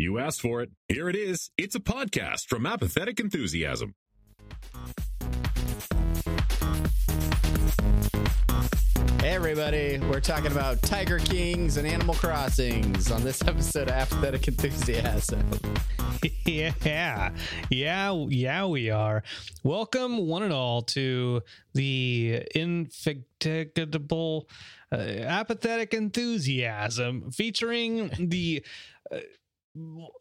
You 0.00 0.18
asked 0.18 0.40
for 0.40 0.62
it. 0.62 0.70
Here 0.88 1.10
it 1.10 1.14
is. 1.14 1.50
It's 1.58 1.74
a 1.74 1.78
podcast 1.78 2.46
from 2.48 2.64
Apathetic 2.64 3.20
Enthusiasm. 3.20 3.94
Hey, 9.20 9.34
everybody. 9.34 9.98
We're 9.98 10.20
talking 10.20 10.52
about 10.52 10.80
Tiger 10.80 11.18
Kings 11.18 11.76
and 11.76 11.86
Animal 11.86 12.14
Crossings 12.14 13.10
on 13.10 13.22
this 13.22 13.42
episode 13.46 13.88
of 13.88 13.94
Apathetic 13.94 14.48
Enthusiasm. 14.48 15.46
yeah, 16.46 17.30
yeah, 17.68 18.24
yeah, 18.30 18.64
we 18.64 18.88
are. 18.88 19.22
Welcome, 19.62 20.26
one 20.26 20.42
and 20.42 20.52
all, 20.54 20.80
to 20.80 21.42
the 21.74 22.42
infatigable, 22.54 24.48
uh, 24.90 24.96
apathetic 24.96 25.92
enthusiasm 25.92 27.30
featuring 27.32 28.10
the. 28.18 28.64
Uh, 29.14 29.18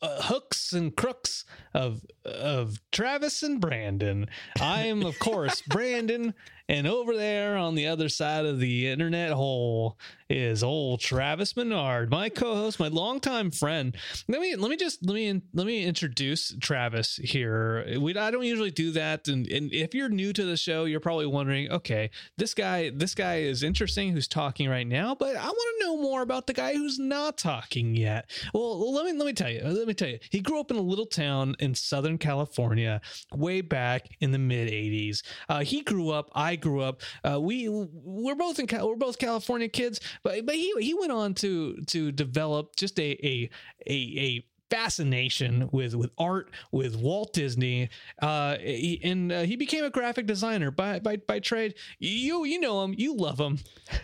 uh, 0.02 0.22
hooks 0.23 0.73
and 0.73 0.95
crooks 0.95 1.45
of 1.73 2.05
of 2.23 2.80
Travis 2.92 3.44
and 3.44 3.59
Brandon. 3.59 4.28
I 4.59 4.83
am, 4.83 5.03
of 5.06 5.17
course, 5.19 5.61
Brandon, 5.67 6.33
and 6.70 6.86
over 6.86 7.17
there 7.17 7.58
on 7.58 7.74
the 7.74 7.88
other 7.88 8.09
side 8.09 8.46
of 8.46 8.59
the 8.59 8.88
internet 8.88 9.31
hole 9.31 9.97
is 10.30 10.63
old 10.63 11.00
Travis 11.00 11.57
Menard, 11.57 12.12
my 12.12 12.30
co-host, 12.30 12.80
my 12.80 12.88
longtime 12.88 13.50
friend. 13.50 13.97
Let 14.28 14.40
me 14.40 14.56
let 14.56 14.69
me 14.69 14.78
just 14.78 15.03
let 15.03 15.16
me 15.16 15.41
let 15.53 15.66
me 15.66 15.84
introduce 15.84 16.56
Travis 16.62 17.16
here. 17.16 17.97
We 18.00 18.16
I 18.16 18.30
don't 18.30 18.44
usually 18.44 18.69
do 18.69 18.91
that, 18.91 19.28
and, 19.28 19.47
and 19.47 19.74
if 19.74 19.96
you're 19.96 20.09
new 20.09 20.31
to 20.34 20.46
the 20.46 20.56
show, 20.56 20.85
you're 20.85 21.00
probably 21.00 21.25
wondering, 21.25 21.72
okay, 21.72 22.12
this 22.38 22.53
guy 22.53 22.91
this 22.94 23.16
guy 23.16 23.38
is 23.38 23.63
interesting, 23.63 24.12
who's 24.12 24.28
talking 24.28 24.69
right 24.69 24.88
now, 24.88 25.16
but 25.16 25.36
I 25.36 25.46
want 25.47 25.80
to 25.80 25.86
know 25.86 25.97
more 25.97 26.22
about 26.22 26.46
the 26.46 26.53
guy 26.53 26.74
who's 26.74 27.00
not 27.00 27.38
talking 27.38 27.96
yet. 27.96 28.30
Well, 28.53 28.94
let 28.94 29.06
me 29.06 29.13
let 29.13 29.25
me 29.25 29.34
tell 29.34 29.50
you, 29.50 29.62
let 29.63 29.88
me 29.88 29.96
tell 29.96 30.09
you, 30.09 30.19
he 30.30 30.41
grew 30.41 30.59
up 30.59 30.69
in 30.69 30.78
a 30.78 30.81
little 30.81 31.07
town 31.07 31.56
in 31.57 31.74
Southern 31.74 32.19
California, 32.19 33.01
way 33.34 33.62
back 33.62 34.09
in 34.19 34.31
the 34.31 34.38
mid 34.38 34.68
'80s. 34.69 35.24
Uh, 35.47 35.62
he 35.62 35.81
grew 35.81 36.12
up, 36.12 36.30
I 36.36 36.56
grew 36.59 36.81
up. 36.81 37.02
Uh, 37.24 37.40
we 37.40 37.68
we're 37.70 38.36
both 38.36 38.59
in 38.59 38.68
we're 38.72 38.96
both 38.96 39.18
California 39.18 39.68
kids, 39.68 40.00
but 40.24 40.46
but 40.46 40.56
he 40.56 40.74
he 40.80 40.94
went 40.94 41.12
on 41.12 41.34
to 41.36 41.78
to 41.88 42.12
develop 42.12 42.75
just 42.75 43.00
a 43.00 43.12
a 43.25 43.50
a, 43.88 43.94
a 43.94 44.46
fascination 44.69 45.68
with 45.72 45.96
with 45.96 46.12
art 46.18 46.52
with 46.72 46.96
Walt 46.96 47.34
Disney 47.34 47.90
uh 48.22 48.56
he, 48.59 49.02
and 49.03 49.31
uh, 49.31 49.42
he 49.42 49.56
became 49.56 49.84
a 49.84 49.90
graphic 49.90 50.28
designer 50.28 50.69
by 50.69 51.00
by 51.00 51.18
by 51.18 51.40
trade. 51.40 51.75
You 51.98 52.46
you 52.46 52.59
know 52.59 52.84
him 52.84 52.94
you 52.98 53.16
love 53.16 53.40
him. 53.40 53.59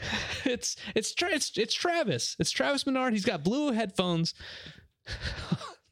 It's 0.45 0.75
it's 0.93 1.15
it's 1.19 1.57
it's 1.57 1.73
Travis. 1.73 2.35
It's 2.39 2.51
Travis 2.51 2.85
Menard. 2.85 3.13
He's 3.13 3.25
got 3.25 3.43
blue 3.43 3.71
headphones 3.71 4.35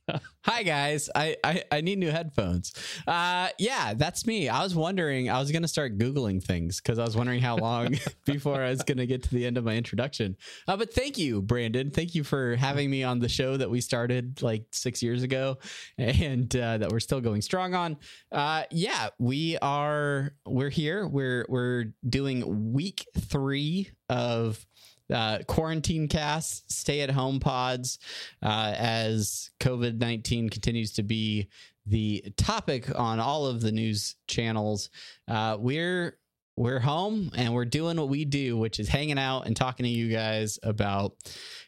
Hi 0.44 0.64
guys, 0.64 1.10
I, 1.16 1.38
I 1.44 1.64
I 1.72 1.82
need 1.82 1.98
new 1.98 2.12
headphones. 2.12 2.74
Uh, 3.08 3.50
yeah, 3.58 3.94
that's 3.94 4.26
me. 4.26 4.50
I 4.50 4.62
was 4.62 4.76
wondering. 4.76 5.30
I 5.30 5.40
was 5.40 5.52
gonna 5.52 5.68
start 5.68 5.98
googling 5.98 6.44
things 6.44 6.82
because 6.82 7.00
I 7.00 7.04
was 7.04 7.16
wondering 7.16 7.40
how 7.40 7.56
long 7.56 7.96
before 8.26 8.62
I 8.62 8.70
was 8.70 8.84
gonna 8.84 9.06
get 9.06 9.24
to 9.24 9.30
the 9.34 9.46
end 9.46 9.58
of 9.58 9.64
my 9.64 9.76
introduction. 9.78 10.36
Uh, 10.68 10.76
but 10.76 10.94
thank 10.94 11.18
you, 11.18 11.42
Brandon. 11.42 11.90
Thank 11.90 12.16
you 12.16 12.24
for 12.24 12.56
having 12.58 12.90
me 12.90 13.04
on 13.04 13.20
the 13.20 13.30
show 13.30 13.56
that 13.56 13.70
we 13.70 13.80
started 13.80 14.42
like 14.42 14.66
six 14.72 15.02
years 15.02 15.24
ago, 15.24 15.58
and 15.98 16.54
uh, 16.56 16.80
that 16.80 16.92
we're 16.92 17.00
still 17.00 17.22
going 17.22 17.42
strong 17.42 17.74
on. 17.74 17.98
Uh, 18.32 18.64
yeah, 18.72 19.10
we 19.20 19.58
are. 19.62 20.34
We're 20.46 20.70
here. 20.70 21.08
We're 21.08 21.46
we're 21.48 21.86
doing 22.08 22.74
week 22.74 23.08
three 23.18 23.90
of 24.10 24.66
uh, 25.12 25.40
quarantine 25.48 26.08
casts, 26.08 26.76
stay 26.76 27.02
at 27.02 27.10
home 27.10 27.40
pods, 27.40 28.00
uh, 28.42 28.74
as 28.78 29.52
COVID 29.60 29.98
19 29.98 30.50
continues 30.50 30.94
to 30.94 31.04
be 31.04 31.50
the 31.86 32.24
topic 32.38 32.98
on 32.98 33.20
all 33.20 33.46
of 33.46 33.62
the 33.62 33.72
news 33.72 34.16
channels. 34.28 34.90
Uh, 35.28 35.58
we're 35.60 36.18
we're 36.56 36.80
home 36.80 37.32
and 37.36 37.54
we're 37.54 37.66
doing 37.66 37.98
what 37.98 38.10
we 38.10 38.26
do, 38.26 38.58
which 38.58 38.80
is 38.80 38.88
hanging 38.88 39.18
out 39.18 39.48
and 39.48 39.56
talking 39.56 39.86
to 39.86 39.90
you 39.90 40.10
guys 40.10 40.60
about 40.62 41.16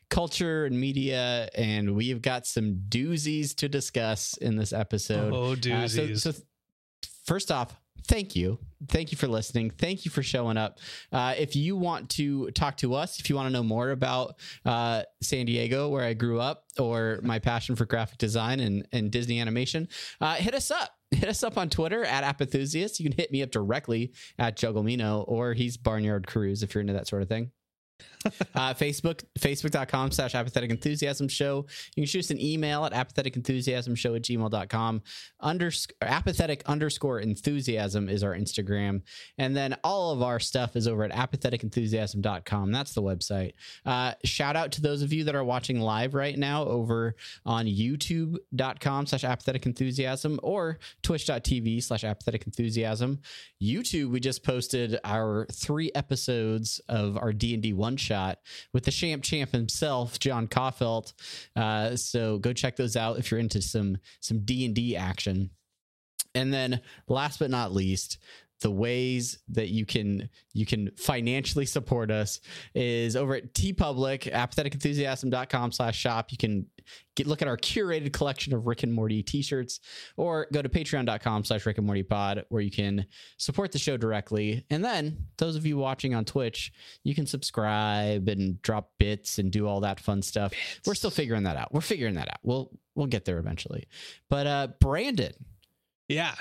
culture 0.10 0.66
and 0.66 0.80
media. 0.80 1.50
And 1.56 1.96
we've 1.96 2.22
got 2.22 2.46
some 2.46 2.84
doozies 2.88 3.56
to 3.58 3.68
discuss 3.70 4.38
in 4.38 4.56
this 4.56 4.74
episode. 4.74 5.34
oh 5.34 5.56
doozies 5.56 6.12
Uh, 6.14 6.18
so, 6.18 6.32
so 6.32 6.40
first 7.26 7.52
off, 7.52 7.76
thank 8.06 8.36
you. 8.36 8.60
Thank 8.88 9.12
you 9.12 9.18
for 9.18 9.28
listening. 9.28 9.72
Thank 9.72 10.06
you 10.06 10.12
for 10.12 10.24
showing 10.24 10.58
up. 10.58 10.80
Uh, 11.12 11.34
if 11.38 11.56
you 11.56 11.76
want 11.76 12.10
to 12.12 12.52
talk 12.52 12.78
to 12.78 12.94
us, 12.94 13.20
if 13.20 13.30
you 13.30 13.36
want 13.36 13.48
to 13.48 13.54
know 13.54 13.64
more 13.64 13.92
about 13.92 14.36
uh, 14.66 15.04
San 15.22 15.46
Diego, 15.46 15.90
where 15.90 16.04
I 16.04 16.14
grew 16.14 16.40
up, 16.40 16.66
or 16.78 17.20
my 17.24 17.40
passion 17.40 17.76
for 17.76 17.86
graphic 17.86 18.18
design 18.18 18.60
and, 18.60 18.88
and 18.92 19.12
Disney 19.12 19.40
animation, 19.40 19.88
uh, 20.22 20.36
hit 20.36 20.54
us 20.54 20.72
up. 20.72 20.92
Hit 21.12 21.30
us 21.30 21.44
up 21.44 21.58
on 21.58 21.70
Twitter 21.70 22.04
at 22.04 22.24
Apathusiast. 22.24 23.00
You 23.00 23.10
can 23.10 23.18
hit 23.18 23.32
me 23.32 23.42
up 23.44 23.52
directly 23.52 24.12
at 24.38 24.58
Jugglemino, 24.58 25.24
or 25.28 25.54
he's 25.54 25.78
Barnyard 25.78 26.28
Cruise 26.28 26.64
if 26.64 26.74
you're 26.74 26.82
into 26.82 26.94
that 26.94 27.08
sort 27.08 27.22
of 27.22 27.30
thing. 27.30 27.52
uh, 28.56 28.74
Facebook, 28.74 29.24
facebook.com 29.40 30.12
slash 30.12 30.36
apathetic 30.36 30.70
enthusiasm 30.70 31.28
show. 31.28 31.66
You 31.96 32.04
can 32.04 32.06
shoot 32.06 32.20
us 32.20 32.32
an 32.32 32.42
email 32.42 32.86
at 32.86 32.94
apathetic 32.94 33.36
enthusiasm 33.36 33.96
show 33.96 34.16
at 34.16 34.24
gmail.com. 34.24 35.02
Unders- 35.42 35.92
apathetic 36.02 36.64
underscore 36.66 37.20
enthusiasm 37.20 38.10
is 38.10 38.24
our 38.24 38.36
Instagram. 38.36 39.02
And 39.38 39.56
then 39.56 39.76
all 39.84 40.12
of 40.12 40.22
our 40.22 40.40
stuff 40.40 40.76
is 40.76 40.88
over 40.88 41.04
at 41.04 41.12
apathetic 41.12 41.46
apatheticenthusiasm.com. 41.46 42.72
That's 42.72 42.94
the 42.94 43.02
website. 43.02 43.54
Uh, 43.86 44.14
shout 44.24 44.56
out 44.56 44.72
to 44.74 44.82
those 44.82 45.02
of 45.02 45.14
you 45.14 45.24
that 45.26 45.36
are 45.36 45.44
watching 45.44 45.80
live 45.80 46.14
right 46.14 46.38
now 46.38 46.66
over 46.66 47.16
on 47.46 47.66
youtube.com 47.66 49.06
slash 49.06 49.24
apathetic 49.24 49.66
enthusiasm 49.66 50.40
or 50.44 50.80
twitch.tv 51.04 51.84
slash 51.84 52.04
apathetic 52.04 52.46
enthusiasm. 52.46 53.20
YouTube, 53.62 54.12
we 54.12 54.20
just 54.20 54.44
posted 54.44 55.00
our 55.04 55.48
three 55.52 55.92
episodes 55.96 56.80
of 56.90 57.18
our 57.18 57.34
D&D 57.34 57.74
one 57.74 57.98
shot 57.98 58.15
with 58.74 58.84
the 58.86 58.92
champ 58.92 59.24
champ 59.24 59.52
himself, 59.52 60.20
John 60.20 60.48
Caulfield. 60.48 61.14
Uh, 61.56 61.96
so 61.96 62.40
go 62.40 62.54
check 62.54 62.76
those 62.76 62.96
out 62.96 63.20
if 63.20 63.32
you're 63.32 63.40
into 63.40 63.62
some 63.62 63.98
some 64.20 64.40
D 64.46 64.66
and 64.66 64.74
D 64.74 64.96
action. 64.96 65.52
And 66.34 66.54
then 66.54 66.82
last 67.08 67.40
but 67.40 67.50
not 67.50 67.74
least, 67.74 68.18
the 68.62 68.72
ways 68.72 69.40
that 69.50 69.70
you 69.70 69.86
can 69.86 70.30
you 70.54 70.66
can 70.66 70.90
financially 70.98 71.66
support 71.66 72.10
us 72.10 72.40
is 72.74 73.16
over 73.16 73.36
at 73.36 73.54
teepublic 73.54 74.32
apatheticenthusiasm.com 74.32 75.72
slash 75.72 75.98
shop. 75.98 76.32
You 76.32 76.38
can 76.38 76.66
get 77.16 77.28
look 77.28 77.42
at 77.42 77.48
our 77.48 77.58
curated 77.58 78.14
collection 78.14 78.54
of 78.54 78.66
rick 78.66 78.84
and 78.84 78.94
morty 78.94 79.22
t-shirts 79.24 79.80
or 80.18 80.48
go 80.54 80.62
to 80.62 80.70
patreon.com 80.70 81.44
slash 81.44 81.66
rick 81.66 81.78
and 81.78 81.86
morty 81.86 82.04
pod 82.04 82.46
where 82.50 82.62
you 82.62 82.72
can 82.72 83.06
support 83.38 83.72
the 83.72 83.80
show 83.80 83.98
directly. 83.98 84.66
And 84.70 84.84
then 84.84 85.26
those 85.38 85.56
of 85.56 85.66
you 85.66 85.78
watching 85.78 86.16
on 86.16 86.24
twitch 86.24 86.72
you 87.04 87.14
can 87.14 87.26
subscribe 87.26 88.28
and 88.30 88.62
drop 88.62 88.92
bits 89.00 89.38
and 89.38 89.52
do 89.52 89.68
all 89.68 89.82
that 89.82 90.00
fun 90.00 90.22
stuff. 90.22 90.54
We're 90.86 90.96
still 90.96 91.12
figuring 91.12 91.44
that 91.44 91.58
out. 91.58 91.74
We're 91.74 91.82
figuring 91.82 92.16
that 92.16 92.30
out. 92.30 92.40
We'll 92.44 92.72
we'll 92.96 93.08
get 93.08 93.26
there 93.26 93.38
eventually. 93.38 93.88
But 94.30 94.48
uh 94.48 94.68
brandon. 94.80 95.34
Yeah. 96.08 96.36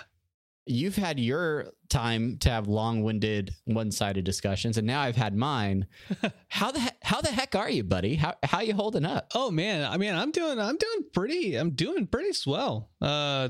You've 0.67 0.97
had 0.97 1.21
your 1.21 1.67
time 1.91 2.39
to 2.39 2.49
have 2.49 2.67
long-winded 2.67 3.55
one-sided 3.67 4.25
discussions 4.25 4.79
and 4.79 4.87
now 4.87 5.01
i've 5.01 5.15
had 5.17 5.37
mine 5.37 5.87
how 6.49 6.71
the 6.73 6.81
he- 6.81 6.89
how 7.03 7.21
the 7.21 7.29
heck 7.29 7.55
are 7.55 7.69
you 7.71 7.85
buddy 7.85 8.15
how 8.15 8.35
how 8.43 8.61
you 8.61 8.73
holding 8.75 9.05
up 9.05 9.31
Oh 9.35 9.51
man, 9.51 9.85
I 9.91 9.97
mean, 9.97 10.15
I'm 10.15 10.31
doing, 10.31 10.59
I'm 10.61 10.77
doing 10.77 11.05
pretty, 11.13 11.57
I'm 11.57 11.71
doing 11.71 12.07
pretty 12.07 12.33
swell. 12.33 12.91
Uh, 13.01 13.49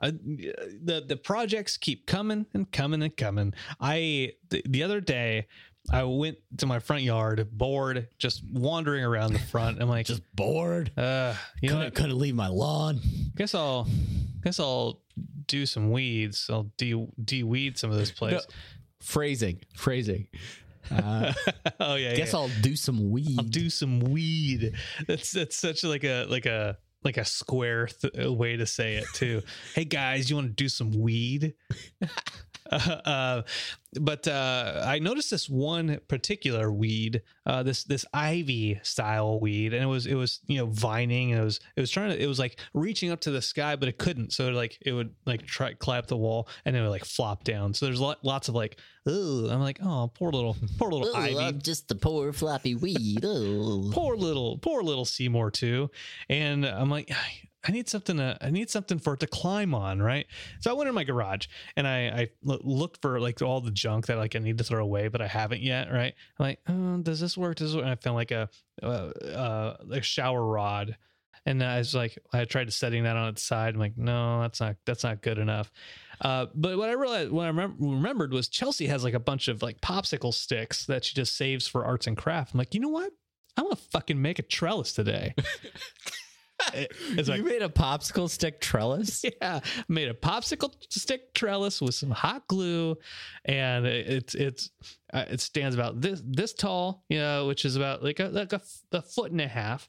I, 0.00 0.10
the 0.10 1.04
the 1.06 1.16
projects 1.16 1.76
keep 1.76 2.06
coming 2.06 2.46
and 2.54 2.70
coming 2.70 3.02
and 3.02 3.16
coming. 3.16 3.52
I 3.80 4.32
the, 4.50 4.62
the 4.68 4.82
other 4.84 5.00
day, 5.00 5.48
I 5.92 6.04
went 6.04 6.38
to 6.58 6.66
my 6.66 6.78
front 6.78 7.02
yard, 7.02 7.46
bored, 7.52 8.08
just 8.18 8.42
wandering 8.50 9.04
around 9.04 9.32
the 9.32 9.38
front. 9.40 9.82
I'm 9.82 9.88
like, 9.88 10.06
just 10.14 10.22
bored 10.34 10.92
uh, 10.96 11.34
you 11.60 11.70
know, 11.70 11.78
what? 11.78 11.94
couldn't 11.94 12.18
leave 12.18 12.34
my 12.34 12.48
lawn 12.48 13.00
guess 13.36 13.54
I'll, 13.54 13.88
guess 14.42 14.60
I'll 14.60 15.00
do 15.46 15.66
some 15.66 15.90
weeds. 15.90 16.48
I'll 16.50 16.70
de 16.76 17.06
de 17.22 17.42
weed 17.42 17.78
some 17.78 17.90
of 17.90 17.98
this 17.98 18.10
place. 18.10 18.46
phrasing 19.00 19.60
phrasing 19.76 20.28
uh, 20.90 21.32
oh 21.80 21.94
yeah, 21.94 22.14
guess 22.14 22.32
yeah. 22.32 22.38
i'll 22.38 22.50
do 22.62 22.76
some 22.76 23.10
weed 23.10 23.38
I'll 23.38 23.44
do 23.44 23.70
some 23.70 24.00
weed. 24.00 24.74
That's 25.06 25.32
that's 25.32 25.56
such 25.56 25.84
like 25.84 26.04
a 26.04 26.26
like 26.28 26.46
a 26.46 26.78
like 27.02 27.16
a 27.18 27.24
square 27.24 27.86
th- 27.86 28.28
way 28.28 28.56
to 28.56 28.66
say 28.66 28.96
it 28.96 29.06
too. 29.14 29.42
hey 29.74 29.84
guys, 29.84 30.28
you 30.28 30.36
want 30.36 30.48
to 30.48 30.54
do 30.54 30.68
some 30.68 30.90
weed? 30.92 31.54
uh, 32.70 33.42
but 34.00 34.26
uh, 34.26 34.82
I 34.86 34.98
noticed 34.98 35.30
this 35.30 35.48
one 35.48 36.00
particular 36.08 36.72
weed, 36.72 37.22
uh, 37.46 37.62
this 37.62 37.84
this 37.84 38.04
ivy 38.12 38.80
style 38.82 39.38
weed, 39.38 39.74
and 39.74 39.82
it 39.82 39.86
was 39.86 40.06
it 40.06 40.14
was 40.14 40.40
you 40.46 40.58
know 40.58 40.66
vining, 40.66 41.32
and 41.32 41.40
it 41.40 41.44
was 41.44 41.60
it 41.76 41.80
was 41.80 41.90
trying 41.90 42.10
to 42.10 42.20
it 42.20 42.26
was 42.26 42.38
like 42.38 42.58
reaching 42.72 43.10
up 43.10 43.20
to 43.20 43.30
the 43.30 43.42
sky, 43.42 43.76
but 43.76 43.88
it 43.88 43.98
couldn't. 43.98 44.32
So 44.32 44.48
like 44.48 44.78
it 44.80 44.92
would 44.92 45.14
like 45.26 45.46
try 45.46 45.74
up 45.98 46.06
the 46.06 46.16
wall, 46.16 46.48
and 46.64 46.74
it 46.74 46.80
would 46.80 46.88
like 46.88 47.04
flop 47.04 47.44
down. 47.44 47.74
So 47.74 47.86
there's 47.86 48.00
lot, 48.00 48.24
lots 48.24 48.48
of 48.48 48.54
like, 48.54 48.78
oh, 49.06 49.48
I'm 49.50 49.60
like, 49.60 49.78
oh, 49.82 50.10
poor 50.14 50.32
little 50.32 50.56
poor 50.78 50.90
little 50.90 51.14
ivy 51.14 51.58
just 51.58 51.88
the 51.88 51.94
poor 51.94 52.32
floppy 52.32 52.74
weed 52.74 53.22
poor 53.92 54.16
little 54.16 54.58
poor 54.58 54.82
little 54.82 55.04
Seymour 55.04 55.50
too. 55.50 55.90
And 56.28 56.64
I'm 56.64 56.90
like, 56.90 57.10
I 57.66 57.72
need 57.72 57.88
something 57.88 58.18
to 58.18 58.36
I 58.40 58.50
need 58.50 58.68
something 58.68 58.98
for 58.98 59.14
it 59.14 59.20
to 59.20 59.26
climb 59.26 59.74
on, 59.74 60.02
right? 60.02 60.26
So 60.60 60.70
I 60.70 60.74
went 60.74 60.88
in 60.88 60.94
my 60.94 61.04
garage 61.04 61.46
and 61.76 61.88
I 61.88 62.28
looked 62.42 63.00
for 63.00 63.18
like 63.20 63.40
all 63.40 63.60
the 63.60 63.70
junk 63.70 64.06
that 64.06 64.18
like 64.18 64.36
I 64.36 64.38
need 64.38 64.58
to 64.58 64.64
throw 64.64 64.82
away, 64.82 65.08
but 65.08 65.22
I 65.22 65.26
haven't 65.26 65.62
yet, 65.62 65.90
right? 65.90 66.14
I'm 66.38 66.44
like, 66.44 66.60
oh, 66.68 66.98
does 66.98 67.20
this 67.20 67.38
work? 67.38 67.56
Does 67.56 67.70
this 67.70 67.76
work? 67.76 67.84
And 67.84 67.92
I 67.92 67.96
found 67.96 68.16
like 68.16 68.32
a 68.32 68.48
uh, 68.82 69.74
a 69.90 70.02
shower 70.02 70.44
rod. 70.44 70.96
And 71.46 71.62
I 71.62 71.78
was 71.78 71.94
like, 71.94 72.18
I 72.32 72.44
tried 72.46 72.72
setting 72.72 73.04
that 73.04 73.16
on 73.16 73.28
its 73.28 73.42
side. 73.42 73.74
I'm 73.74 73.80
like, 73.80 73.98
no, 73.98 74.40
that's 74.42 74.60
not 74.60 74.76
that's 74.84 75.04
not 75.04 75.22
good 75.22 75.38
enough. 75.38 75.70
Uh, 76.20 76.46
but 76.54 76.78
what 76.78 76.88
I 76.88 76.92
realized, 76.92 77.32
what 77.32 77.46
I 77.46 77.50
remem- 77.50 77.76
remembered 77.78 78.32
was 78.32 78.48
Chelsea 78.48 78.86
has 78.86 79.04
like 79.04 79.14
a 79.14 79.20
bunch 79.20 79.48
of 79.48 79.62
like 79.62 79.80
popsicle 79.80 80.32
sticks 80.32 80.86
that 80.86 81.04
she 81.04 81.14
just 81.14 81.36
saves 81.36 81.66
for 81.66 81.84
arts 81.84 82.06
and 82.06 82.16
craft. 82.16 82.54
I'm 82.54 82.58
like, 82.58 82.74
you 82.74 82.80
know 82.80 82.88
what? 82.88 83.12
I'm 83.56 83.64
gonna 83.64 83.76
fucking 83.76 84.20
make 84.20 84.38
a 84.38 84.42
trellis 84.42 84.92
today. 84.92 85.34
It- 86.72 86.92
it's 87.10 87.28
you 87.28 87.44
made 87.44 87.62
a 87.62 87.68
popsicle 87.68 88.28
stick 88.30 88.60
trellis 88.60 89.24
yeah, 89.42 89.60
made 89.88 90.08
a 90.08 90.14
popsicle 90.14 90.72
stick 90.90 91.34
trellis 91.34 91.80
with 91.80 91.94
some 91.94 92.10
hot 92.10 92.46
glue, 92.48 92.96
and 93.44 93.86
it- 93.86 94.06
it's 94.06 94.34
it's 94.34 94.70
uh, 95.12 95.24
it 95.28 95.40
stands 95.40 95.74
about 95.74 96.00
this 96.00 96.22
this 96.24 96.52
tall, 96.52 97.04
you 97.08 97.18
know, 97.18 97.46
which 97.46 97.64
is 97.64 97.76
about 97.76 98.02
like 98.02 98.20
a 98.20 98.26
like 98.28 98.52
a, 98.52 98.60
a 98.92 99.02
foot 99.02 99.30
and 99.32 99.40
a 99.40 99.48
half. 99.48 99.88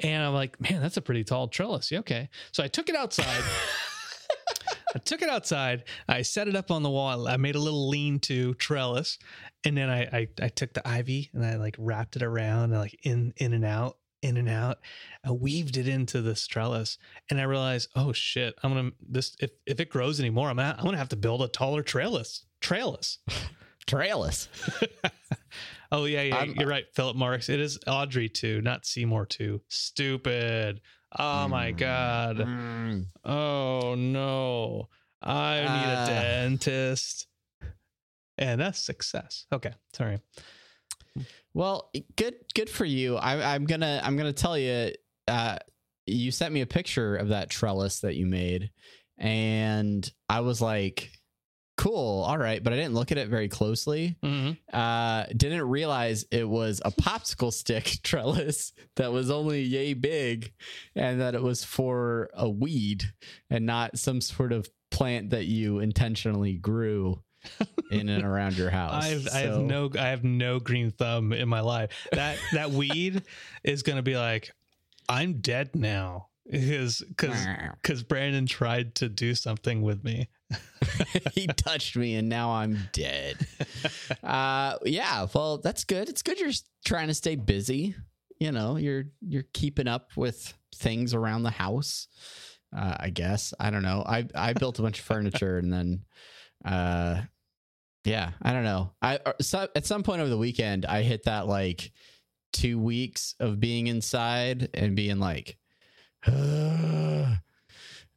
And 0.00 0.22
I'm 0.24 0.34
like, 0.34 0.60
man, 0.60 0.80
that's 0.80 0.96
a 0.96 1.02
pretty 1.02 1.22
tall 1.22 1.46
trellis. 1.48 1.90
Yeah, 1.92 2.00
okay, 2.00 2.28
so 2.50 2.64
I 2.64 2.68
took 2.68 2.88
it 2.88 2.96
outside. 2.96 3.26
I 4.94 4.98
took 4.98 5.22
it 5.22 5.28
outside. 5.30 5.84
I 6.08 6.20
set 6.22 6.48
it 6.48 6.56
up 6.56 6.70
on 6.70 6.82
the 6.82 6.90
wall. 6.90 7.26
I 7.26 7.36
made 7.38 7.54
a 7.54 7.58
little 7.60 7.88
lean-to 7.88 8.52
trellis, 8.54 9.18
and 9.64 9.76
then 9.76 9.88
I, 9.88 10.02
I 10.02 10.28
I 10.42 10.48
took 10.48 10.74
the 10.74 10.86
ivy 10.86 11.30
and 11.32 11.44
I 11.44 11.56
like 11.56 11.76
wrapped 11.78 12.16
it 12.16 12.22
around 12.22 12.72
and 12.72 12.80
like 12.80 12.98
in 13.02 13.32
in 13.38 13.54
and 13.54 13.64
out, 13.64 13.96
in 14.22 14.36
and 14.36 14.48
out. 14.48 14.78
I 15.24 15.32
weaved 15.32 15.76
it 15.76 15.86
into 15.88 16.22
this 16.22 16.46
trellis, 16.46 16.96
and 17.30 17.40
I 17.40 17.44
realized, 17.44 17.90
oh 17.96 18.12
shit, 18.12 18.54
I'm 18.62 18.72
gonna 18.74 18.90
this 19.06 19.36
if 19.40 19.50
if 19.66 19.80
it 19.80 19.90
grows 19.90 20.18
anymore, 20.20 20.48
I'm 20.48 20.56
gonna, 20.56 20.74
I'm 20.78 20.84
gonna 20.84 20.96
have 20.98 21.08
to 21.10 21.16
build 21.16 21.42
a 21.42 21.48
taller 21.48 21.82
trellis. 21.82 22.44
Trellis. 22.60 23.18
trellis 23.86 24.48
Oh 25.90 26.04
yeah, 26.06 26.22
yeah, 26.22 26.36
I'm- 26.36 26.54
you're 26.56 26.68
right, 26.68 26.84
Philip 26.94 27.16
Marks. 27.16 27.48
It 27.50 27.60
is 27.60 27.78
Audrey 27.86 28.28
too, 28.28 28.62
not 28.62 28.86
Seymour 28.86 29.26
too. 29.26 29.60
Stupid. 29.68 30.80
Oh 31.18 31.48
my 31.48 31.72
god. 31.72 32.38
Mm. 32.38 33.06
Oh 33.24 33.94
no. 33.96 34.88
I 35.20 35.60
need 35.60 35.66
Ah. 35.68 36.04
a 36.04 36.06
dentist. 36.08 37.26
And 38.38 38.60
that's 38.60 38.78
success. 38.82 39.44
Okay. 39.52 39.72
Sorry. 39.92 40.18
Well, 41.54 41.90
good 42.16 42.34
good 42.54 42.70
for 42.70 42.84
you. 42.84 43.16
I, 43.16 43.54
I'm 43.54 43.64
gonna 43.64 44.00
I'm 44.02 44.16
gonna 44.16 44.32
tell 44.32 44.56
you. 44.56 44.92
Uh, 45.28 45.58
you 46.06 46.30
sent 46.30 46.52
me 46.52 46.62
a 46.62 46.66
picture 46.66 47.16
of 47.16 47.28
that 47.28 47.50
trellis 47.50 48.00
that 48.00 48.16
you 48.16 48.26
made, 48.26 48.70
and 49.18 50.10
I 50.28 50.40
was 50.40 50.60
like, 50.60 51.12
"Cool, 51.76 52.24
all 52.24 52.38
right," 52.38 52.62
but 52.62 52.72
I 52.72 52.76
didn't 52.76 52.94
look 52.94 53.12
at 53.12 53.18
it 53.18 53.28
very 53.28 53.48
closely. 53.48 54.16
Mm-hmm. 54.22 54.52
Uh, 54.76 55.24
didn't 55.36 55.68
realize 55.68 56.24
it 56.30 56.48
was 56.48 56.80
a 56.84 56.90
popsicle 56.90 57.52
stick 57.52 57.98
trellis 58.02 58.72
that 58.96 59.12
was 59.12 59.30
only 59.30 59.62
yay 59.62 59.94
big, 59.94 60.52
and 60.96 61.20
that 61.20 61.34
it 61.34 61.42
was 61.42 61.64
for 61.64 62.30
a 62.34 62.48
weed 62.48 63.04
and 63.50 63.66
not 63.66 63.98
some 63.98 64.20
sort 64.20 64.52
of 64.52 64.68
plant 64.90 65.30
that 65.30 65.46
you 65.46 65.78
intentionally 65.78 66.54
grew 66.54 67.22
in 67.90 68.08
and 68.08 68.24
around 68.24 68.56
your 68.56 68.70
house. 68.70 69.04
I've 69.04 69.28
I 69.32 69.38
have 69.40 69.58
no 69.58 69.90
I 69.98 70.08
have 70.08 70.24
no 70.24 70.58
green 70.58 70.90
thumb 70.90 71.32
in 71.32 71.48
my 71.48 71.60
life. 71.60 71.90
That 72.12 72.38
that 72.52 72.70
weed 72.72 73.22
is 73.64 73.82
gonna 73.82 74.02
be 74.02 74.16
like, 74.16 74.52
I'm 75.08 75.40
dead 75.40 75.74
now. 75.74 76.28
Because 76.50 77.02
because 77.08 77.46
because 77.80 78.02
Brandon 78.02 78.46
tried 78.46 78.96
to 78.96 79.08
do 79.08 79.34
something 79.34 79.82
with 79.82 80.02
me. 80.02 80.28
he 81.32 81.46
touched 81.46 81.96
me 81.96 82.16
and 82.16 82.28
now 82.28 82.50
I'm 82.50 82.78
dead. 82.92 83.46
Uh 84.22 84.78
yeah, 84.84 85.26
well 85.32 85.58
that's 85.58 85.84
good. 85.84 86.08
It's 86.08 86.22
good 86.22 86.40
you're 86.40 86.50
trying 86.84 87.08
to 87.08 87.14
stay 87.14 87.36
busy. 87.36 87.94
You 88.40 88.50
know, 88.50 88.76
you're 88.76 89.04
you're 89.20 89.44
keeping 89.52 89.86
up 89.86 90.10
with 90.16 90.52
things 90.74 91.14
around 91.14 91.44
the 91.44 91.50
house. 91.50 92.08
Uh 92.76 92.96
I 92.98 93.10
guess. 93.10 93.54
I 93.60 93.70
don't 93.70 93.82
know. 93.84 94.02
I 94.04 94.26
I 94.34 94.52
built 94.52 94.78
a 94.80 94.82
bunch 94.82 94.98
of 94.98 95.04
furniture 95.04 95.58
and 95.58 95.72
then 95.72 96.04
uh 96.64 97.22
yeah, 98.04 98.30
I 98.42 98.52
don't 98.52 98.64
know. 98.64 98.92
I 99.00 99.18
uh, 99.24 99.32
so, 99.40 99.68
at 99.76 99.86
some 99.86 100.02
point 100.02 100.20
over 100.20 100.30
the 100.30 100.38
weekend 100.38 100.86
I 100.86 101.02
hit 101.02 101.24
that 101.24 101.46
like 101.46 101.92
2 102.54 102.78
weeks 102.78 103.34
of 103.40 103.60
being 103.60 103.86
inside 103.86 104.68
and 104.74 104.94
being 104.96 105.18
like 105.18 105.56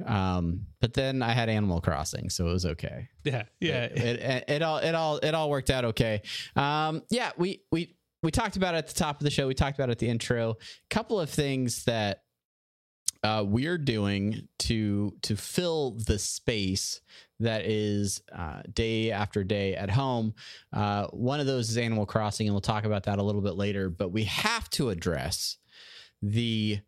um 0.06 0.66
but 0.82 0.94
then 0.94 1.22
I 1.22 1.32
had 1.32 1.48
Animal 1.50 1.80
Crossing, 1.82 2.30
so 2.30 2.48
it 2.48 2.52
was 2.52 2.66
okay 2.66 3.08
Yeah. 3.24 3.44
Yeah. 3.60 3.86
it, 3.86 4.20
it, 4.20 4.44
it 4.48 4.62
all 4.62 4.78
it 4.78 4.94
all 4.94 5.18
it 5.18 5.34
all 5.34 5.50
worked 5.50 5.70
out 5.70 5.86
okay 5.86 6.22
um 6.56 7.02
yeah 7.10 7.32
we 7.38 7.62
we 7.72 7.96
we 8.22 8.32
talked 8.32 8.58
about 8.58 8.76
it 8.76 8.80
at 8.80 8.88
the 8.88 8.94
top 8.94 9.20
of 9.22 9.24
the 9.24 9.30
show 9.30 9.48
we 9.48 9.54
talked 9.54 9.78
about 9.78 9.90
it 9.90 9.94
at 9.94 10.00
the 10.00 10.10
intro 10.10 10.52
A 10.52 10.56
couple 10.94 11.20
of 11.20 11.30
things 11.30 11.86
that 11.86 12.24
uh, 13.24 13.44
we're 13.48 13.78
doing 13.78 14.48
to 14.60 15.14
to 15.24 15.36
fill 15.36 15.92
the 16.06 16.20
space 16.20 17.02
that 17.40 17.66
is 17.66 18.22
uh, 18.34 18.62
day 18.74 19.12
after 19.12 19.44
day 19.44 19.76
at 19.76 19.90
home. 19.90 20.34
Uh, 20.72 21.08
one 21.08 21.40
of 21.40 21.46
those 21.46 21.70
is 21.70 21.78
Animal 21.78 22.06
Crossing, 22.06 22.48
and 22.48 22.54
we'll 22.54 22.62
talk 22.62 22.86
about 22.86 23.04
that 23.04 23.20
a 23.20 23.24
little 23.24 23.42
bit 23.42 23.56
later. 23.56 23.90
But 23.90 24.12
we 24.12 24.26
have 24.26 24.70
to 24.72 24.90
address 24.90 25.58
the 26.22 26.80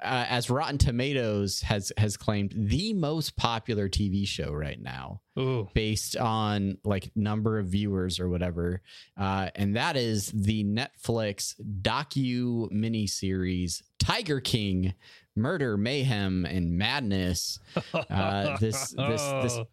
uh, 0.00 0.26
as 0.28 0.48
Rotten 0.48 0.78
Tomatoes 0.78 1.60
has 1.62 1.92
has 1.98 2.16
claimed 2.16 2.52
the 2.56 2.94
most 2.94 3.36
popular 3.36 3.88
TV 3.88 4.26
show 4.26 4.52
right 4.52 4.80
now 4.80 5.20
Ooh. 5.38 5.68
based 5.74 6.16
on 6.16 6.78
like 6.84 7.10
number 7.14 7.58
of 7.58 7.66
viewers 7.66 8.20
or 8.20 8.28
whatever 8.28 8.80
uh, 9.16 9.50
and 9.54 9.76
that 9.76 9.96
is 9.96 10.30
the 10.34 10.64
netflix 10.64 11.54
docu 11.82 12.70
miniseries 12.72 13.82
tiger 13.98 14.40
king 14.40 14.94
murder 15.36 15.76
mayhem 15.76 16.44
and 16.44 16.76
madness 16.76 17.58
Uh, 17.94 18.56
this- 18.58 18.90
this- 18.96 19.32
this- 19.42 19.56
Oh. 19.58 19.66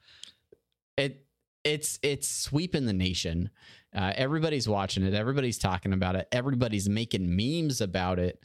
it 0.98 1.26
it's 1.64 2.00
it's 2.02 2.28
sweeping 2.30 2.86
the 2.86 2.94
nation. 2.94 3.50
Uh, 3.94 4.14
everybody's 4.16 4.70
watching 4.70 5.04
it. 5.04 5.14
Everybody's 5.14 5.58
talking 5.58 5.92
about 5.94 6.16
it. 6.16 6.28
Everybody's 6.32 6.88
making 6.88 7.36
memes 7.36 7.82
about 7.82 8.18
it. 8.20 8.40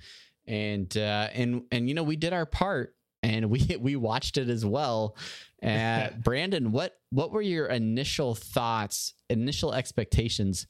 And 0.49 0.95
uh, 0.97 1.29
and 1.33 1.63
and 1.71 1.89
you 1.89 1.95
know 1.95 2.03
we 2.03 2.17
did 2.17 2.33
our 2.33 2.45
part 2.47 2.97
and 3.23 3.51
we 3.51 3.65
we 3.79 3.95
watched 3.97 4.37
it 4.37 4.49
as 4.49 4.65
well. 4.65 5.17
Uh, 5.63 6.09
Brandon, 6.25 6.73
what 6.73 6.97
what 7.11 7.31
were 7.31 7.41
your 7.43 7.67
initial 7.67 8.35
thoughts, 8.35 9.15
initial 9.31 9.73
expectations 9.73 10.67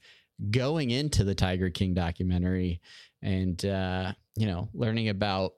going 0.50 0.90
into 0.90 1.24
the 1.24 1.34
Tiger 1.34 1.70
King 1.70 1.94
documentary, 1.94 2.80
and 3.22 3.64
uh, 3.64 4.12
you 4.36 4.46
know 4.46 4.68
learning 4.74 5.08
about 5.08 5.52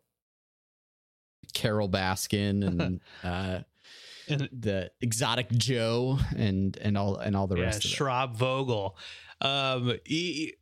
Carole 1.53 1.89
Baskin 1.89 2.67
and 2.67 3.01
uh, 3.25 3.61
And- 4.29 4.49
the 4.53 4.91
exotic 5.01 5.51
Joe 5.51 6.19
and 6.37 6.77
and 6.79 6.97
all 6.99 7.17
and 7.17 7.37
all 7.37 7.47
the 7.47 7.57
yeah, 7.57 7.65
rest 7.65 7.85
of 7.85 7.91
it. 7.91 7.95
Schreibvogel. 7.95 8.93
Um, 9.41 9.99
he, 10.05 10.55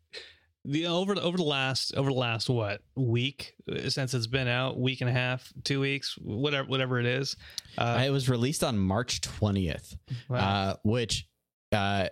the 0.64 0.86
over 0.86 1.14
the 1.14 1.22
over 1.22 1.36
the 1.36 1.44
last 1.44 1.94
over 1.94 2.10
the 2.10 2.16
last 2.16 2.48
what 2.48 2.82
week 2.96 3.54
uh, 3.70 3.88
since 3.88 4.14
it's 4.14 4.26
been 4.26 4.48
out, 4.48 4.78
week 4.78 5.00
and 5.00 5.10
a 5.10 5.12
half, 5.12 5.52
two 5.62 5.80
weeks, 5.80 6.16
whatever 6.20 6.66
whatever 6.68 6.98
it 6.98 7.06
is. 7.06 7.36
Uh, 7.76 8.02
it 8.04 8.10
was 8.10 8.28
released 8.28 8.64
on 8.64 8.78
March 8.78 9.20
twentieth, 9.20 9.96
wow. 10.28 10.38
uh, 10.38 10.76
which 10.82 11.28
uh, 11.72 12.08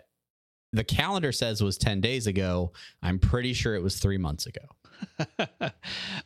the 0.72 0.84
calendar 0.84 1.32
says 1.32 1.62
was 1.62 1.78
ten 1.78 2.00
days 2.00 2.26
ago. 2.26 2.72
I'm 3.02 3.18
pretty 3.18 3.54
sure 3.54 3.74
it 3.74 3.82
was 3.82 3.98
three 3.98 4.18
months 4.18 4.46
ago. 4.46 4.60
uh, 5.38 5.70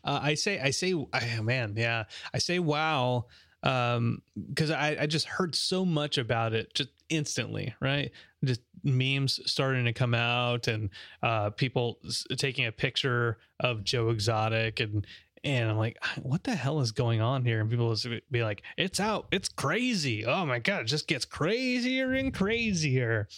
I 0.04 0.34
say, 0.34 0.60
I 0.60 0.70
say, 0.70 0.94
I, 1.12 1.40
man, 1.40 1.74
yeah, 1.76 2.04
I 2.34 2.38
say, 2.38 2.58
wow, 2.58 3.26
um, 3.62 4.22
because 4.48 4.70
I, 4.70 4.96
I 5.00 5.06
just 5.06 5.26
heard 5.26 5.54
so 5.54 5.84
much 5.84 6.18
about 6.18 6.52
it 6.52 6.72
just 6.74 6.90
instantly, 7.08 7.74
right? 7.80 8.10
Just 8.44 8.60
memes 8.84 9.40
starting 9.50 9.84
to 9.86 9.92
come 9.92 10.14
out 10.14 10.68
and 10.68 10.90
uh, 11.22 11.50
people 11.50 11.98
s- 12.06 12.24
taking 12.36 12.66
a 12.66 12.72
picture 12.72 13.38
of 13.60 13.84
Joe 13.84 14.10
Exotic 14.10 14.80
and. 14.80 15.06
And 15.44 15.70
I'm 15.70 15.76
like, 15.76 15.96
what 16.22 16.42
the 16.42 16.56
hell 16.56 16.80
is 16.80 16.90
going 16.90 17.20
on 17.20 17.44
here? 17.44 17.60
And 17.60 17.70
people 17.70 17.86
will 17.86 17.96
be 18.32 18.42
like, 18.42 18.64
it's 18.76 18.98
out. 18.98 19.28
It's 19.30 19.48
crazy. 19.48 20.26
Oh 20.26 20.44
my 20.44 20.58
God. 20.58 20.80
It 20.80 20.84
just 20.86 21.06
gets 21.06 21.24
crazier 21.24 22.14
and 22.14 22.34
crazier. 22.34 23.28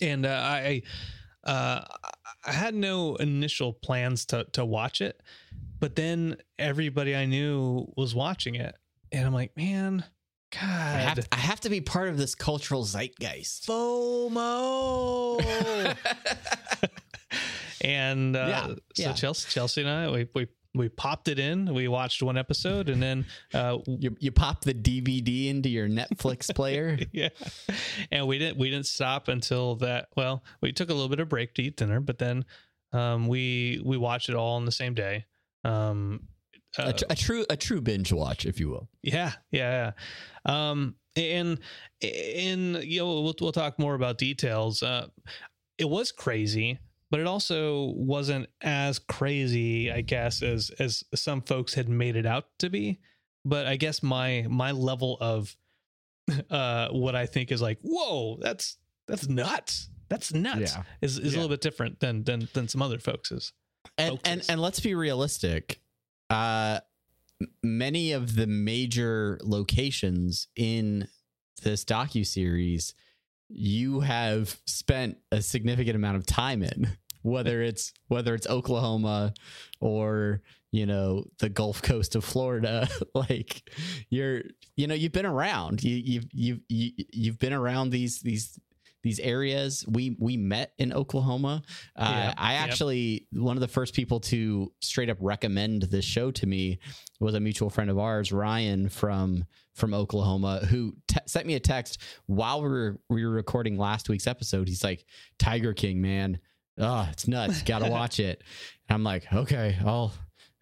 And 0.00 0.24
uh, 0.24 0.28
I, 0.28 0.82
uh, 1.48 1.82
I 2.44 2.52
had 2.52 2.74
no 2.74 3.16
initial 3.16 3.72
plans 3.72 4.26
to 4.26 4.44
to 4.52 4.64
watch 4.64 5.00
it, 5.00 5.20
but 5.80 5.96
then 5.96 6.36
everybody 6.58 7.16
I 7.16 7.24
knew 7.24 7.90
was 7.96 8.14
watching 8.14 8.54
it, 8.54 8.76
and 9.10 9.26
I'm 9.26 9.32
like, 9.32 9.56
man, 9.56 10.04
God, 10.52 10.62
I 10.62 11.00
have, 11.00 11.28
I 11.32 11.36
have 11.36 11.60
to 11.60 11.70
be 11.70 11.80
part 11.80 12.08
of 12.08 12.18
this 12.18 12.34
cultural 12.34 12.84
zeitgeist. 12.84 13.66
FOMO. 13.66 15.40
and 17.80 18.36
uh, 18.36 18.46
Yeah, 18.48 18.66
so 18.66 18.76
yeah. 18.96 19.12
Chelsea, 19.14 19.48
Chelsea 19.50 19.80
and 19.80 19.90
I, 19.90 20.10
we 20.10 20.28
we 20.34 20.48
we 20.78 20.88
popped 20.88 21.28
it 21.28 21.38
in. 21.38 21.74
We 21.74 21.88
watched 21.88 22.22
one 22.22 22.38
episode, 22.38 22.88
and 22.88 23.02
then 23.02 23.26
uh, 23.52 23.78
You 23.86 24.16
you 24.18 24.30
pop 24.32 24.62
the 24.62 24.72
DVD 24.72 25.48
into 25.48 25.68
your 25.68 25.88
Netflix 25.88 26.54
player. 26.54 26.98
yeah 27.12 27.28
and 28.10 28.26
we 28.26 28.38
didn't 28.38 28.56
we 28.58 28.70
didn't 28.70 28.86
stop 28.86 29.28
until 29.28 29.76
that 29.76 30.08
well 30.16 30.42
we 30.62 30.72
took 30.72 30.88
a 30.88 30.92
little 30.94 31.08
bit 31.08 31.20
of 31.20 31.28
break 31.28 31.54
to 31.54 31.62
eat 31.62 31.76
dinner 31.76 32.00
but 32.00 32.18
then 32.18 32.44
um 32.92 33.28
we 33.28 33.82
we 33.84 33.96
watched 33.98 34.28
it 34.30 34.34
all 34.34 34.56
on 34.56 34.64
the 34.64 34.72
same 34.72 34.94
day 34.94 35.26
um 35.64 36.20
uh, 36.78 36.84
a, 36.86 36.92
tr- 36.92 37.04
a 37.10 37.14
true 37.16 37.44
a 37.50 37.56
true 37.56 37.80
binge 37.80 38.12
watch, 38.12 38.46
if 38.46 38.60
you 38.60 38.68
will. 38.68 38.88
yeah 39.02 39.32
yeah 39.50 39.92
yeah 40.46 40.70
um 40.70 40.94
and 41.16 41.58
and 42.02 42.76
you 42.84 43.00
know 43.00 43.06
we'll, 43.22 43.34
we'll 43.40 43.52
talk 43.52 43.78
more 43.78 43.94
about 43.94 44.18
details 44.18 44.82
uh 44.82 45.06
it 45.78 45.88
was 45.88 46.12
crazy 46.12 46.78
but 47.10 47.20
it 47.20 47.26
also 47.26 47.92
wasn't 47.96 48.46
as 48.60 48.98
crazy 48.98 49.90
i 49.90 50.00
guess 50.00 50.42
as 50.42 50.70
as 50.78 51.04
some 51.14 51.40
folks 51.42 51.74
had 51.74 51.88
made 51.88 52.16
it 52.16 52.26
out 52.26 52.46
to 52.58 52.68
be 52.70 52.98
but 53.44 53.66
i 53.66 53.76
guess 53.76 54.02
my 54.02 54.46
my 54.48 54.72
level 54.72 55.16
of 55.20 55.56
uh 56.50 56.88
what 56.88 57.14
i 57.14 57.26
think 57.26 57.50
is 57.52 57.62
like 57.62 57.78
whoa 57.82 58.36
that's 58.40 58.76
that's 59.06 59.28
nuts 59.28 59.88
that's 60.08 60.32
nuts 60.32 60.74
Yeah. 60.76 60.82
is, 61.02 61.18
is 61.18 61.34
a 61.34 61.36
little 61.36 61.48
bit 61.50 61.60
different 61.60 62.00
than 62.00 62.24
than 62.24 62.48
than 62.54 62.68
some 62.68 62.82
other 62.82 62.98
folks' 62.98 63.30
and 63.30 63.40
and 63.98 64.18
focus. 64.40 64.48
and 64.48 64.60
let's 64.60 64.80
be 64.80 64.94
realistic 64.94 65.80
uh 66.30 66.80
many 67.62 68.12
of 68.12 68.34
the 68.34 68.46
major 68.46 69.38
locations 69.42 70.48
in 70.56 71.06
this 71.62 71.84
docu 71.84 72.26
series 72.26 72.94
you 73.48 74.00
have 74.00 74.58
spent 74.66 75.18
a 75.32 75.40
significant 75.40 75.96
amount 75.96 76.16
of 76.16 76.26
time 76.26 76.62
in 76.62 76.88
whether 77.22 77.62
it's 77.62 77.92
whether 78.08 78.34
it's 78.34 78.46
Oklahoma 78.46 79.34
or 79.80 80.42
you 80.70 80.86
know 80.86 81.24
the 81.38 81.48
Gulf 81.48 81.82
Coast 81.82 82.14
of 82.14 82.24
Florida 82.24 82.88
like 83.14 83.68
you're 84.10 84.42
you 84.76 84.86
know 84.86 84.94
you've 84.94 85.12
been 85.12 85.26
around. 85.26 85.82
You 85.82 85.96
you've 85.96 86.26
you've 86.32 86.60
you, 86.68 86.92
you've 87.12 87.38
been 87.38 87.52
around 87.52 87.90
these 87.90 88.20
these 88.20 88.58
these 89.02 89.20
areas 89.20 89.84
we 89.88 90.16
we 90.18 90.36
met 90.36 90.72
in 90.78 90.92
Oklahoma 90.92 91.62
uh, 91.96 92.08
Yeah, 92.10 92.34
I 92.36 92.54
yep. 92.54 92.62
actually 92.62 93.26
one 93.32 93.56
of 93.56 93.60
the 93.60 93.68
first 93.68 93.94
people 93.94 94.20
to 94.20 94.72
straight 94.80 95.08
up 95.08 95.18
recommend 95.20 95.82
this 95.82 96.04
show 96.04 96.30
to 96.32 96.46
me 96.46 96.78
was 97.20 97.34
a 97.34 97.40
mutual 97.40 97.70
friend 97.70 97.90
of 97.90 97.98
ours, 97.98 98.32
Ryan 98.32 98.88
from 98.88 99.44
from 99.74 99.94
Oklahoma, 99.94 100.66
who 100.66 100.96
te- 101.06 101.20
sent 101.26 101.46
me 101.46 101.54
a 101.54 101.60
text 101.60 102.02
while 102.26 102.60
we 102.62 102.68
were 102.68 103.00
we 103.08 103.24
were 103.24 103.30
recording 103.32 103.78
last 103.78 104.08
week's 104.08 104.26
episode. 104.26 104.66
He's 104.68 104.82
like, 104.84 105.04
"Tiger 105.38 105.72
King, 105.72 106.00
man, 106.00 106.40
oh, 106.78 107.06
it's 107.12 107.28
nuts. 107.28 107.62
Got 107.62 107.80
to 107.84 107.90
watch 107.90 108.18
it." 108.18 108.42
And 108.88 108.94
I'm 108.96 109.04
like, 109.04 109.32
"Okay, 109.32 109.76
I'll." 109.84 110.12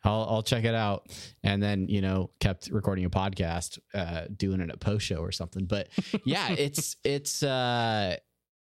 I'll, 0.07 0.27
I'll 0.31 0.43
check 0.43 0.65
it 0.65 0.75
out. 0.75 1.09
And 1.43 1.63
then 1.63 1.89
you 1.89 2.01
know 2.01 2.31
kept 2.41 2.69
recording 2.71 3.05
a 3.05 3.11
podcast 3.11 3.79
uh 3.95 4.27
doing 4.35 4.61
it 4.61 4.71
at 4.71 4.81
post 4.81 5.05
show 5.05 5.17
or 5.17 5.33
something. 5.33 5.67
But 5.67 5.89
yeah 6.25 6.51
it's 6.51 6.97
it's 7.05 7.43
uh 7.43 8.17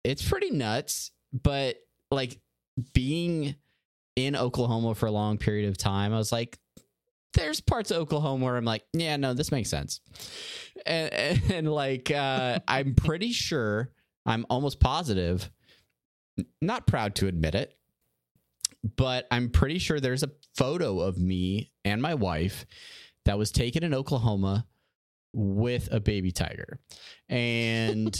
it's 0.04 0.28
pretty 0.28 0.52
nuts. 0.52 1.12
But 1.32 1.78
like 2.12 2.40
being 2.94 3.56
in 4.16 4.36
Oklahoma 4.36 4.96
for 4.96 5.06
a 5.06 5.12
long 5.12 5.38
period 5.38 5.70
of 5.70 5.78
time, 5.78 6.14
I 6.14 6.18
was 6.18 6.32
like, 6.32 6.58
there's 7.34 7.62
parts 7.62 7.92
of 7.92 7.98
Oklahoma 7.98 8.46
where 8.46 8.58
I'm 8.58 8.66
like, 8.66 8.84
yeah, 8.94 9.16
no, 9.18 9.34
this 9.34 9.52
makes 9.52 9.70
sense. 9.70 10.02
And, 10.86 11.14
and, 11.14 11.42
and, 11.52 11.72
like, 11.72 12.12
uh, 12.12 12.60
I'm 12.68 12.96
pretty 12.96 13.32
sure, 13.32 13.92
I'm 14.26 14.46
almost 14.50 14.80
positive, 14.80 15.50
not 16.62 16.88
proud 16.88 17.16
to 17.16 17.28
admit 17.28 17.56
it, 17.56 17.76
but 18.96 19.28
I'm 19.30 19.50
pretty 19.50 19.78
sure 19.78 20.00
there's 20.00 20.24
a 20.24 20.32
photo 20.60 21.00
of 21.00 21.18
me 21.18 21.72
and 21.86 22.01
my 22.01 22.13
wife 22.16 22.66
that 23.24 23.38
was 23.38 23.50
taken 23.50 23.82
in 23.84 23.94
Oklahoma 23.94 24.66
with 25.34 25.88
a 25.92 26.00
baby 26.01 26.32
tiger. 26.34 26.80
And 27.30 28.20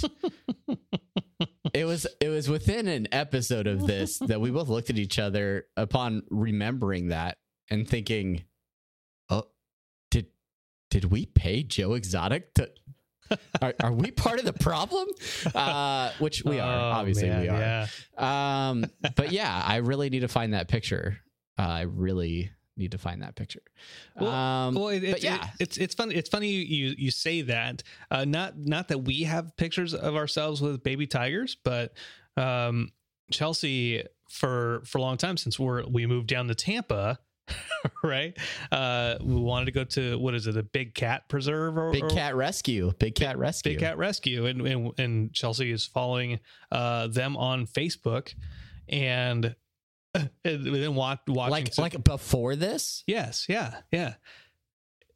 it 1.74 1.86
was 1.86 2.08
it 2.22 2.30
was 2.30 2.48
within 2.50 2.88
an 2.88 3.08
episode 3.12 3.68
of 3.68 3.86
this 3.86 4.20
that 4.20 4.40
we 4.40 4.52
both 4.52 4.70
looked 4.70 4.90
at 4.90 4.98
each 4.98 5.20
other 5.20 5.66
upon 5.76 6.24
remembering 6.30 7.10
that 7.10 7.38
and 7.70 7.88
thinking, 7.88 8.44
"Oh, 9.30 9.44
did 10.12 10.28
did 10.92 11.06
we 11.06 11.26
pay 11.26 11.64
Joe 11.64 11.94
Exotic 11.96 12.54
to 12.54 12.70
are, 13.62 13.74
are 13.82 13.92
we 13.92 14.12
part 14.12 14.40
of 14.40 14.46
the 14.46 14.54
problem?" 14.54 15.08
Uh, 15.54 16.12
which 16.20 16.44
we 16.46 16.60
are. 16.60 16.78
Oh, 16.78 17.00
Obviously, 17.00 17.30
man, 17.30 17.42
we 17.42 17.50
are. 17.50 17.60
yeah 17.60 18.70
Um, 18.70 18.86
but 19.16 19.32
yeah, 19.34 19.62
I 19.66 19.78
really 19.78 20.10
need 20.10 20.22
to 20.22 20.28
find 20.30 20.54
that 20.54 20.68
picture. 20.70 21.18
Uh, 21.60 21.68
I 21.68 21.82
really 21.82 22.52
need 22.78 22.92
to 22.94 22.98
find 22.98 23.22
that 23.22 23.36
picture. 23.36 23.62
Well- 24.20 24.30
um, 24.32 24.76
well, 24.76 24.88
it, 24.88 25.02
but 25.02 25.10
it, 25.20 25.24
yeah, 25.24 25.44
it- 25.44 25.50
it's 25.60 25.78
it's 25.78 25.94
funny. 25.96 26.16
It's 26.16 26.30
funny 26.30 26.50
you 26.50 26.96
you 26.98 27.12
say 27.12 27.42
that. 27.42 27.84
Uh, 28.10 28.24
not 28.26 28.58
not 28.58 28.88
that 28.88 29.00
we 29.00 29.24
have 29.24 29.56
pictures 29.58 29.94
of 29.94 30.16
ourselves 30.16 30.62
with 30.62 30.82
baby 30.84 31.06
tigers, 31.06 31.58
but 31.64 31.94
um, 32.38 32.92
Chelsea 33.32 34.04
for 34.30 34.82
for 34.86 35.00
a 35.00 35.02
long 35.02 35.18
time 35.18 35.36
since 35.36 35.60
we're 35.60 35.84
we 35.88 36.06
moved 36.06 36.28
down 36.28 36.48
to 36.48 36.56
Tampa, 36.56 37.20
right? 38.04 38.38
Uh, 38.72 39.16
we 39.22 39.36
wanted 39.36 39.66
to 39.66 39.72
go 39.72 39.84
to 39.84 40.18
what 40.20 40.34
is 40.36 40.48
it, 40.48 40.56
a 40.56 40.64
big 40.64 40.94
cat 40.94 41.28
preserve 41.28 41.78
or 41.78 41.92
Big 41.92 42.04
or- 42.06 42.10
Cat 42.10 42.36
Rescue. 42.36 42.94
Big 43.00 43.16
Cat 43.16 43.38
Rescue. 43.38 43.72
Big 43.74 43.80
Cat 43.80 43.98
Rescue, 43.98 44.46
and 44.46 44.62
and, 44.66 44.92
and 45.00 45.34
Chelsea 45.34 45.72
is 45.72 45.86
following 45.86 46.40
uh, 46.72 47.08
them 47.08 47.36
on 47.36 47.66
Facebook, 47.68 48.34
and 48.88 49.56
then 50.44 50.96
watch, 50.96 51.20
watching 51.28 51.52
like 51.52 51.78
like 51.78 52.04
before 52.04 52.56
this. 52.56 53.04
yes, 53.08 53.46
yeah, 53.50 53.76
yeah. 53.92 54.16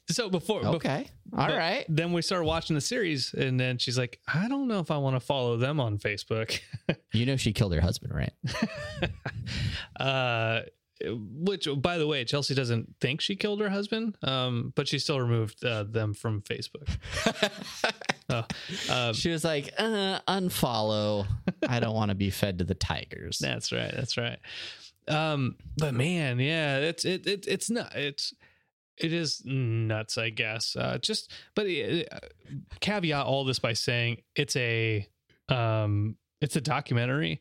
So 0.10 0.30
before, 0.30 0.66
Okay, 0.66 1.08
all 1.32 1.48
but 1.48 1.58
right. 1.58 1.86
Then 1.88 2.12
we 2.12 2.22
started 2.22 2.46
watching 2.46 2.74
the 2.76 2.82
series, 2.82 3.34
and 3.34 3.58
then 3.60 3.78
she's 3.78 3.98
like, 3.98 4.20
"I 4.32 4.48
don't 4.50 4.68
know 4.68 4.80
if 4.80 4.92
I 4.92 4.98
want 4.98 5.16
to 5.16 5.22
follow 5.22 5.58
them 5.58 5.80
on 5.80 5.98
Facebook." 5.98 6.60
You 7.14 7.28
know 7.28 7.36
she 7.38 7.54
killed 7.54 7.74
her 7.76 7.80
husband, 7.80 8.12
right? 8.14 8.34
uh, 10.00 10.62
which, 11.06 11.68
by 11.78 12.00
the 12.00 12.08
way, 12.08 12.26
Chelsea 12.26 12.56
doesn't 12.56 12.96
think 13.00 13.22
she 13.22 13.36
killed 13.36 13.60
her 13.62 13.70
husband, 13.70 14.18
um, 14.24 14.74
but 14.76 14.88
she 14.88 14.98
still 14.98 15.20
removed 15.22 15.64
uh, 15.64 15.84
them 15.84 16.16
from 16.16 16.42
Facebook. 16.42 16.90
Oh, 18.30 18.46
um, 18.90 19.14
She 19.14 19.30
was 19.30 19.44
like, 19.44 19.74
uh, 19.78 20.20
unfollow. 20.28 21.28
I 21.68 21.80
don't 21.80 21.94
want 21.94 22.10
to 22.10 22.16
be 22.16 22.30
fed 22.30 22.58
to 22.60 22.64
the 22.64 22.74
tigers. 22.74 23.38
That's 23.38 23.72
right. 23.72 23.92
That's 23.94 24.18
right. 24.18 24.40
Um, 25.07 25.57
but 25.77 25.93
man, 25.93 26.39
yeah, 26.39 26.77
it's 26.79 27.05
it, 27.05 27.25
it 27.27 27.45
it's 27.48 27.69
not 27.69 27.95
it's 27.95 28.33
it 28.98 29.12
is 29.12 29.41
nuts, 29.45 30.17
I 30.17 30.29
guess. 30.29 30.75
Uh, 30.75 30.98
just 31.01 31.31
but 31.55 31.65
uh, 31.65 32.03
caveat 32.79 33.25
all 33.25 33.43
this 33.45 33.60
by 33.60 33.74
saying 33.74 34.17
it's 34.36 34.55
a 34.55 35.07
um 35.50 36.15
it's 36.41 36.55
a 36.55 36.62
documentary, 36.62 37.39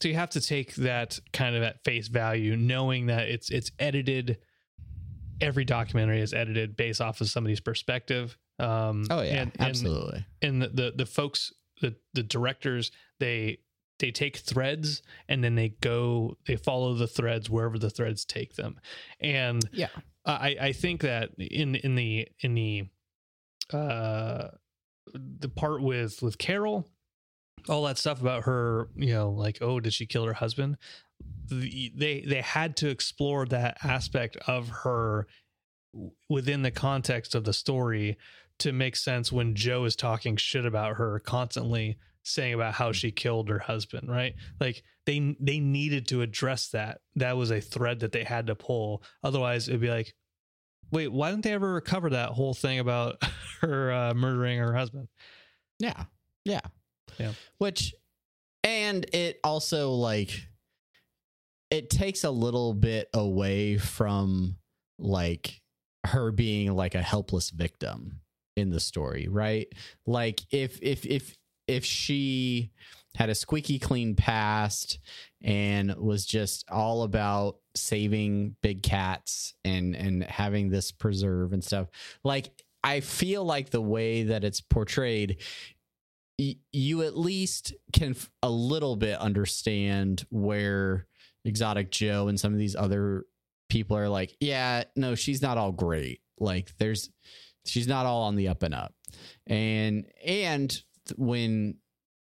so 0.00 0.08
you 0.08 0.14
have 0.14 0.30
to 0.30 0.40
take 0.40 0.74
that 0.76 1.18
kind 1.32 1.56
of 1.56 1.62
at 1.62 1.82
face 1.84 2.08
value, 2.08 2.56
knowing 2.56 3.06
that 3.06 3.28
it's 3.28 3.50
it's 3.50 3.70
edited. 3.78 4.38
Every 5.38 5.66
documentary 5.66 6.22
is 6.22 6.32
edited 6.32 6.76
based 6.78 7.02
off 7.02 7.20
of 7.20 7.28
somebody's 7.28 7.60
perspective. 7.60 8.38
Um, 8.58 9.04
Oh 9.10 9.20
yeah, 9.20 9.42
and- 9.42 9.52
and- 9.58 9.68
absolutely. 9.68 10.24
and 10.40 10.62
the, 10.62 10.68
the 10.68 10.92
the 10.96 11.06
folks 11.06 11.52
the 11.82 11.94
the 12.14 12.22
directors 12.22 12.90
they 13.20 13.58
they 13.98 14.10
take 14.10 14.36
threads 14.36 15.02
and 15.28 15.42
then 15.42 15.54
they 15.54 15.70
go 15.80 16.36
they 16.46 16.56
follow 16.56 16.94
the 16.94 17.06
threads 17.06 17.48
wherever 17.48 17.78
the 17.78 17.90
threads 17.90 18.24
take 18.24 18.54
them 18.54 18.78
and 19.20 19.68
yeah. 19.72 19.88
i 20.24 20.56
i 20.60 20.72
think 20.72 21.02
that 21.02 21.30
in 21.38 21.74
in 21.76 21.94
the 21.94 22.28
in 22.40 22.54
the 22.54 22.84
uh 23.72 24.48
the 25.14 25.48
part 25.48 25.82
with 25.82 26.22
with 26.22 26.38
carole 26.38 26.88
all 27.68 27.84
that 27.84 27.98
stuff 27.98 28.20
about 28.20 28.44
her 28.44 28.88
you 28.96 29.12
know 29.12 29.30
like 29.30 29.58
oh 29.60 29.80
did 29.80 29.92
she 29.92 30.06
kill 30.06 30.24
her 30.24 30.34
husband 30.34 30.76
the, 31.48 31.92
they 31.96 32.20
they 32.20 32.42
had 32.42 32.76
to 32.76 32.88
explore 32.88 33.46
that 33.46 33.78
aspect 33.82 34.36
of 34.46 34.68
her 34.68 35.26
within 36.28 36.62
the 36.62 36.70
context 36.70 37.34
of 37.34 37.44
the 37.44 37.52
story 37.52 38.18
to 38.58 38.72
make 38.72 38.96
sense 38.96 39.30
when 39.30 39.54
Joe 39.54 39.84
is 39.84 39.96
talking 39.96 40.36
shit 40.36 40.64
about 40.64 40.96
her 40.96 41.18
constantly 41.20 41.98
saying 42.26 42.54
about 42.54 42.74
how 42.74 42.92
she 42.92 43.10
killed 43.10 43.48
her 43.48 43.58
husband, 43.58 44.10
right? 44.10 44.34
Like 44.60 44.82
they 45.06 45.36
they 45.40 45.60
needed 45.60 46.08
to 46.08 46.22
address 46.22 46.68
that. 46.70 46.98
That 47.14 47.36
was 47.36 47.50
a 47.50 47.60
thread 47.60 48.00
that 48.00 48.12
they 48.12 48.24
had 48.24 48.48
to 48.48 48.54
pull. 48.54 49.02
Otherwise, 49.22 49.68
it'd 49.68 49.80
be 49.80 49.88
like, 49.88 50.14
wait, 50.90 51.12
why 51.12 51.30
didn't 51.30 51.44
they 51.44 51.52
ever 51.52 51.74
recover 51.74 52.10
that 52.10 52.30
whole 52.30 52.54
thing 52.54 52.78
about 52.78 53.22
her 53.60 53.92
uh, 53.92 54.14
murdering 54.14 54.58
her 54.58 54.74
husband? 54.74 55.08
Yeah. 55.78 56.04
Yeah. 56.44 56.60
Yeah. 57.18 57.32
Which, 57.58 57.94
and 58.62 59.04
it 59.14 59.40
also 59.44 59.92
like, 59.92 60.30
it 61.70 61.90
takes 61.90 62.24
a 62.24 62.30
little 62.30 62.74
bit 62.74 63.08
away 63.12 63.78
from 63.78 64.56
like 64.98 65.60
her 66.04 66.30
being 66.30 66.74
like 66.74 66.94
a 66.94 67.02
helpless 67.02 67.50
victim 67.50 68.20
in 68.56 68.70
the 68.70 68.80
story, 68.80 69.28
right? 69.28 69.66
Like 70.06 70.40
if, 70.50 70.78
if, 70.82 71.04
if, 71.04 71.36
if 71.66 71.84
she 71.84 72.70
had 73.14 73.30
a 73.30 73.34
squeaky 73.34 73.78
clean 73.78 74.14
past 74.14 74.98
and 75.42 75.94
was 75.96 76.26
just 76.26 76.64
all 76.70 77.02
about 77.02 77.56
saving 77.74 78.56
big 78.62 78.82
cats 78.82 79.54
and 79.64 79.94
and 79.94 80.22
having 80.24 80.68
this 80.68 80.92
preserve 80.92 81.52
and 81.52 81.64
stuff 81.64 81.88
like 82.24 82.50
i 82.84 83.00
feel 83.00 83.44
like 83.44 83.70
the 83.70 83.80
way 83.80 84.24
that 84.24 84.44
it's 84.44 84.60
portrayed 84.60 85.38
you 86.38 87.02
at 87.02 87.16
least 87.16 87.74
can 87.94 88.14
a 88.42 88.50
little 88.50 88.96
bit 88.96 89.18
understand 89.18 90.26
where 90.30 91.06
exotic 91.46 91.90
joe 91.90 92.28
and 92.28 92.38
some 92.38 92.52
of 92.52 92.58
these 92.58 92.76
other 92.76 93.24
people 93.68 93.96
are 93.96 94.08
like 94.08 94.36
yeah 94.40 94.84
no 94.94 95.14
she's 95.14 95.42
not 95.42 95.58
all 95.58 95.72
great. 95.72 96.20
Like 96.38 96.76
there's 96.78 97.10
she's 97.64 97.88
not 97.88 98.06
all 98.06 98.22
on 98.22 98.36
the 98.36 98.48
up 98.48 98.62
and 98.62 98.74
up. 98.74 98.94
And 99.46 100.06
and 100.24 100.82
when 101.16 101.76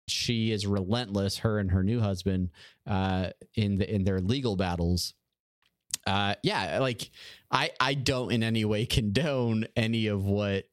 she 0.09 0.50
is 0.52 0.66
relentless 0.66 1.38
her 1.38 1.59
and 1.59 1.71
her 1.71 1.83
new 1.83 1.99
husband 2.00 2.50
uh 2.87 3.31
in 3.54 3.78
the 3.78 3.95
in 3.95 4.04
their 4.04 4.21
legal 4.21 4.54
battles 4.57 5.14
uh 6.07 6.35
yeah 6.43 6.78
like 6.78 7.11
i 7.50 7.71
i 7.81 7.95
don't 7.95 8.31
in 8.33 8.43
any 8.43 8.64
way 8.66 8.85
condone 8.85 9.66
any 9.76 10.07
of 10.09 10.25
what 10.25 10.64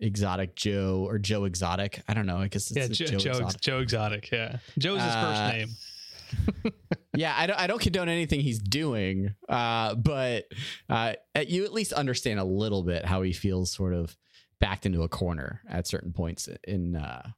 exotic 0.00 0.56
joe 0.56 1.04
or 1.08 1.18
joe 1.18 1.44
exotic 1.44 2.02
i 2.08 2.14
don't 2.14 2.26
know 2.26 2.38
i 2.38 2.48
guess 2.48 2.70
it's 2.72 2.98
yeah, 3.00 3.06
Joe, 3.06 3.18
Joe, 3.18 3.30
Exotic. 3.30 3.60
Joe 3.60 3.78
Exotic. 3.78 4.30
Yeah, 4.32 4.56
Joe's 4.78 5.00
his 5.02 5.12
Uh, 5.12 5.50
first 5.50 5.56
name. 5.56 6.72
yeah 7.16 7.34
i 7.36 7.46
don't 7.46 7.58
i 7.60 7.66
don't 7.66 7.80
condone 7.80 8.08
anything 8.08 8.40
he's 8.40 8.58
doing 8.60 9.34
uh 9.48 9.94
but 9.96 10.44
uh 10.88 11.12
you 11.46 11.64
at 11.64 11.72
least 11.72 11.92
understand 11.92 12.38
a 12.40 12.44
little 12.44 12.82
bit 12.82 13.04
how 13.04 13.22
he 13.22 13.32
feels 13.32 13.72
sort 13.72 13.92
of 13.94 14.16
backed 14.60 14.86
into 14.86 15.02
a 15.02 15.08
corner 15.08 15.60
at 15.68 15.86
certain 15.86 16.12
points 16.12 16.48
in 16.66 16.94
uh 16.96 17.28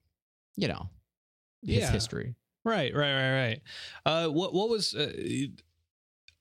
you 0.57 0.69
know 0.69 0.89
his 1.63 1.77
Yeah. 1.79 1.91
history 1.93 2.35
Right, 2.65 2.95
right, 2.95 3.13
right, 3.13 3.35
right. 3.49 3.61
Uh, 4.07 4.29
what 4.29 4.55
what 4.55 4.69
was 4.69 4.95
uh, 4.95 5.11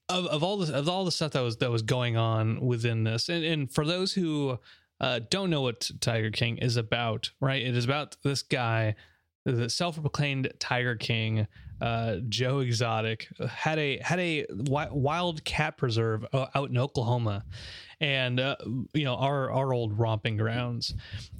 of 0.09 0.25
of 0.27 0.43
all 0.43 0.57
the 0.57 0.73
of 0.75 0.87
all 0.87 1.03
the 1.05 1.11
stuff 1.11 1.31
that 1.31 1.41
was 1.41 1.57
that 1.57 1.71
was 1.71 1.81
going 1.81 2.15
on 2.17 2.61
within 2.61 3.03
this, 3.03 3.27
and 3.29 3.43
and 3.43 3.71
for 3.73 3.85
those 3.85 4.13
who 4.13 4.59
uh, 4.99 5.19
don't 5.31 5.49
know 5.49 5.61
what 5.61 5.89
Tiger 5.99 6.29
King 6.29 6.57
is 6.57 6.77
about, 6.77 7.31
right? 7.39 7.61
It 7.63 7.75
is 7.75 7.85
about 7.85 8.17
this 8.23 8.43
guy, 8.43 8.93
the 9.45 9.67
self-proclaimed 9.67 10.53
Tiger 10.59 10.95
King, 10.95 11.47
uh, 11.81 12.17
Joe 12.29 12.59
Exotic, 12.59 13.27
had 13.49 13.79
a 13.79 13.97
had 14.03 14.19
a 14.19 14.45
wi- 14.45 14.89
wild 14.91 15.43
cat 15.43 15.75
preserve 15.77 16.23
uh, 16.33 16.47
out 16.53 16.69
in 16.69 16.77
Oklahoma, 16.77 17.45
and 18.01 18.39
uh, 18.39 18.55
you 18.93 19.05
know 19.05 19.15
our 19.15 19.49
our 19.51 19.73
old 19.73 19.97
romping 19.97 20.35
grounds, 20.35 20.93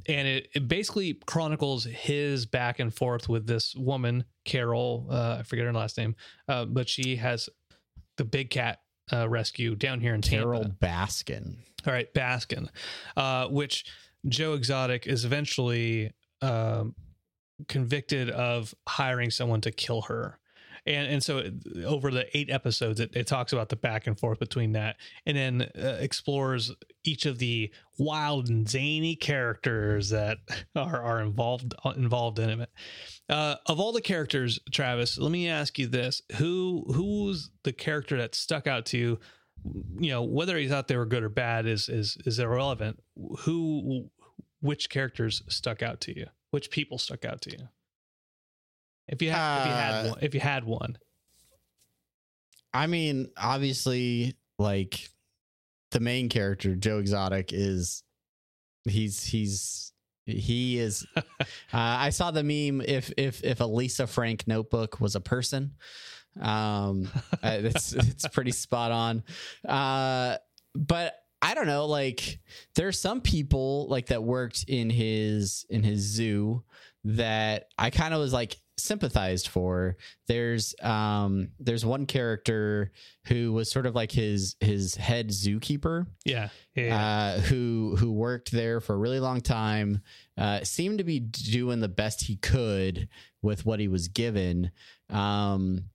and 0.07 0.27
it, 0.27 0.47
it 0.53 0.67
basically 0.67 1.15
chronicles 1.25 1.83
his 1.83 2.45
back 2.45 2.79
and 2.79 2.93
forth 2.93 3.27
with 3.27 3.47
this 3.47 3.75
woman 3.75 4.23
Carole. 4.45 5.07
Uh, 5.09 5.37
I 5.39 5.43
forget 5.43 5.65
her 5.65 5.73
last 5.73 5.97
name, 5.97 6.15
uh, 6.47 6.65
but 6.65 6.87
she 6.87 7.17
has 7.17 7.49
the 8.17 8.23
big 8.23 8.51
cat 8.51 8.79
uh, 9.11 9.27
rescue 9.27 9.75
down 9.75 9.99
here 9.99 10.13
in 10.13 10.21
Tampa. 10.21 10.45
carole 10.45 10.65
baskin 10.65 11.57
All 11.85 11.93
right, 11.93 12.13
Baskin, 12.13 12.69
uh, 13.17 13.47
which 13.47 13.85
Joe 14.27 14.53
Exotic 14.53 15.07
is 15.07 15.25
eventually 15.25 16.11
um, 16.41 16.95
convicted 17.67 18.29
of 18.29 18.73
hiring 18.87 19.31
someone 19.31 19.61
to 19.61 19.71
kill 19.71 20.03
her. 20.03 20.37
And 20.85 21.07
and 21.07 21.23
so 21.23 21.43
over 21.85 22.09
the 22.09 22.25
eight 22.35 22.49
episodes, 22.49 22.99
it, 22.99 23.15
it 23.15 23.27
talks 23.27 23.53
about 23.53 23.69
the 23.69 23.75
back 23.75 24.07
and 24.07 24.19
forth 24.19 24.39
between 24.39 24.71
that, 24.71 24.95
and 25.27 25.37
then 25.37 25.69
uh, 25.77 25.97
explores 25.99 26.71
each 27.03 27.27
of 27.27 27.37
the 27.37 27.71
wild 27.99 28.49
and 28.49 28.67
zany 28.67 29.15
characters 29.15 30.09
that 30.09 30.39
are 30.75 31.01
are 31.01 31.21
involved 31.21 31.75
involved 31.95 32.39
in 32.39 32.61
it. 32.61 32.69
Uh, 33.29 33.55
of 33.67 33.79
all 33.79 33.91
the 33.91 34.01
characters, 34.01 34.59
Travis, 34.71 35.19
let 35.19 35.31
me 35.31 35.47
ask 35.47 35.77
you 35.77 35.85
this: 35.85 36.21
who 36.37 36.85
who's 36.87 37.51
the 37.63 37.73
character 37.73 38.17
that 38.17 38.33
stuck 38.33 38.65
out 38.65 38.87
to 38.87 38.97
you? 38.97 39.19
You 39.99 40.09
know, 40.09 40.23
whether 40.23 40.57
he 40.57 40.67
thought 40.67 40.87
they 40.87 40.97
were 40.97 41.05
good 41.05 41.23
or 41.23 41.29
bad 41.29 41.67
is 41.67 41.89
is 41.89 42.17
is 42.25 42.39
irrelevant. 42.39 42.99
Who, 43.41 44.09
which 44.61 44.89
characters 44.89 45.43
stuck 45.47 45.83
out 45.83 46.01
to 46.01 46.17
you? 46.17 46.25
Which 46.49 46.71
people 46.71 46.97
stuck 46.97 47.23
out 47.23 47.41
to 47.43 47.51
you? 47.51 47.67
If 49.11 49.21
you 49.21 49.29
had, 49.29 49.61
if 49.61 49.65
you 49.67 49.73
had 49.73 49.93
Uh, 49.93 50.09
one, 50.09 50.19
if 50.21 50.33
you 50.33 50.39
had 50.39 50.63
one, 50.63 50.97
I 52.73 52.87
mean, 52.87 53.29
obviously, 53.37 54.35
like 54.57 55.09
the 55.91 55.99
main 55.99 56.29
character, 56.29 56.75
Joe 56.75 56.99
Exotic, 56.99 57.51
is 57.53 58.03
he's 58.85 59.23
he's 59.23 59.93
he 60.25 60.79
is. 60.79 61.05
uh, 61.17 61.23
I 61.73 62.09
saw 62.09 62.31
the 62.31 62.43
meme. 62.43 62.81
If 62.81 63.11
if 63.17 63.43
if 63.43 63.59
a 63.59 63.65
Lisa 63.65 64.07
Frank 64.07 64.47
notebook 64.47 65.01
was 65.01 65.15
a 65.15 65.21
person, 65.21 65.73
um, 66.39 67.09
uh, 67.43 67.57
it's 67.61 67.93
it's 67.93 68.27
pretty 68.29 68.51
spot 68.51 68.91
on. 68.91 69.23
Uh, 69.67 70.37
but 70.73 71.15
I 71.41 71.53
don't 71.53 71.67
know. 71.67 71.85
Like 71.85 72.39
there's 72.75 72.99
some 72.99 73.19
people 73.21 73.87
like 73.89 74.07
that 74.07 74.23
worked 74.23 74.65
in 74.67 74.89
his 74.89 75.65
in 75.69 75.83
his 75.83 75.99
zoo 75.99 76.63
that 77.03 77.65
I 77.77 77.89
kind 77.89 78.13
of 78.13 78.19
was 78.19 78.31
like 78.31 78.55
sympathized 78.81 79.47
for. 79.47 79.97
There's 80.27 80.75
um 80.81 81.49
there's 81.59 81.85
one 81.85 82.05
character 82.05 82.91
who 83.27 83.53
was 83.53 83.71
sort 83.71 83.85
of 83.85 83.95
like 83.95 84.11
his 84.11 84.55
his 84.59 84.95
head 84.95 85.29
zookeeper 85.29 86.07
yeah, 86.25 86.49
yeah, 86.75 87.35
uh, 87.37 87.39
who 87.41 87.95
who 87.97 88.11
worked 88.11 88.51
there 88.51 88.81
for 88.81 88.93
a 88.93 88.97
really 88.97 89.19
long 89.19 89.41
time, 89.41 90.01
uh, 90.37 90.63
seemed 90.63 90.97
to 90.97 91.03
be 91.03 91.19
doing 91.19 91.79
the 91.79 91.87
best 91.87 92.21
he 92.23 92.35
could 92.35 93.09
with 93.41 93.65
what 93.65 93.79
he 93.79 93.87
was 93.87 94.07
given. 94.07 94.71
Um, 95.09 95.85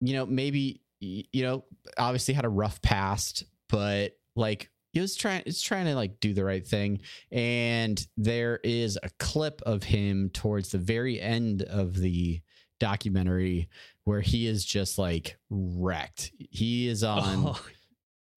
you 0.00 0.14
know, 0.14 0.26
maybe 0.26 0.82
you 1.00 1.42
know, 1.42 1.64
obviously 1.98 2.34
had 2.34 2.44
a 2.44 2.50
rough 2.50 2.82
past, 2.82 3.44
but 3.68 4.12
like 4.36 4.70
he 4.92 5.00
was 5.00 5.14
trying, 5.16 5.42
it's 5.46 5.62
trying 5.62 5.86
to 5.86 5.94
like 5.94 6.20
do 6.20 6.34
the 6.34 6.44
right 6.44 6.66
thing. 6.66 7.00
And 7.30 8.04
there 8.16 8.60
is 8.64 8.98
a 9.02 9.10
clip 9.18 9.62
of 9.66 9.82
him 9.82 10.30
towards 10.30 10.70
the 10.70 10.78
very 10.78 11.20
end 11.20 11.62
of 11.62 11.96
the 11.96 12.40
documentary 12.78 13.68
where 14.04 14.20
he 14.20 14.46
is 14.46 14.64
just 14.64 14.98
like 14.98 15.38
wrecked. 15.50 16.32
He 16.38 16.88
is 16.88 17.04
oh. 17.04 17.10
on 17.10 17.46
Oh, 17.46 17.60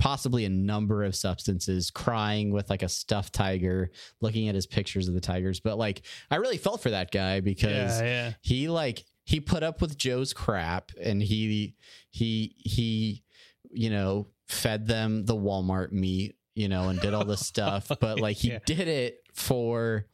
possibly 0.03 0.43
a 0.43 0.49
number 0.49 1.05
of 1.05 1.15
substances, 1.15 1.89
crying 1.89 2.51
with 2.51 2.69
like 2.69 2.83
a 2.83 2.89
stuffed 2.89 3.33
tiger, 3.33 3.89
looking 4.19 4.49
at 4.49 4.55
his 4.55 4.67
pictures 4.67 5.07
of 5.07 5.13
the 5.13 5.21
tigers. 5.21 5.61
But 5.61 5.77
like, 5.77 6.01
I 6.29 6.35
really 6.35 6.57
felt 6.57 6.81
for 6.81 6.89
that 6.89 7.09
guy 7.09 7.39
because 7.39 8.01
Yeah, 8.01 8.05
yeah. 8.05 8.33
he 8.41 8.67
like 8.67 9.05
he 9.23 9.39
put 9.39 9.63
up 9.63 9.81
with 9.81 9.97
Joe's 9.97 10.33
crap 10.33 10.91
and 11.01 11.23
he 11.23 11.75
he 12.09 12.53
he 12.57 13.23
you 13.71 13.89
know 13.89 14.27
fed 14.49 14.87
them 14.87 15.23
the 15.25 15.35
Walmart 15.35 15.93
meat, 15.93 16.35
you 16.55 16.67
know, 16.67 16.89
and 16.89 16.99
did 16.99 17.13
all 17.13 17.25
this 17.25 17.45
stuff, 17.45 17.89
but 17.99 18.19
like 18.19 18.37
he 18.37 18.49
Yeah. 18.49 18.59
did 18.65 18.87
it 18.87 19.17
for 19.33 20.05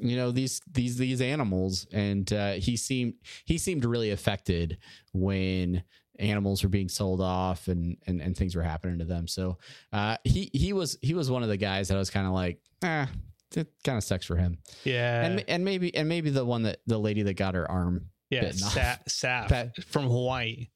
you 0.00 0.16
know 0.16 0.32
these 0.32 0.60
these 0.72 0.96
these 0.98 1.20
animals 1.20 1.86
and 1.92 2.32
uh 2.32 2.52
he 2.54 2.76
seemed 2.76 3.14
he 3.44 3.56
seemed 3.58 3.84
really 3.84 4.10
affected 4.10 4.76
when 5.12 5.84
animals 6.18 6.64
were 6.64 6.68
being 6.68 6.88
sold 6.88 7.20
off 7.20 7.68
and 7.68 7.96
and, 8.08 8.20
and 8.20 8.36
things 8.36 8.56
were 8.56 8.62
happening 8.64 8.98
to 8.98 9.04
them 9.04 9.28
so 9.28 9.56
uh 9.92 10.16
he 10.24 10.50
he 10.52 10.72
was 10.72 10.98
he 11.00 11.14
was 11.14 11.30
one 11.30 11.44
of 11.44 11.48
the 11.48 11.56
guys 11.56 11.86
that 11.88 11.94
I 11.94 11.98
was 11.98 12.10
kind 12.10 12.26
of 12.26 12.32
like 12.32 12.60
ah 12.82 13.08
it 13.54 13.68
kind 13.84 13.96
of 13.96 14.02
sucks 14.02 14.26
for 14.26 14.34
him 14.34 14.58
Yeah. 14.82 15.26
and 15.26 15.44
and 15.46 15.64
maybe 15.64 15.94
and 15.94 16.08
maybe 16.08 16.30
the 16.30 16.44
one 16.44 16.64
that 16.64 16.80
the 16.88 16.98
lady 16.98 17.22
that 17.22 17.34
got 17.34 17.54
her 17.54 17.70
arm 17.70 18.10
yeah. 18.30 18.40
bitten 18.40 18.64
off. 18.64 18.72
Sa- 18.72 18.96
Saff 19.08 19.48
That- 19.50 19.84
from 19.84 20.04
Hawaii. 20.08 20.70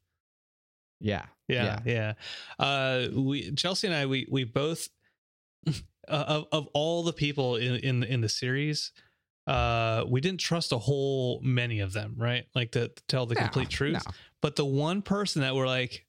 yeah 1.01 1.25
Yeah, 1.49 1.81
yeah. 1.85 2.13
Uh, 2.59 3.09
we 3.15 3.53
Chelsea 3.53 3.87
and 3.87 3.97
I 3.97 4.07
we 4.07 4.27
we 4.31 4.45
both 4.45 4.89
uh, 5.67 5.73
of 6.09 6.47
of 6.53 6.69
all 6.75 7.03
the 7.03 7.13
people 7.13 7.57
in 7.57 7.77
in 7.77 8.03
in 8.05 8.21
the 8.21 8.29
series, 8.29 8.93
uh, 9.47 10.05
we 10.07 10.21
didn't 10.21 10.41
trust 10.41 10.73
a 10.73 10.79
whole 10.79 11.41
many 11.43 11.81
of 11.81 11.93
them, 11.93 12.15
right? 12.19 12.45
Like 12.55 12.73
to, 12.73 12.89
to 12.89 13.03
tell 13.09 13.27
the 13.27 13.35
No, 13.35 13.41
complete 13.43 13.71
truth. 13.71 14.05
no. 14.07 14.13
But 14.43 14.57
the 14.57 14.65
one 14.65 15.03
person 15.03 15.43
that 15.43 15.55
we're 15.57 15.67
like, 15.67 16.07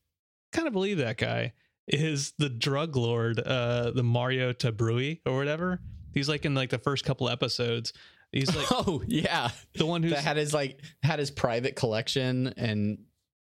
kind 0.51 0.67
of 0.67 0.73
believe 0.73 0.97
that 0.97 1.17
guy 1.17 1.53
is 1.87 2.33
the 2.37 2.49
drug 2.49 2.95
lord, 2.95 3.39
uh, 3.39 3.91
the 3.91 4.03
Mario 4.03 4.53
Tabraue 4.53 5.19
or 5.25 5.37
whatever. 5.37 5.79
He's 6.13 6.27
like 6.29 6.45
in 6.45 6.53
like 6.53 6.69
the 6.69 6.77
first 6.79 7.05
couple 7.05 7.29
episodes. 7.29 7.93
He's 8.31 8.55
like 8.55 8.67
oh 8.71 9.01
yeah 9.07 9.49
the 9.75 9.85
one 9.85 10.03
who 10.03 10.13
had 10.13 10.37
his 10.37 10.53
like 10.53 10.81
had 11.01 11.17
his 11.17 11.31
private 11.31 11.75
collection 11.75 12.53
and 12.57 12.99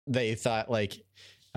they 0.08 0.36
thought 0.36 0.72
like 0.72 1.04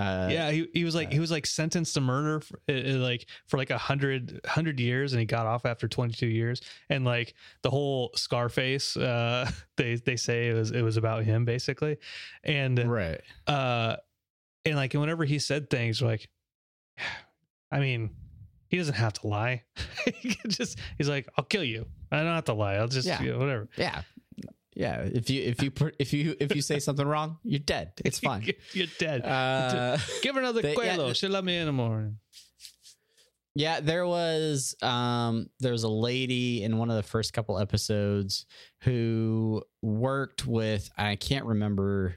uh 0.02 0.28
yeah 0.30 0.50
he, 0.50 0.68
he 0.72 0.84
was 0.84 0.94
like 0.94 1.12
he 1.12 1.20
was 1.20 1.30
like 1.30 1.46
sentenced 1.46 1.94
to 1.94 2.00
murder 2.00 2.40
for, 2.40 2.58
uh, 2.68 2.72
uh, 2.72 2.96
like 2.98 3.26
for 3.46 3.56
like 3.56 3.70
a 3.70 3.78
hundred 3.78 4.40
hundred 4.46 4.80
years 4.80 5.12
and 5.12 5.20
he 5.20 5.26
got 5.26 5.46
off 5.46 5.64
after 5.66 5.88
22 5.88 6.26
years. 6.26 6.60
And 6.88 7.04
like 7.04 7.34
the 7.62 7.70
whole 7.70 8.10
scarface 8.14 8.96
uh 8.96 9.50
they 9.76 9.96
they 9.96 10.16
say 10.16 10.48
it 10.48 10.54
was 10.54 10.70
it 10.70 10.82
was 10.82 10.96
about 10.96 11.24
him 11.24 11.44
basically. 11.44 11.98
And 12.44 12.78
right. 12.90 13.20
uh 13.46 13.96
and 14.64 14.76
like 14.76 14.92
whenever 14.92 15.24
he 15.24 15.38
said 15.38 15.70
things 15.70 16.00
like 16.02 16.28
i 17.72 17.80
mean 17.80 18.10
he 18.68 18.78
doesn't 18.78 18.94
have 18.94 19.12
to 19.14 19.26
lie. 19.26 19.62
He 20.22 20.36
just 20.48 20.78
he's 20.98 21.08
like 21.08 21.28
i'll 21.36 21.44
kill 21.44 21.64
you. 21.64 21.86
I 22.10 22.18
don't 22.18 22.34
have 22.34 22.44
to 22.44 22.54
lie. 22.54 22.74
I'll 22.74 22.88
just 22.88 23.06
Yeah. 23.06 23.22
you 23.22 23.32
know, 23.32 23.38
whatever. 23.38 23.68
Yeah 23.76 24.02
yeah 24.74 25.02
if 25.02 25.28
you 25.30 25.42
if 25.42 25.62
you 25.62 25.72
if 25.98 26.12
you 26.12 26.34
if 26.40 26.54
you 26.56 26.62
say 26.62 26.78
something 26.78 27.06
wrong 27.06 27.38
you're 27.44 27.58
dead. 27.60 27.92
It's 28.04 28.18
fine. 28.28 28.50
You're 28.72 28.86
dead. 28.98 29.24
Uh 29.24 29.98
give 30.22 30.34
her 30.34 30.40
another 30.40 30.62
they- 30.62 30.70
yeah, 30.70 30.74
quelo 30.96 31.04
th- 31.06 31.16
she'll 31.18 31.30
love 31.30 31.44
me 31.44 31.56
in 31.56 31.66
the 31.66 31.72
morning 31.72 32.18
Yeah, 33.54 33.80
there 33.80 34.06
was 34.06 34.74
um 34.82 35.50
there 35.60 35.72
was 35.72 35.82
a 35.84 35.88
lady 35.88 36.62
in 36.62 36.78
one 36.78 36.88
of 36.90 36.96
the 36.96 37.02
first 37.02 37.32
couple 37.34 37.58
episodes 37.58 38.46
who 38.82 39.62
worked 39.82 40.46
with 40.46 40.88
I 40.96 41.16
can't 41.16 41.44
remember 41.44 42.16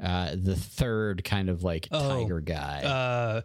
uh 0.00 0.36
the 0.40 0.54
third 0.56 1.24
kind 1.24 1.48
of 1.50 1.62
like 1.64 1.88
Oh, 1.90 2.20
tiger 2.22 2.40
guy. 2.40 2.82
uh 2.84 3.40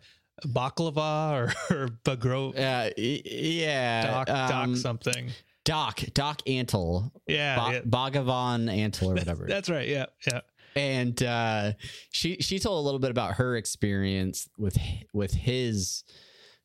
baklava 0.45 1.31
or, 1.31 1.53
or 1.75 1.87
bagro 2.03 2.53
uh, 2.57 2.91
yeah, 2.97 4.05
doc 4.05 4.27
doc 4.27 4.51
um, 4.65 4.75
something 4.75 5.31
Doc 5.65 6.01
Doc 6.13 6.41
Antle, 6.47 7.11
yeah, 7.27 7.55
Ba- 7.57 7.73
yeah. 7.73 7.81
Bhagavan 7.81 8.73
Antle 8.73 9.07
or 9.09 9.13
whatever. 9.15 9.45
that's 9.47 9.69
right 9.69 9.87
yeah 9.87 10.05
yeah 10.25 10.39
and 10.75 11.21
uh, 11.23 11.71
she 12.11 12.37
she 12.41 12.59
told 12.59 12.79
a 12.79 12.85
little 12.85 12.99
bit 12.99 13.11
about 13.11 13.35
her 13.35 13.55
experience 13.55 14.49
with 14.57 14.77
with 15.13 15.33
his 15.33 16.03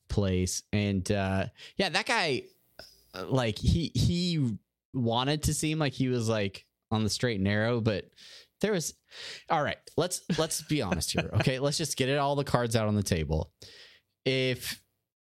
place, 0.08 0.62
and 0.72 1.10
uh, 1.10 1.46
yeah, 1.76 1.88
that 1.88 2.06
guy, 2.06 2.42
uh, 3.14 3.26
like 3.26 3.58
he 3.58 3.92
he 3.94 4.56
wanted 4.92 5.44
to 5.44 5.54
seem 5.54 5.78
like 5.78 5.92
he 5.92 6.08
was 6.08 6.28
like 6.28 6.66
on 6.90 7.04
the 7.04 7.10
straight 7.10 7.36
and 7.36 7.44
narrow, 7.44 7.80
but 7.80 8.10
there 8.60 8.72
was. 8.72 8.94
All 9.48 9.62
right, 9.62 9.78
let's 9.96 10.22
let's 10.38 10.62
be 10.62 10.82
honest 10.82 11.12
here. 11.12 11.30
Okay, 11.34 11.58
let's 11.60 11.78
just 11.78 11.96
get 11.96 12.08
it 12.08 12.18
all 12.18 12.36
the 12.36 12.44
cards 12.44 12.76
out 12.76 12.88
on 12.88 12.94
the 12.96 13.02
table. 13.02 13.52
If 14.24 14.82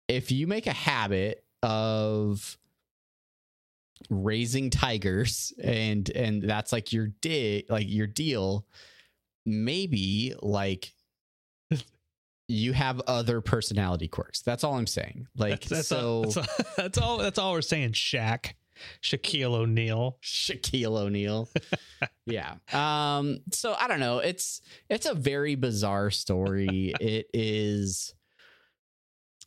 if 0.08 0.30
you 0.30 0.46
make 0.46 0.66
a 0.66 0.72
habit 0.72 1.44
of 1.62 2.58
raising 4.10 4.70
tigers 4.70 5.52
and 5.62 6.08
and 6.10 6.42
that's 6.42 6.72
like 6.72 6.92
your 6.92 7.08
di- 7.20 7.64
like 7.68 7.86
your 7.88 8.06
deal 8.06 8.66
maybe 9.44 10.34
like 10.40 10.94
you 12.48 12.72
have 12.72 13.00
other 13.06 13.40
personality 13.40 14.08
quirks 14.08 14.42
that's 14.42 14.64
all 14.64 14.74
i'm 14.74 14.86
saying 14.86 15.26
like 15.36 15.60
that's, 15.60 15.68
that's, 15.68 15.88
so 15.88 15.98
all, 15.98 16.22
that's, 16.22 16.36
all, 16.36 16.46
that's 16.76 16.98
all 16.98 17.18
that's 17.18 17.38
all 17.38 17.52
we're 17.52 17.62
saying 17.62 17.92
Shaq 17.92 18.52
Shaquille 19.02 19.54
O'Neal 19.54 20.18
Shaquille 20.22 20.98
O'Neal. 20.98 21.48
yeah. 22.26 22.54
Um, 22.72 23.40
so 23.52 23.74
I 23.78 23.88
don't 23.88 24.00
know. 24.00 24.18
It's 24.18 24.60
it's 24.88 25.06
a 25.06 25.14
very 25.14 25.54
bizarre 25.54 26.10
story. 26.10 26.92
it 27.00 27.26
is 27.32 28.14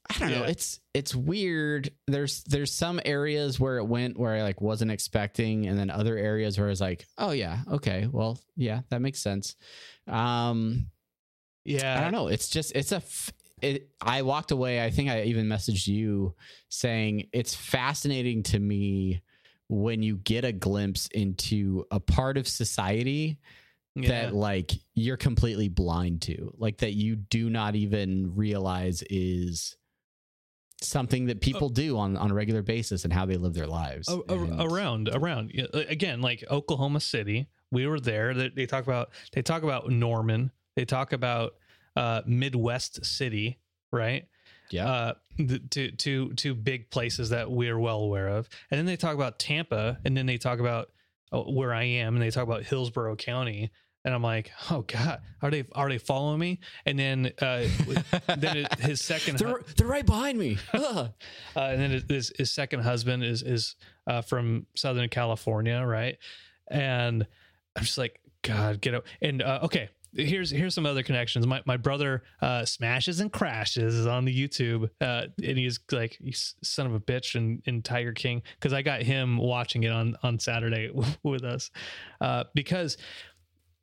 I 0.10 0.20
don't 0.20 0.32
know. 0.32 0.44
It's 0.44 0.80
it's 0.94 1.16
weird. 1.16 1.90
There's 2.08 2.44
there's 2.44 2.72
some 2.72 3.00
areas 3.06 3.60
where 3.60 3.78
it 3.78 3.86
went 3.86 4.18
where 4.18 4.36
I 4.36 4.44
like 4.44 4.62
wasn't 4.62 4.92
expecting, 4.92 5.68
and 5.68 5.78
then 5.78 5.90
other 5.90 6.18
areas 6.18 6.58
where 6.58 6.68
I 6.68 6.70
was 6.70 6.82
like, 6.82 7.06
oh 7.18 7.32
yeah, 7.32 7.60
okay, 7.72 8.08
well, 8.12 8.40
yeah, 8.56 8.82
that 8.90 9.02
makes 9.02 9.20
sense. 9.20 9.56
Um 10.08 10.88
yeah 11.64 11.98
I 11.98 12.02
don't 12.02 12.12
know. 12.12 12.28
It's 12.28 12.50
just 12.50 12.74
it's 12.76 12.92
a. 12.92 12.98
F- 12.98 13.32
it, 13.62 13.90
I 14.02 14.22
walked 14.22 14.52
away. 14.52 14.84
I 14.84 14.92
think 14.92 15.10
I 15.10 15.24
even 15.24 15.48
messaged 15.48 15.88
you 15.88 16.36
saying 16.70 17.30
it's 17.32 17.56
fascinating 17.56 18.44
to 18.44 18.60
me 18.60 19.22
when 19.70 20.04
you 20.04 20.18
get 20.18 20.46
a 20.46 20.52
glimpse 20.52 21.08
into 21.08 21.86
a 21.90 22.00
part 22.00 22.38
of 22.38 22.48
society 22.48 23.40
yeah. 23.96 24.10
that 24.10 24.36
like 24.36 24.74
you're 24.94 25.18
completely 25.18 25.70
blind 25.70 26.22
to, 26.24 26.54
like 26.58 26.78
that 26.80 26.94
you 26.94 27.16
do 27.16 27.50
not 27.50 27.76
even 27.76 28.36
realize 28.36 29.04
is 29.10 29.78
something 30.88 31.26
that 31.28 31.42
people 31.42 31.70
do 31.70 31.98
on 31.98 32.16
on 32.18 32.32
a 32.32 32.34
regular 32.34 32.62
basis 32.62 33.04
and 33.04 33.14
how 33.14 33.26
they 33.26 33.38
live 33.38 33.54
their 33.54 33.68
lives. 33.68 34.08
A- 34.10 34.22
And- 34.34 34.62
around 34.62 35.10
around. 35.14 35.52
Again 35.74 36.22
like 36.22 36.44
oklahoma 36.50 37.00
city 37.00 37.48
we 37.72 37.88
were 37.88 38.00
there. 38.00 38.34
They, 38.34 38.50
they 38.50 38.66
talk 38.66 38.84
about 38.84 39.10
they 39.34 39.42
talk 39.42 39.64
about 39.64 39.90
norman. 39.90 40.52
They 40.76 40.86
talk 40.86 41.14
about 41.14 41.56
uh 41.96 42.22
midwest 42.26 43.06
city 43.06 43.60
right? 43.92 44.28
Yeah, 44.72 44.88
uh 44.90 45.14
to 45.72 45.92
to 45.92 46.34
to 46.34 46.56
big 46.56 46.90
places 46.90 47.30
that 47.30 47.50
we're 47.52 47.78
well 47.80 48.00
aware 48.00 48.28
of. 48.28 48.50
And 48.72 48.78
then 48.78 48.86
they 48.86 48.98
talk 48.98 49.16
about 49.16 49.40
tampa 49.40 50.00
and 50.04 50.16
then 50.18 50.26
they 50.26 50.38
talk 50.38 50.60
about 50.60 50.90
uh, 51.32 51.42
where 51.42 51.74
i 51.74 51.84
am 51.84 52.14
and 52.16 52.22
they 52.22 52.30
talk 52.30 52.44
about 52.44 52.64
hillsborough 52.64 53.16
county 53.16 53.72
and 54.06 54.14
i'm 54.14 54.24
like 54.24 54.52
oh 54.72 54.82
god 54.88 55.20
are 55.42 55.52
they 55.52 55.66
are 55.74 55.90
they 55.90 55.98
following 55.98 56.40
me 56.40 56.60
and 56.86 56.98
then 56.98 57.32
uh 57.42 57.66
then 58.38 58.58
it, 58.58 58.80
his 58.80 59.02
second 59.02 59.38
they're 59.40 59.62
they're 59.76 59.88
right 59.88 60.06
behind 60.06 60.38
me. 60.38 60.58
Uh, 61.56 61.70
and 61.70 61.82
then 61.82 62.04
his, 62.10 62.34
his 62.38 62.52
second 62.52 62.82
husband 62.82 63.24
is 63.24 63.42
is 63.42 63.76
uh, 64.08 64.22
from 64.22 64.66
Southern 64.76 65.08
California, 65.08 65.82
right? 65.86 66.18
And 66.70 67.26
I'm 67.76 67.84
just 67.84 67.98
like, 67.98 68.20
God, 68.42 68.82
get 68.82 68.94
out. 68.94 69.06
And 69.22 69.42
uh, 69.42 69.60
okay, 69.64 69.90
here's 70.14 70.52
here's 70.52 70.76
some 70.76 70.86
other 70.86 71.02
connections. 71.02 71.48
My 71.48 71.62
my 71.66 71.78
brother 71.78 72.24
uh, 72.42 72.66
smashes 72.66 73.22
and 73.22 73.32
crashes 73.32 74.06
on 74.06 74.26
the 74.26 74.36
YouTube, 74.36 74.90
uh, 75.00 75.28
and 75.42 75.58
he's 75.58 75.80
like, 75.92 76.18
he's 76.22 76.56
son 76.62 76.88
of 76.88 76.94
a 76.94 77.00
bitch 77.00 77.36
in, 77.36 77.62
in 77.66 77.82
Tiger 77.82 78.12
King 78.12 78.42
because 78.60 78.74
I 78.74 78.82
got 78.82 79.02
him 79.02 79.38
watching 79.38 79.84
it 79.84 79.92
on 79.92 80.18
on 80.24 80.40
Saturday 80.40 80.92
with 81.24 81.46
us 81.46 81.72
uh, 82.20 82.44
because 82.54 82.98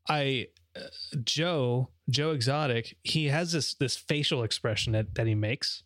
I. 0.09 0.49
Uh, 0.75 0.81
Joe 1.23 1.91
Joe 2.09 2.31
Exotic 2.31 2.97
he 3.03 3.27
has 3.27 3.53
this 3.53 3.75
this 3.75 3.95
facial 3.95 4.43
expression 4.43 4.95
that, 4.95 5.15
that 5.17 5.27
he 5.27 5.35
makes 5.35 5.83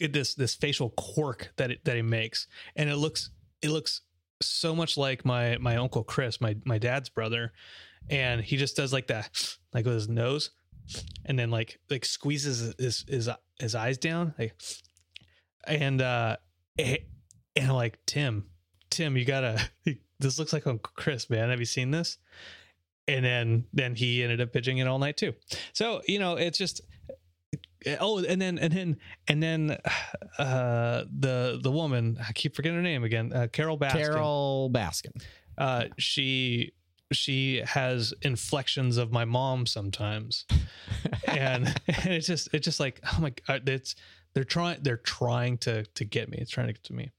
it, 0.00 0.12
this 0.12 0.34
this 0.34 0.54
facial 0.54 0.90
quirk 0.90 1.52
that 1.56 1.70
it, 1.70 1.84
that 1.84 1.96
he 1.96 2.02
makes, 2.02 2.46
and 2.74 2.90
it 2.90 2.96
looks 2.96 3.30
it 3.62 3.70
looks 3.70 4.02
so 4.42 4.74
much 4.74 4.96
like 4.96 5.24
my 5.24 5.56
my 5.58 5.76
uncle 5.76 6.04
Chris, 6.04 6.40
my 6.40 6.56
my 6.64 6.78
dad's 6.78 7.08
brother, 7.08 7.52
and 8.10 8.40
he 8.40 8.56
just 8.56 8.76
does 8.76 8.92
like 8.92 9.06
that, 9.08 9.56
like 9.72 9.84
with 9.84 9.94
his 9.94 10.08
nose, 10.08 10.50
and 11.24 11.38
then 11.38 11.50
like 11.50 11.78
like 11.90 12.04
squeezes 12.04 12.74
his 12.78 13.04
his 13.08 13.30
his 13.58 13.74
eyes 13.74 13.98
down, 13.98 14.34
like, 14.38 14.54
and 15.66 16.02
uh, 16.02 16.36
and 16.78 16.98
I'm 17.56 17.70
like 17.70 17.98
Tim, 18.06 18.46
Tim, 18.90 19.16
you 19.16 19.24
gotta. 19.24 19.60
This 20.18 20.38
looks 20.38 20.54
like 20.54 20.66
Uncle 20.66 20.92
Chris, 20.96 21.28
man. 21.28 21.50
Have 21.50 21.60
you 21.60 21.66
seen 21.66 21.90
this? 21.90 22.16
And 23.08 23.24
then 23.24 23.64
then 23.72 23.94
he 23.94 24.22
ended 24.22 24.40
up 24.40 24.52
pitching 24.52 24.78
it 24.78 24.86
all 24.86 24.98
night 24.98 25.16
too. 25.16 25.34
So 25.72 26.02
you 26.06 26.18
know, 26.18 26.34
it's 26.34 26.58
just 26.58 26.80
oh, 28.00 28.18
and 28.24 28.40
then 28.40 28.58
and 28.58 28.72
then 28.72 28.96
and 29.28 29.42
then 29.42 29.78
uh, 30.38 31.04
the 31.18 31.58
the 31.62 31.70
woman 31.70 32.18
I 32.26 32.32
keep 32.32 32.56
forgetting 32.56 32.76
her 32.76 32.82
name 32.82 33.04
again. 33.04 33.32
Uh, 33.32 33.46
Carole 33.52 33.78
Baskin. 33.78 33.92
Carole 33.92 34.70
Baskin. 34.70 35.22
Uh, 35.58 35.84
she 35.98 36.72
she 37.12 37.62
has 37.64 38.12
inflections 38.22 38.96
of 38.96 39.12
my 39.12 39.24
mom 39.24 39.66
sometimes, 39.66 40.44
and, 41.28 41.66
and 41.88 42.06
it's 42.06 42.26
just 42.26 42.48
it's 42.52 42.64
just 42.64 42.80
like 42.80 43.00
oh 43.04 43.20
my 43.20 43.32
god, 43.46 43.68
it's 43.68 43.94
they're 44.36 44.44
trying 44.44 44.76
they're 44.82 44.98
trying 44.98 45.56
to 45.56 45.84
to 45.84 46.04
get 46.04 46.28
me. 46.28 46.36
It's 46.38 46.50
trying 46.50 46.66
to 46.66 46.74
get 46.74 46.84
to 46.84 46.92
me. 46.92 47.10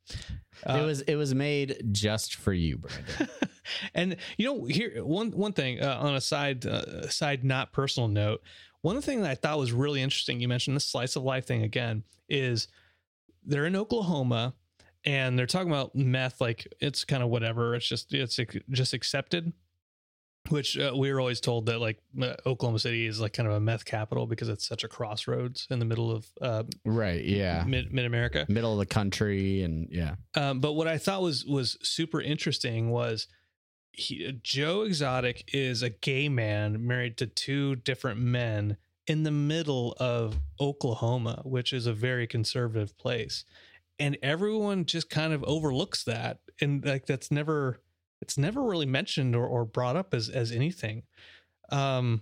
it 0.67 0.86
was 0.86 1.01
it 1.01 1.15
was 1.15 1.34
made 1.34 1.82
just 1.91 2.36
for 2.36 2.53
you, 2.53 2.77
Brandon. 2.77 3.27
and 3.95 4.17
you 4.38 4.45
know 4.45 4.65
here 4.65 5.03
one 5.03 5.32
one 5.32 5.51
thing 5.51 5.82
uh, 5.82 5.97
on 5.99 6.13
a 6.13 6.21
side 6.21 6.63
uh, 6.67 7.10
side 7.10 7.43
not 7.43 7.73
personal 7.73 8.08
note 8.08 8.43
one 8.82 9.01
thing 9.01 9.21
that 9.21 9.32
i 9.32 9.36
thought 9.36 9.58
was 9.58 9.73
really 9.73 10.01
interesting 10.01 10.39
you 10.39 10.47
mentioned 10.47 10.75
the 10.75 10.80
slice 10.80 11.17
of 11.17 11.23
life 11.23 11.45
thing 11.45 11.63
again 11.63 12.01
is 12.30 12.69
they're 13.45 13.65
in 13.65 13.75
oklahoma 13.75 14.53
and 15.03 15.38
they're 15.38 15.45
talking 15.45 15.69
about 15.69 15.93
meth 15.95 16.39
like 16.39 16.65
it's 16.80 17.03
kind 17.03 17.21
of 17.21 17.30
whatever 17.30 17.75
it's 17.75 17.88
just 17.88 18.13
it's 18.13 18.39
just 18.69 18.93
accepted 18.93 19.51
which 20.49 20.77
uh, 20.77 20.93
we 20.95 21.12
were 21.12 21.19
always 21.19 21.39
told 21.39 21.65
that 21.67 21.79
like 21.79 21.99
uh, 22.21 22.33
oklahoma 22.45 22.79
city 22.79 23.05
is 23.05 23.19
like 23.19 23.33
kind 23.33 23.47
of 23.47 23.55
a 23.55 23.60
meth 23.60 23.86
capital 23.86 24.27
because 24.27 24.49
it's 24.49 24.67
such 24.67 24.83
a 24.83 24.88
crossroads 24.88 25.67
in 25.69 25.79
the 25.79 25.86
middle 25.86 26.12
of 26.12 26.27
uh, 26.41 26.63
right. 26.86 27.23
Yeah. 27.23 27.63
mid 27.67 27.93
mid 27.93 28.05
america 28.05 28.45
Middle 28.49 28.73
of 28.73 28.79
the 28.79 28.86
country 28.86 29.62
and 29.62 29.88
yeah. 29.91 30.15
um, 30.36 30.60
but 30.60 30.73
what 30.73 30.88
I 30.88 30.97
thought 30.97 31.21
was 31.21 31.45
was 31.45 31.77
super 31.81 32.21
interesting 32.21 32.89
was 32.89 33.27
he, 33.97 34.39
Joe 34.43 34.83
Exotic 34.83 35.49
is 35.53 35.81
a 35.81 35.89
gay 35.89 36.29
man 36.29 36.86
married 36.86 37.17
to 37.17 37.25
two 37.27 37.75
different 37.75 38.19
men 38.19 38.77
in 39.07 39.23
the 39.23 39.31
middle 39.31 39.95
of 39.99 40.39
Oklahoma, 40.60 41.41
which 41.43 41.73
is 41.73 41.88
a 41.88 41.93
very 41.93 42.27
conservative 42.27 42.97
place, 42.97 43.43
and 43.99 44.17
everyone 44.21 44.86
just 44.86 45.10
kind 45.10 45.33
of 45.33 45.43
overlooks 45.45 46.03
that, 46.03 46.39
and 46.62 46.86
like 46.86 47.05
that's 47.07 47.31
never 47.31 47.79
it's 48.21 48.38
never 48.38 48.63
really 48.63 48.86
mentioned 48.86 49.36
or, 49.36 49.45
or 49.45 49.65
brought 49.65 49.95
up 49.95 50.13
as 50.13 50.30
as 50.30 50.51
anything. 50.51 51.03
Um, 51.71 52.21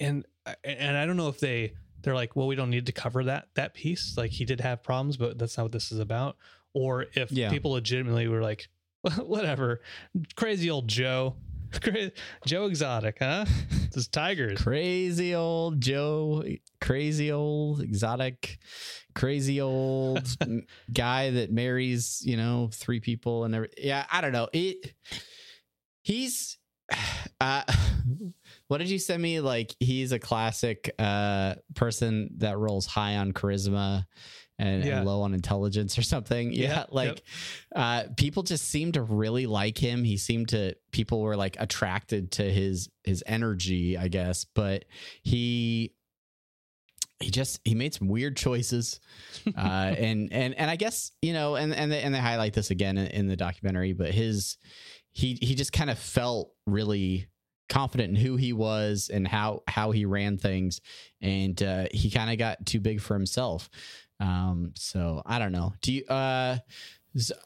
and 0.00 0.24
and 0.64 0.96
I 0.96 1.06
don't 1.06 1.16
know 1.16 1.28
if 1.28 1.40
they 1.40 1.74
they're 2.02 2.14
like, 2.14 2.36
well, 2.36 2.46
we 2.46 2.54
don't 2.54 2.70
need 2.70 2.86
to 2.86 2.92
cover 2.92 3.24
that 3.24 3.48
that 3.54 3.74
piece. 3.74 4.16
Like 4.16 4.30
he 4.30 4.44
did 4.44 4.60
have 4.60 4.82
problems, 4.82 5.16
but 5.16 5.38
that's 5.38 5.56
not 5.56 5.64
what 5.64 5.72
this 5.72 5.90
is 5.92 5.98
about. 5.98 6.36
Or 6.74 7.06
if 7.14 7.30
Yeah. 7.32 7.50
people 7.50 7.72
legitimately 7.72 8.28
were 8.28 8.42
like, 8.42 8.68
whatever, 9.18 9.80
crazy 10.36 10.70
old 10.70 10.86
Joe, 10.88 11.36
Joe 12.46 12.66
Exotic, 12.66 13.18
huh? 13.20 13.44
This 13.88 14.04
is 14.04 14.08
tigers. 14.08 14.60
Crazy 14.60 15.34
old 15.34 15.80
Joe, 15.80 16.44
crazy 16.78 17.32
old 17.32 17.80
exotic, 17.80 18.58
crazy 19.14 19.62
old 19.62 20.28
guy 20.92 21.30
that 21.30 21.50
marries, 21.50 22.20
you 22.22 22.36
know, 22.36 22.68
three 22.72 23.00
people 23.00 23.44
and 23.44 23.54
every, 23.54 23.70
yeah, 23.78 24.04
I 24.12 24.20
don't 24.20 24.32
know. 24.32 24.48
It 24.52 24.92
he's 26.02 26.58
uh 27.40 27.62
what 28.68 28.78
did 28.78 28.90
you 28.90 28.98
send 28.98 29.22
me 29.22 29.40
like 29.40 29.74
he's 29.80 30.12
a 30.12 30.18
classic 30.18 30.94
uh 30.98 31.54
person 31.74 32.28
that 32.36 32.58
rolls 32.58 32.84
high 32.86 33.16
on 33.16 33.32
charisma 33.32 34.04
and, 34.58 34.84
Yeah. 34.84 34.98
and 34.98 35.06
low 35.06 35.22
on 35.22 35.34
intelligence 35.34 35.96
or 35.98 36.02
something. 36.02 36.52
Yeah, 36.52 36.68
Yeah, 36.70 36.84
like 36.90 37.22
uh 37.74 38.04
people 38.16 38.42
just 38.42 38.68
seemed 38.68 38.94
to 38.94 39.02
really 39.02 39.46
like 39.46 39.78
him. 39.78 40.04
He 40.04 40.16
seemed 40.16 40.48
to 40.50 40.74
people 40.92 41.20
were 41.20 41.36
like 41.36 41.56
attracted 41.60 42.32
to 42.32 42.42
his 42.50 42.88
his 43.04 43.22
energy 43.26 43.96
i 43.96 44.08
guess 44.08 44.44
but 44.44 44.84
he 45.22 45.92
he 47.20 47.30
just 47.30 47.60
he 47.64 47.74
made 47.74 47.94
some 47.94 48.08
weird 48.08 48.36
choices. 48.36 49.00
Uh 49.56 49.94
and 49.96 50.30
and 50.32 50.54
and 50.54 50.70
i 50.70 50.76
guess 50.76 51.10
you 51.22 51.32
know 51.32 51.54
and 51.54 51.74
and 51.74 51.90
they, 51.90 52.02
and 52.02 52.14
they 52.14 52.18
highlight 52.18 52.52
this 52.52 52.70
again 52.70 52.98
in, 52.98 53.06
in 53.08 53.26
the 53.28 53.36
documentary 53.36 53.92
but 53.94 54.10
his 54.12 54.58
he 55.12 55.38
he 55.40 55.54
just 55.54 55.72
kind 55.72 55.88
of 55.90 55.98
felt 55.98 56.50
really 56.66 57.26
confident 57.70 58.10
in 58.10 58.16
who 58.16 58.36
he 58.36 58.52
was 58.52 59.10
and 59.12 59.26
how 59.28 59.62
how 59.68 59.90
he 59.90 60.04
ran 60.04 60.36
things. 60.38 60.80
And 61.22 61.62
uh 61.62 61.86
he 61.92 62.10
kind 62.10 62.30
of 62.30 62.38
got 62.38 62.66
too 62.66 62.80
big 62.80 63.00
for 63.00 63.14
himself 63.14 63.68
um 64.20 64.72
so 64.74 65.22
i 65.26 65.38
don't 65.38 65.52
know 65.52 65.72
do 65.80 65.92
you 65.92 66.04
uh 66.06 66.56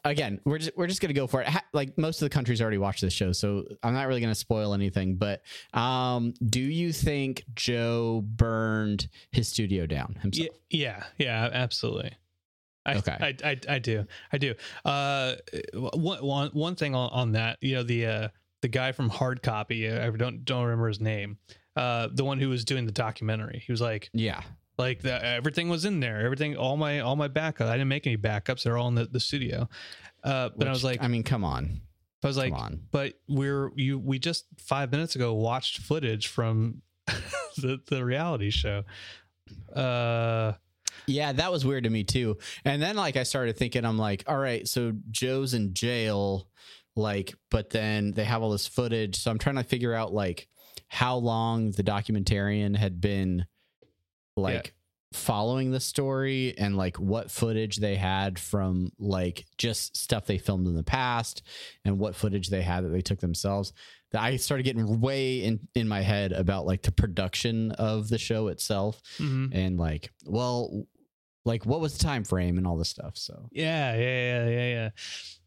again 0.05 0.39
we're 0.45 0.57
just 0.57 0.75
we're 0.77 0.87
just 0.87 1.01
gonna 1.01 1.13
go 1.13 1.25
for 1.27 1.41
it 1.41 1.47
Ha- 1.47 1.63
like 1.73 1.97
most 1.97 2.21
of 2.21 2.25
the 2.25 2.29
countries 2.33 2.61
already 2.61 2.77
watched 2.77 3.01
this 3.01 3.13
show 3.13 3.31
so 3.31 3.63
i'm 3.81 3.93
not 3.93 4.07
really 4.07 4.21
gonna 4.21 4.35
spoil 4.35 4.73
anything 4.73 5.15
but 5.15 5.41
um 5.73 6.33
do 6.47 6.59
you 6.59 6.91
think 6.93 7.43
joe 7.55 8.21
burned 8.25 9.07
his 9.31 9.47
studio 9.47 9.85
down 9.85 10.15
himself 10.21 10.49
Yeah, 10.69 11.03
yeah, 11.17 11.25
yeah, 11.25 11.49
absolutely. 11.53 12.13
I, 12.85 12.95
Okay. 12.95 13.15
I, 13.19 13.35
I, 13.51 13.57
I 13.69 13.79
do, 13.79 14.05
I 14.33 14.37
do. 14.37 14.55
Uh, 14.83 15.35
one, 15.73 16.19
one, 16.21 16.49
one 16.49 16.75
thing 16.75 16.93
on, 16.93 17.09
on 17.11 17.31
that, 17.31 17.57
you 17.61 17.75
know, 17.75 17.83
the 17.83 18.05
uh, 18.05 18.27
the 18.61 18.67
guy 18.67 18.91
from 18.91 19.07
Hard 19.07 19.41
Copy, 19.41 19.89
I 19.89 20.09
don't 20.09 20.43
don't 20.43 20.63
remember 20.65 20.89
his 20.89 20.99
name. 20.99 21.37
Uh, 21.77 22.09
the 22.13 22.25
one 22.25 22.39
who 22.39 22.49
was 22.49 22.65
doing 22.65 22.85
the 22.85 22.91
documentary, 22.91 23.63
he 23.65 23.71
was 23.71 23.79
like, 23.79 24.09
yeah 24.13 24.41
like 24.77 25.01
the, 25.01 25.23
everything 25.23 25.69
was 25.69 25.85
in 25.85 25.99
there, 25.99 26.21
everything, 26.21 26.55
all 26.55 26.77
my 26.77 26.99
all 27.01 27.15
my 27.15 27.27
backups. 27.27 27.67
I 27.67 27.73
didn't 27.73 27.89
make 27.89 28.07
any 28.07 28.17
backups; 28.17 28.63
they're 28.63 28.77
all 28.77 28.87
in 28.87 28.95
the, 28.95 29.05
the 29.05 29.19
studio. 29.19 29.69
Uh, 30.23 30.49
but 30.55 30.67
I 30.67 30.71
was 30.71 30.83
like, 30.83 31.03
i 31.03 31.07
mean 31.09 31.23
come 31.23 31.43
on 31.43 31.81
I 32.23 32.27
was 32.27 32.37
like, 32.37 32.53
come 32.53 32.61
on 32.61 32.79
but 32.91 33.15
we're 33.27 33.71
you 33.75 33.99
we 33.99 34.19
just 34.19 34.45
five 34.57 34.89
minutes 34.91 35.15
ago 35.15 35.33
watched 35.33 35.79
footage 35.79 36.27
from 36.27 36.81
the 37.57 37.81
the 37.87 38.03
reality 38.03 38.49
show. 38.49 38.83
Uh, 39.75 40.53
Yeah, 41.05 41.33
that 41.33 41.51
was 41.51 41.65
weird 41.65 41.83
to 41.83 41.89
me 41.89 42.03
too. 42.05 42.37
And 42.63 42.81
then 42.81 42.95
like 42.95 43.17
I 43.17 43.23
started 43.23 43.57
thinking, 43.57 43.83
I'm 43.85 43.97
like, 43.97 44.23
all 44.27 44.37
right, 44.37 44.65
so 44.67 44.93
Joe's 45.11 45.53
in 45.53 45.73
jail, 45.73 46.47
like, 46.95 47.35
but 47.51 47.69
then 47.71 48.11
they 48.11 48.23
have 48.23 48.41
all 48.41 48.51
this 48.51 48.67
footage. 48.67 49.17
So 49.17 49.29
I'm 49.29 49.39
trying 49.39 49.57
to 49.57 49.63
figure 49.63 49.93
out 49.93 50.13
like 50.13 50.47
how 50.87 51.17
long 51.17 51.71
the 51.71 51.83
documentarian 51.83 52.75
had 52.77 53.01
been 53.01 53.45
like 54.35 54.73
following 55.13 55.71
the 55.71 55.79
story 55.79 56.55
and 56.57 56.75
like 56.75 56.99
what 56.99 57.29
footage 57.29 57.77
they 57.77 57.95
had 57.95 58.39
from 58.39 58.91
like 58.97 59.45
just 59.57 59.95
stuff 59.95 60.25
they 60.25 60.37
filmed 60.37 60.67
in 60.67 60.75
the 60.75 60.83
past 60.83 61.43
and 61.85 61.99
what 61.99 62.15
footage 62.15 62.49
they 62.49 62.61
had 62.61 62.83
that 62.83 62.89
they 62.89 63.01
took 63.01 63.19
themselves. 63.19 63.73
That 64.11 64.21
I 64.21 64.37
started 64.37 64.63
getting 64.63 64.99
way 64.99 65.43
in 65.43 65.59
in 65.75 65.87
my 65.87 66.01
head 66.01 66.33
about 66.33 66.65
like 66.65 66.81
the 66.83 66.91
production 66.91 67.71
of 67.71 68.09
the 68.09 68.17
show 68.17 68.47
itself 68.47 69.01
mhm. 69.17 69.49
and 69.53 69.77
like 69.77 70.11
well 70.25 70.85
like 71.45 71.65
what 71.65 71.81
was 71.81 71.97
the 71.97 72.03
time 72.03 72.23
frame 72.23 72.57
and 72.57 72.65
all 72.65 72.77
this 72.77 72.89
stuff 72.89 73.17
so 73.17 73.49
Yeah, 73.51 73.95
yeah, 73.95 73.99
yeah, 73.99 74.49
yeah, 74.49 74.67
yeah. 74.73 74.89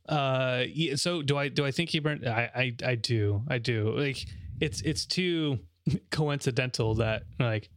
Uh, 0.08 0.64
yeah, 0.68 0.94
so 0.94 1.22
do 1.22 1.36
I? 1.36 1.48
Do 1.48 1.64
I 1.64 1.72
think 1.72 1.90
he 1.90 1.98
burned? 1.98 2.28
I, 2.28 2.50
I, 2.54 2.90
I 2.90 2.94
do, 2.94 3.42
I 3.48 3.58
do. 3.58 3.96
Like 3.96 4.24
it's 4.60 4.80
it's 4.82 5.04
too 5.04 5.58
coincidental 6.10 6.94
that 6.96 7.24
like 7.40 7.70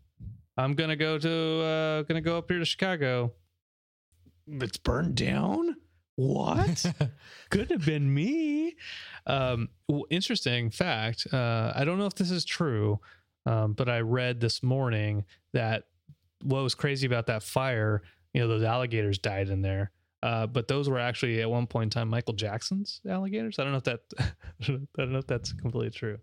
I'm 0.60 0.74
gonna 0.74 0.98
go 0.98 1.18
to 1.18 1.62
uh 1.64 2.02
gonna 2.04 2.22
go 2.22 2.38
up 2.38 2.50
here 2.50 2.60
to 2.60 2.66
Chicago. 2.66 3.32
It's 4.48 4.78
burned 4.78 5.16
down. 5.16 5.78
What? 6.16 6.86
Could 7.50 7.72
have 7.72 7.86
been 7.86 8.14
me. 8.14 8.76
Um, 9.26 9.70
well, 9.88 10.06
interesting 10.10 10.70
fact. 10.70 11.28
Uh, 11.32 11.72
I 11.74 11.86
don't 11.86 11.98
know 11.98 12.08
if 12.08 12.16
this 12.16 12.30
is 12.30 12.44
true, 12.44 13.00
um, 13.46 13.72
but 13.72 13.88
I 13.88 14.02
read 14.02 14.42
this 14.42 14.62
morning 14.62 15.24
that 15.54 15.86
what 16.44 16.62
was 16.62 16.76
crazy 16.76 17.08
about 17.08 17.28
that 17.28 17.42
fire, 17.42 18.02
you 18.34 18.42
know, 18.42 18.50
those 18.50 18.64
alligators 18.64 19.18
died 19.18 19.48
in 19.48 19.62
there. 19.62 19.92
Uh, 20.22 20.46
but 20.46 20.68
those 20.68 20.90
were 20.90 21.00
actually 21.00 21.42
at 21.42 21.50
one 21.50 21.68
point 21.68 21.86
in 21.86 21.90
time 21.90 22.10
Michael 22.10 22.34
Jackson's 22.34 23.00
alligators. 23.08 23.60
I 23.60 23.64
don't 23.64 23.72
know 23.72 23.78
if 23.78 23.86
that 23.86 24.02
I 24.20 24.78
don't 24.98 25.14
know 25.14 25.20
if 25.20 25.28
that's 25.28 25.54
completely 25.54 25.92
true. 25.92 26.18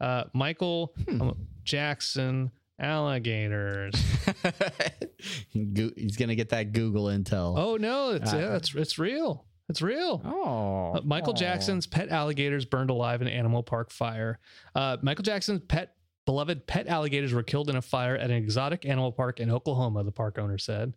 Uh, 0.00 0.24
Michael 0.32 0.92
um, 1.08 1.46
Jackson 1.62 2.50
alligators. 2.78 3.94
He's 5.50 6.16
gonna 6.16 6.34
get 6.34 6.50
that 6.50 6.72
google 6.72 7.04
intel 7.06 7.54
Oh 7.58 7.76
no, 7.76 8.10
it's 8.10 8.32
Uh, 8.32 8.36
yeah, 8.36 8.56
it's 8.56 8.74
it's 8.74 8.98
real. 8.98 9.44
It's 9.68 9.82
real. 9.82 10.22
oh 10.24 10.98
Uh, 10.98 11.00
Michael 11.04 11.32
Jackson's 11.32 11.86
pet 11.86 12.08
alligators 12.10 12.64
burned 12.64 12.90
alive 12.90 13.20
in 13.22 13.28
animal 13.28 13.62
park 13.62 13.90
fire. 13.90 14.38
Uh, 14.74 14.96
Michael 15.02 15.24
Jackson's 15.24 15.60
pet 15.66 15.94
beloved 16.24 16.66
pet 16.66 16.86
alligators 16.86 17.32
were 17.32 17.42
killed 17.42 17.68
in 17.70 17.76
a 17.76 17.82
fire 17.82 18.16
at 18.16 18.30
an 18.30 18.36
exotic 18.36 18.84
animal 18.86 19.10
park 19.12 19.40
in 19.40 19.50
Oklahoma. 19.50 20.04
The 20.04 20.12
park 20.12 20.38
owner 20.38 20.58
said. 20.58 20.92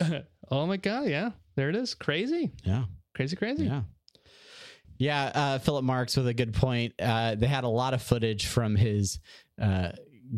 oh 0.50 0.66
my 0.66 0.76
god! 0.76 1.08
Yeah, 1.08 1.30
there 1.56 1.68
it 1.70 1.76
is. 1.76 1.94
Crazy, 1.94 2.50
yeah 2.64 2.84
crazy, 3.14 3.34
crazy. 3.34 3.64
yeah 3.64 3.82
yeah 4.96 5.32
uh 5.34 5.58
philip 5.58 5.84
marks 5.84 6.16
with 6.16 6.28
a 6.28 6.34
good 6.34 6.54
point 6.54 6.92
uh 7.00 7.34
they 7.34 7.46
had 7.48 7.64
a 7.64 7.68
lot 7.68 7.94
of 7.94 8.02
footage 8.02 8.46
from 8.46 8.76
his 8.76 9.18
uh 9.60 9.90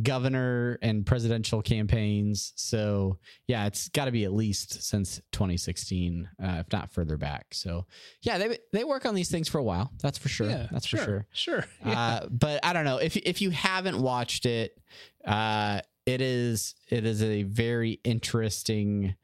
governor 0.03 0.79
and 0.83 1.05
presidential 1.05 1.63
campaigns 1.63 2.53
so 2.57 3.19
yeah 3.49 3.67
it's 3.67 3.89
got 3.89 4.05
to 4.05 4.13
be 4.13 4.25
at 4.25 4.33
least 4.33 4.83
since 4.83 5.21
2016 5.33 6.29
uh, 6.43 6.57
if 6.61 6.73
not 6.73 6.91
further 6.93 7.17
back 7.17 7.47
so 7.53 7.87
yeah 8.23 8.39
they 8.39 8.59
they 8.73 8.85
work 8.85 9.05
on 9.05 9.15
these 9.15 9.31
things 9.31 9.49
for 9.49 9.59
a 9.59 9.63
while 9.65 9.91
that's 10.01 10.19
for 10.19 10.29
sure 10.29 10.49
Yeah, 10.49 10.69
that's 10.71 10.87
for 10.87 10.99
sure 10.99 11.27
Sure. 11.33 11.65
Yeah. 11.85 11.91
Uh, 12.23 12.27
but 12.31 12.61
I 12.65 12.73
don't 12.73 12.85
know 12.85 12.99
if 12.99 13.17
if 13.17 13.41
you 13.43 13.51
haven't 13.51 14.01
watched 14.01 14.47
it, 14.47 14.79
uh, 15.25 15.81
it 16.07 16.21
is 16.21 16.75
it 16.89 17.05
is 17.05 17.23
a 17.23 17.43
very 17.43 18.01
interesting 18.05 19.15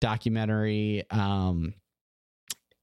documentary. 0.00 1.04
Um, 1.10 1.74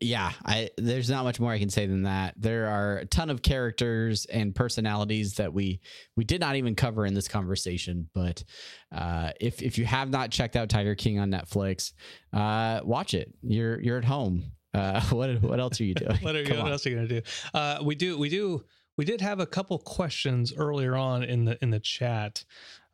yeah, 0.03 0.31
I 0.45 0.69
there's 0.77 1.09
not 1.09 1.23
much 1.23 1.39
more 1.39 1.51
I 1.51 1.59
can 1.59 1.69
say 1.69 1.85
than 1.85 2.03
that. 2.03 2.35
There 2.37 2.67
are 2.67 2.97
a 2.97 3.05
ton 3.05 3.29
of 3.29 3.41
characters 3.41 4.25
and 4.25 4.53
personalities 4.53 5.35
that 5.35 5.53
we 5.53 5.79
we 6.15 6.23
did 6.23 6.41
not 6.41 6.55
even 6.55 6.75
cover 6.75 7.05
in 7.05 7.13
this 7.13 7.27
conversation. 7.27 8.09
But 8.13 8.43
uh, 8.91 9.31
if 9.39 9.61
if 9.61 9.77
you 9.77 9.85
have 9.85 10.09
not 10.09 10.31
checked 10.31 10.55
out 10.55 10.69
Tiger 10.69 10.95
King 10.95 11.19
on 11.19 11.31
Netflix, 11.31 11.93
uh, 12.33 12.81
watch 12.83 13.13
it. 13.13 13.33
You're 13.41 13.81
you're 13.81 13.97
at 13.97 14.05
home. 14.05 14.51
Uh, 14.73 15.01
what 15.09 15.41
what 15.41 15.59
else 15.59 15.79
are 15.79 15.85
you 15.85 15.95
doing? 15.95 16.17
what, 16.21 16.35
are, 16.35 16.43
Come 16.43 16.59
what 16.59 16.71
else 16.71 16.85
are 16.85 16.89
you 16.89 16.95
gonna 16.95 17.07
do? 17.07 17.21
Uh, 17.53 17.79
we 17.83 17.95
do 17.95 18.17
we 18.17 18.29
do 18.29 18.63
we 18.97 19.05
did 19.05 19.21
have 19.21 19.39
a 19.39 19.45
couple 19.45 19.77
questions 19.79 20.53
earlier 20.55 20.95
on 20.95 21.23
in 21.23 21.45
the 21.45 21.57
in 21.61 21.69
the 21.69 21.79
chat 21.79 22.43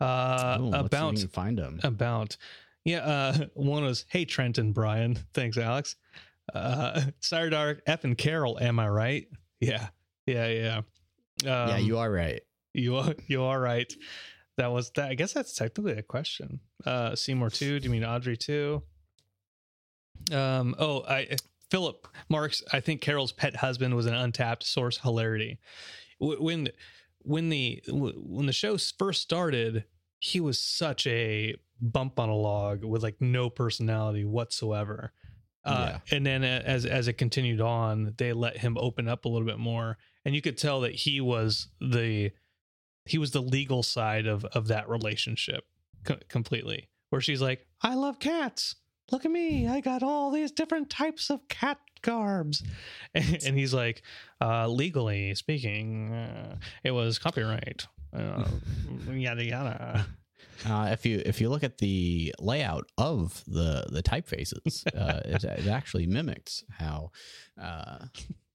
uh, 0.01 0.57
let's 0.59 0.85
about 0.85 1.19
find 1.31 1.57
them. 1.57 1.79
about 1.83 2.37
yeah 2.85 2.99
uh 2.99 3.37
one 3.53 3.83
was 3.83 4.05
hey 4.09 4.25
trent 4.25 4.57
and 4.57 4.73
brian 4.73 5.17
thanks 5.33 5.57
alex 5.57 5.95
uh 6.53 7.01
Sardark 7.21 7.81
F 7.85 8.03
and 8.03 8.17
Carole, 8.17 8.59
am 8.59 8.79
I 8.79 8.89
right? 8.89 9.27
Yeah. 9.59 9.87
Yeah, 10.25 10.47
yeah. 10.47 10.77
Um, 11.45 11.69
yeah, 11.69 11.77
you 11.77 11.97
are 11.97 12.11
right. 12.11 12.41
you 12.73 12.95
are 12.97 13.13
you 13.27 13.43
are 13.43 13.59
right. 13.59 13.91
That 14.57 14.71
was 14.71 14.91
that 14.91 15.09
I 15.09 15.15
guess 15.15 15.33
that's 15.33 15.53
technically 15.55 15.93
a 15.93 16.03
question. 16.03 16.59
Uh 16.85 17.15
Seymour 17.15 17.49
too. 17.49 17.79
Do 17.79 17.85
you 17.85 17.89
mean 17.89 18.03
Audrey 18.05 18.37
too? 18.37 18.83
Um 20.31 20.75
oh 20.79 21.03
I 21.07 21.27
Philip 21.69 22.07
Marks, 22.29 22.63
I 22.73 22.79
think 22.79 23.01
Carole's 23.01 23.31
pet 23.31 23.55
husband 23.55 23.95
was 23.95 24.07
an 24.07 24.15
untapped 24.15 24.63
source 24.63 24.97
of 24.97 25.03
hilarity. 25.03 25.59
When 26.19 26.69
when 27.21 27.49
the 27.49 27.81
when 27.87 28.45
the 28.45 28.53
show 28.53 28.77
first 28.77 29.21
started, 29.21 29.85
he 30.19 30.39
was 30.39 30.59
such 30.59 31.05
a 31.07 31.55
bump 31.81 32.19
on 32.19 32.29
a 32.29 32.35
log 32.35 32.83
with 32.83 33.03
like 33.03 33.21
no 33.21 33.49
personality 33.49 34.25
whatsoever. 34.25 35.13
Uh, 35.65 35.99
and 36.11 36.25
then 36.25 36.43
as 36.43 36.85
as 36.85 37.07
it 37.07 37.13
continued 37.13 37.61
on, 37.61 38.13
they 38.17 38.33
let 38.33 38.57
him 38.57 38.77
open 38.77 39.07
up 39.07 39.25
a 39.25 39.29
little 39.29 39.47
bit 39.47 39.59
more, 39.59 39.97
and 40.25 40.33
you 40.33 40.41
could 40.41 40.57
tell 40.57 40.81
that 40.81 40.95
he 40.95 41.19
was 41.19 41.67
the 41.81 42.31
he 43.05 43.17
was 43.17 43.31
the 43.31 43.41
legal 43.41 43.83
side 43.83 44.25
of 44.25 44.45
of 44.45 44.67
that 44.67 44.87
relationship 44.89 45.65
co- 46.03 46.19
completely. 46.29 46.87
Where 47.09 47.21
she's 47.21 47.41
like, 47.41 47.65
"I 47.81 47.95
love 47.95 48.19
cats. 48.19 48.75
Look 49.11 49.25
at 49.25 49.31
me. 49.31 49.67
I 49.67 49.81
got 49.81 50.03
all 50.03 50.31
these 50.31 50.51
different 50.51 50.89
types 50.89 51.29
of 51.29 51.47
cat 51.49 51.79
garbs," 52.01 52.63
and, 53.13 53.39
and 53.45 53.57
he's 53.57 53.73
like, 53.73 54.01
uh, 54.39 54.67
"Legally 54.67 55.35
speaking, 55.35 56.13
uh, 56.13 56.55
it 56.83 56.91
was 56.91 57.19
copyright." 57.19 57.85
Uh, 58.13 58.45
yada 59.11 59.43
yada. 59.43 60.05
Uh, 60.67 60.89
if 60.91 61.05
you 61.05 61.21
if 61.25 61.39
you 61.39 61.49
look 61.49 61.63
at 61.63 61.77
the 61.77 62.33
layout 62.39 62.85
of 62.97 63.43
the 63.47 63.85
the 63.89 64.03
typefaces, 64.03 64.85
uh, 64.95 65.21
it, 65.25 65.43
it 65.43 65.67
actually 65.67 66.05
mimics 66.07 66.63
how. 66.77 67.11
Uh, 67.61 68.05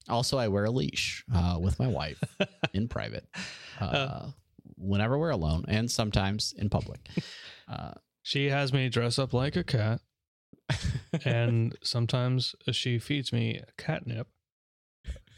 also, 0.07 0.37
I 0.37 0.49
wear 0.49 0.65
a 0.65 0.69
leash 0.71 1.23
uh, 1.33 1.57
with 1.59 1.79
my 1.79 1.87
wife 1.87 2.21
in 2.75 2.87
private, 2.87 3.27
uh, 3.81 4.27
whenever 4.77 5.17
we're 5.17 5.31
alone, 5.31 5.65
and 5.67 5.89
sometimes 5.89 6.53
in 6.57 6.69
public. 6.69 7.07
Uh, 7.67 7.93
She 8.21 8.49
has 8.49 8.71
me 8.71 8.87
dress 8.89 9.17
up 9.17 9.33
like 9.33 9.55
a 9.55 9.63
cat, 9.63 10.01
and 11.23 11.75
sometimes 11.83 12.55
she 12.71 12.99
feeds 12.99 13.33
me 13.33 13.61
catnip, 13.77 14.27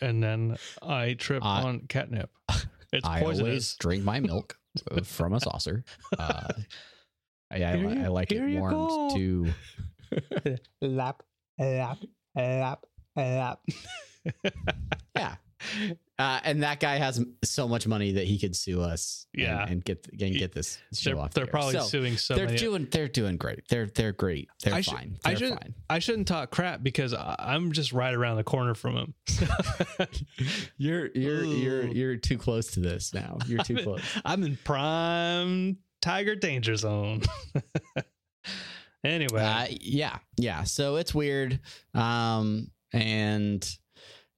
and 0.02 0.22
then 0.22 0.58
I 0.82 1.14
trip 1.14 1.44
on 1.46 1.82
catnip. 1.88 2.30
It's 2.92 3.06
I 3.08 3.22
poisonous. 3.22 3.48
always 3.48 3.74
drink 3.76 4.04
my 4.04 4.20
milk 4.20 4.58
from 5.04 5.34
a 5.34 5.40
saucer. 5.40 5.84
Uh, 6.18 6.48
I, 7.52 7.64
I, 7.64 7.76
you- 7.76 7.90
I 8.04 8.08
like 8.08 8.32
it 8.32 8.42
warmed 8.60 8.90
go. 8.90 9.10
to. 9.16 10.58
lap, 10.82 11.24
lap, 11.60 11.98
lap, 12.36 12.86
lap. 13.16 13.60
Yeah. 15.16 15.36
Uh, 16.20 16.40
and 16.44 16.64
that 16.64 16.80
guy 16.80 16.98
has 16.98 17.24
so 17.44 17.68
much 17.68 17.86
money 17.86 18.14
that 18.14 18.26
he 18.26 18.40
could 18.40 18.56
sue 18.56 18.82
us. 18.82 19.28
and- 19.36 19.42
Yeah. 19.44 19.66
and, 19.70 19.86
get 19.86 20.08
and 20.20 20.36
get 20.36 20.52
this 20.52 20.80
show 20.92 21.12
They're, 21.12 21.20
off. 21.20 21.34
they're 21.36 21.46
probably 21.46 21.74
So, 21.74 21.82
suing 21.82 22.18
so 22.18 22.34
they're 22.34 22.48
many. 22.48 22.58
doing 22.58 22.88
they're 22.90 23.08
doing 23.08 23.38
great. 23.38 23.68
They're 23.70 23.86
they're 23.86 24.14
great. 24.14 24.50
They're 24.64 24.74
I 24.74 24.82
should- 24.82 24.94
fine. 24.96 25.18
I 25.24 25.30
They're 25.36 25.38
should- 25.50 25.60
fine. 25.60 25.74
I 25.90 26.00
shouldn't 26.00 26.28
talk 26.28 26.50
crap 26.50 26.82
because 26.82 27.14
I- 27.14 27.36
I'm 27.38 27.72
just 27.72 27.94
right 27.94 28.16
around 28.16 28.38
the 28.38 28.44
corner 28.44 28.74
from 28.74 28.96
him. 28.98 29.14
You're 30.78 31.10
you're 31.14 31.44
you're 31.44 31.88
you're 31.88 32.16
too 32.18 32.38
close 32.40 32.68
to 32.72 32.80
this 32.80 33.14
now. 33.14 33.38
You're 33.48 33.64
too 33.64 33.74
I'm 33.74 33.78
in- 33.78 33.84
close. 33.84 34.02
I'm 34.26 34.44
in 34.44 34.58
prime 34.64 35.78
tiger 36.02 36.36
danger 36.36 36.76
zone. 36.76 37.22
anyway, 39.04 39.42
Uh, 39.44 39.68
yeah, 39.82 40.18
yeah. 40.38 40.64
So 40.64 40.96
it's 40.96 41.14
weird. 41.14 41.60
Um, 41.94 42.72
and 42.94 43.68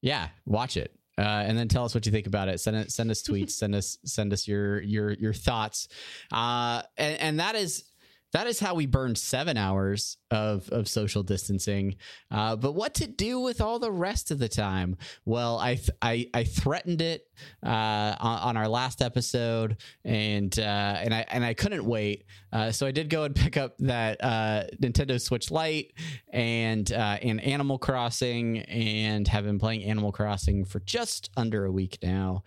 yeah, 0.02 0.30
watch 0.46 0.78
it. 0.78 0.94
Uh, 1.20 1.44
and 1.46 1.58
then 1.58 1.68
tell 1.68 1.84
us 1.84 1.94
what 1.94 2.06
you 2.06 2.12
think 2.12 2.28
about 2.28 2.48
it. 2.48 2.60
Send 2.60 2.78
it, 2.78 2.92
send 2.92 3.12
us 3.12 3.22
tweets. 3.22 3.52
send 3.52 3.76
us, 3.76 3.98
send 4.06 4.32
us 4.32 4.48
your 4.48 4.82
your 4.82 5.12
your 5.12 5.34
thoughts. 5.34 5.88
Uh, 6.32 6.82
and, 6.98 7.20
and 7.20 7.40
that 7.40 7.56
is 7.56 7.84
that 8.32 8.48
is 8.48 8.60
how 8.60 8.76
we 8.76 8.86
burned 8.86 9.18
seven 9.18 9.58
hours 9.58 10.18
of 10.32 10.70
of 10.70 10.88
social 10.88 11.24
distancing. 11.24 11.96
Uh, 12.32 12.56
but 12.56 12.74
what 12.74 12.94
to 12.96 13.08
do 13.08 13.40
with 13.40 13.62
all 13.62 13.80
the 13.80 13.92
rest 13.92 14.32
of 14.32 14.40
the 14.40 14.50
time? 14.50 14.98
Well, 15.26 15.58
I 15.60 15.76
th- 15.76 15.90
I, 16.02 16.28
I 16.34 16.44
threatened 16.44 17.02
it 17.02 17.28
uh, 17.64 18.16
on, 18.20 18.40
on 18.40 18.58
our 18.58 18.68
last 18.68 19.02
episode, 19.02 19.78
and 20.04 20.58
uh, 20.58 20.62
and 20.62 21.14
I 21.14 21.26
and 21.30 21.44
I 21.44 21.54
couldn't 21.54 21.86
wait. 21.86 22.26
Uh, 22.52 22.72
so 22.72 22.86
I 22.86 22.92
did 22.92 23.10
go 23.10 23.24
and 23.24 23.36
pick 23.36 23.58
up 23.58 23.78
that 23.80 24.24
uh, 24.24 24.64
Nintendo 24.82 25.20
Switch 25.20 25.52
Lite 25.52 25.94
and 26.32 26.92
uh, 26.92 27.18
and 27.22 27.42
Animal 27.42 27.78
Crossing, 27.78 28.60
and 28.60 29.28
have 29.28 29.46
been 29.46 29.60
playing 29.60 29.84
Animal 29.84 30.12
Crossing 30.12 30.66
for 30.66 30.80
just 30.82 31.30
under 31.38 31.66
a 31.66 31.72
week 31.72 31.98
now. 32.04 32.44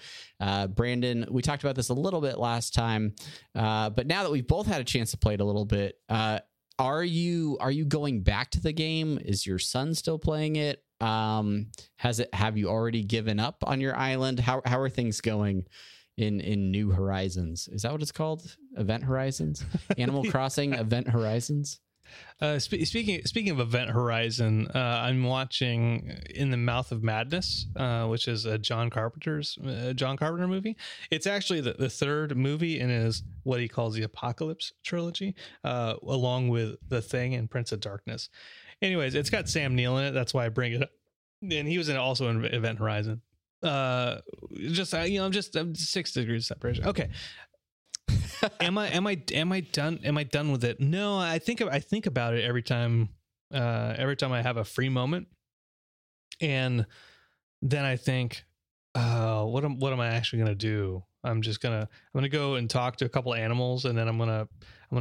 Brandon, 0.75 1.27
we 1.31 1.41
talked 1.41 1.63
about 1.63 1.77
this 1.77 1.89
a 1.89 1.95
little 1.95 2.21
bit 2.21 2.37
last 2.39 2.75
time, 2.75 3.15
but 3.55 4.07
now 4.07 4.23
that 4.25 4.31
we've 4.31 4.47
both 4.47 4.67
had 4.67 4.81
a 4.81 4.85
chance 4.85 5.13
to 5.13 5.17
play 5.17 5.35
it 5.35 5.41
a 5.41 5.45
little 5.45 5.65
bit, 5.65 5.97
are 6.79 7.05
you 7.05 7.57
are 7.61 7.71
you 7.71 7.85
going 7.85 8.23
back 8.23 8.51
to 8.53 8.61
the 8.61 8.73
game? 8.73 9.19
Is 9.25 9.47
your 9.47 9.59
son 9.59 9.95
still 9.95 10.19
playing 10.19 10.57
it? 10.57 10.83
Um, 11.01 11.69
has 11.97 12.21
it? 12.21 12.33
Have 12.35 12.57
you 12.57 12.69
already 12.69 13.03
given 13.03 13.41
up 13.41 13.63
on 13.67 13.81
your 13.81 13.97
island? 13.97 14.41
How 14.41 14.63
how 14.65 14.81
are 14.81 14.89
things 14.89 15.21
going? 15.21 15.67
In, 16.19 16.43
in 16.43 16.71
New 16.71 16.91
Horizons, 16.91 17.69
is 17.73 17.83
that 17.83 17.93
what 17.93 18.03
it's 18.03 18.13
called? 18.13 18.55
Event 18.77 19.03
Horizons, 19.03 19.65
Animal 19.97 20.25
Crossing 20.31 20.75
Event 20.75 21.09
Horizons. 21.09 21.81
Uh, 22.41 22.59
spe- 22.59 22.85
speaking 22.85 23.25
speaking 23.25 23.53
of 23.53 23.61
Event 23.61 23.91
Horizon, 23.91 24.69
uh, 24.75 24.79
I'm 24.79 25.23
watching 25.23 26.19
In 26.35 26.51
the 26.51 26.57
Mouth 26.57 26.91
of 26.91 27.03
Madness, 27.03 27.67
uh, 27.77 28.07
which 28.07 28.27
is 28.27 28.47
a 28.47 28.59
John 28.59 28.91
Carpenter's 28.91 29.57
uh, 29.59 29.93
John 29.93 30.17
Carpenter 30.17 30.49
movie. 30.49 30.77
It's 31.11 31.27
actually 31.27 31.61
the, 31.61 31.75
the 31.75 31.89
third 31.89 32.37
movie 32.37 32.81
in 32.81 32.89
his 32.89 33.23
what 33.45 33.61
he 33.61 33.69
calls 33.69 33.95
the 33.95 34.03
Apocalypse 34.03 34.73
trilogy, 34.83 35.35
uh, 35.63 35.95
along 36.03 36.49
with 36.49 36.77
The 36.89 37.01
Thing 37.01 37.35
and 37.35 37.49
Prince 37.49 37.71
of 37.71 37.81
Darkness. 37.81 38.29
Anyways, 38.81 39.15
it's 39.15 39.31
got 39.31 39.49
Sam 39.49 39.77
Neill 39.77 39.99
in 39.99 40.07
it. 40.07 40.11
That's 40.11 40.35
why 40.35 40.47
I 40.47 40.49
bring 40.49 40.73
it 40.73 40.83
up. 40.83 40.91
And 41.43 41.69
he 41.69 41.79
was 41.79 41.89
in 41.89 41.97
also 41.97 42.29
in 42.29 42.45
Event 42.45 42.79
Horizon. 42.79 43.21
Just 43.63 44.93
you 44.93 45.19
know, 45.21 45.25
I'm 45.25 45.33
just 45.33 45.55
I'm 45.55 45.75
six 45.75 46.13
degrees 46.13 46.49
separation. 46.49 46.87
Okay, 46.87 47.11
am 48.61 48.79
I 48.79 48.89
am 48.89 49.07
I 49.07 49.23
am 49.33 49.53
I 49.53 49.61
done 49.61 50.01
am 50.05 50.19
I 50.19 50.25
done 50.25 50.53
with 50.53 50.65
it? 50.65 50.81
No, 50.81 51.19
I 51.19 51.39
think 51.39 51.63
I 51.63 51.79
think 51.79 52.07
about 52.07 52.35
it 52.35 52.45
every 52.45 52.63
time 52.63 53.09
uh 53.53 53.95
every 53.97 54.17
time 54.17 54.33
I 54.33 54.43
have 54.43 54.57
a 54.57 54.65
free 54.65 54.89
moment. 54.89 55.29
And 56.41 56.87
then 57.61 57.85
I 57.85 57.97
think 57.97 58.45
uh 58.95 59.45
what 59.45 59.65
am 59.65 59.79
what 59.79 59.93
am 59.93 60.01
I 60.01 60.09
actually 60.09 60.41
going 60.41 60.51
to 60.51 60.55
do? 60.57 61.03
I'm 61.25 61.41
just 61.43 61.61
going 61.61 61.81
to 61.81 61.89
I'm 62.15 62.23
to 62.23 62.29
go 62.29 62.57
and 62.57 62.69
talk 62.69 62.97
to 62.97 63.05
a 63.05 63.09
couple 63.09 63.33
animals 63.35 63.85
and 63.85 63.97
then 63.97 64.09
I'm 64.09 64.19
going 64.19 64.29
to 64.31 64.49
I'm 64.91 64.99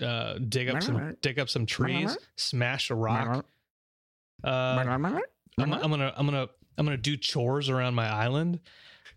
to 0.00 0.06
uh 0.06 0.38
dig 0.48 0.68
up 0.68 0.82
some 0.82 0.96
dig 1.22 1.38
up 1.38 1.48
some 1.48 1.66
trees, 1.66 2.16
smash 2.36 2.90
a 2.90 2.94
rock. 2.94 3.46
Uh 4.42 4.74
I'm, 5.58 5.70
I'm 5.84 5.90
gonna 5.90 6.12
I'm 6.16 6.26
gonna 6.26 6.48
I'm 6.76 6.84
gonna 6.84 6.96
do 6.96 7.16
chores 7.16 7.68
around 7.68 7.94
my 7.94 8.08
island. 8.08 8.60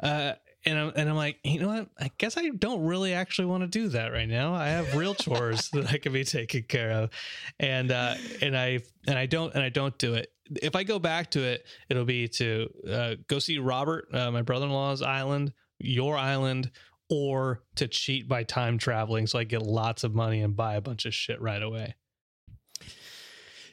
Uh 0.01 0.33
and 0.67 0.77
I'm, 0.77 0.91
and 0.95 1.09
I'm 1.09 1.15
like, 1.15 1.39
you 1.43 1.61
know 1.61 1.69
what? 1.69 1.87
I 1.97 2.11
guess 2.17 2.37
I 2.37 2.49
don't 2.49 2.83
really 2.83 3.13
actually 3.13 3.45
want 3.45 3.63
to 3.63 3.67
do 3.67 3.87
that 3.89 4.11
right 4.11 4.27
now. 4.27 4.53
I 4.53 4.67
have 4.67 4.95
real 4.95 5.15
chores 5.15 5.69
that 5.69 5.93
I 5.93 5.97
can 5.97 6.11
be 6.11 6.25
taken 6.25 6.63
care 6.63 6.91
of, 6.91 7.09
and 7.59 7.91
uh, 7.91 8.15
and 8.41 8.57
I 8.57 8.79
and 9.07 9.17
I 9.17 9.25
don't 9.27 9.53
and 9.53 9.63
I 9.63 9.69
don't 9.69 9.97
do 9.97 10.15
it. 10.15 10.31
If 10.61 10.75
I 10.75 10.83
go 10.83 10.99
back 10.99 11.31
to 11.31 11.43
it, 11.43 11.65
it'll 11.89 12.05
be 12.05 12.27
to 12.29 12.69
uh, 12.89 13.15
go 13.27 13.39
see 13.39 13.59
Robert, 13.59 14.13
uh, 14.13 14.29
my 14.31 14.41
brother-in-law's 14.41 15.01
island, 15.01 15.53
your 15.79 16.17
island, 16.17 16.71
or 17.09 17.63
to 17.75 17.87
cheat 17.87 18.27
by 18.27 18.43
time 18.43 18.77
traveling 18.77 19.27
so 19.27 19.39
I 19.39 19.45
get 19.45 19.61
lots 19.61 20.03
of 20.03 20.13
money 20.13 20.41
and 20.41 20.55
buy 20.55 20.75
a 20.75 20.81
bunch 20.81 21.05
of 21.05 21.13
shit 21.13 21.41
right 21.41 21.61
away. 21.61 21.95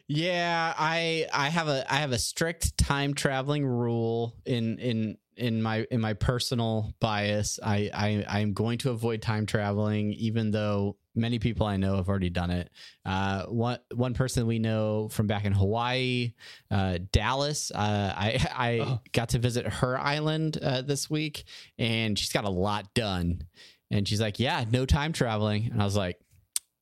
Yeah, 0.07 0.75
I 0.77 1.27
I 1.33 1.49
have 1.49 1.67
a 1.67 1.93
I 1.93 1.97
have 1.97 2.13
a 2.13 2.19
strict 2.19 2.77
time 2.79 3.15
traveling 3.15 3.67
rule 3.67 4.37
in 4.45 4.79
in 4.79 5.17
in 5.37 5.63
my 5.63 5.87
in 5.91 6.01
my 6.01 6.15
personal 6.15 6.95
bias, 7.01 7.59
I 7.63 7.91
I 8.29 8.41
am 8.41 8.53
going 8.53 8.79
to 8.79 8.91
avoid 8.91 9.23
time 9.23 9.47
traveling, 9.47 10.13
even 10.15 10.51
though 10.51 10.97
many 11.17 11.39
people 11.39 11.67
I 11.67 11.77
know 11.77 11.97
have 11.97 12.09
already 12.09 12.31
done 12.31 12.51
it. 12.51 12.71
Uh, 13.05 13.45
one 13.47 13.79
one 13.95 14.15
person 14.15 14.47
we 14.47 14.59
know 14.59 15.09
from 15.11 15.27
back 15.27 15.45
in 15.45 15.53
Hawaii, 15.53 16.33
uh, 16.71 16.99
Dallas. 17.13 17.71
Uh, 17.71 18.13
I 18.17 18.47
I 18.57 18.79
Oh. 18.81 19.01
got 19.13 19.31
to 19.31 19.39
visit 19.39 19.67
her 19.67 19.99
island 19.99 20.59
uh, 20.63 20.83
this 20.83 21.09
week, 21.11 21.45
and 21.79 22.19
she's 22.19 22.33
got 22.33 22.45
a 22.45 22.51
lot 22.51 22.93
done. 22.95 23.43
And 23.91 24.09
she's 24.09 24.21
like, 24.21 24.39
"Yeah, 24.41 24.65
no 24.71 24.87
time 24.87 25.13
traveling," 25.13 25.71
and 25.73 25.81
I 25.81 25.85
was 25.85 25.97
like. 25.97 26.19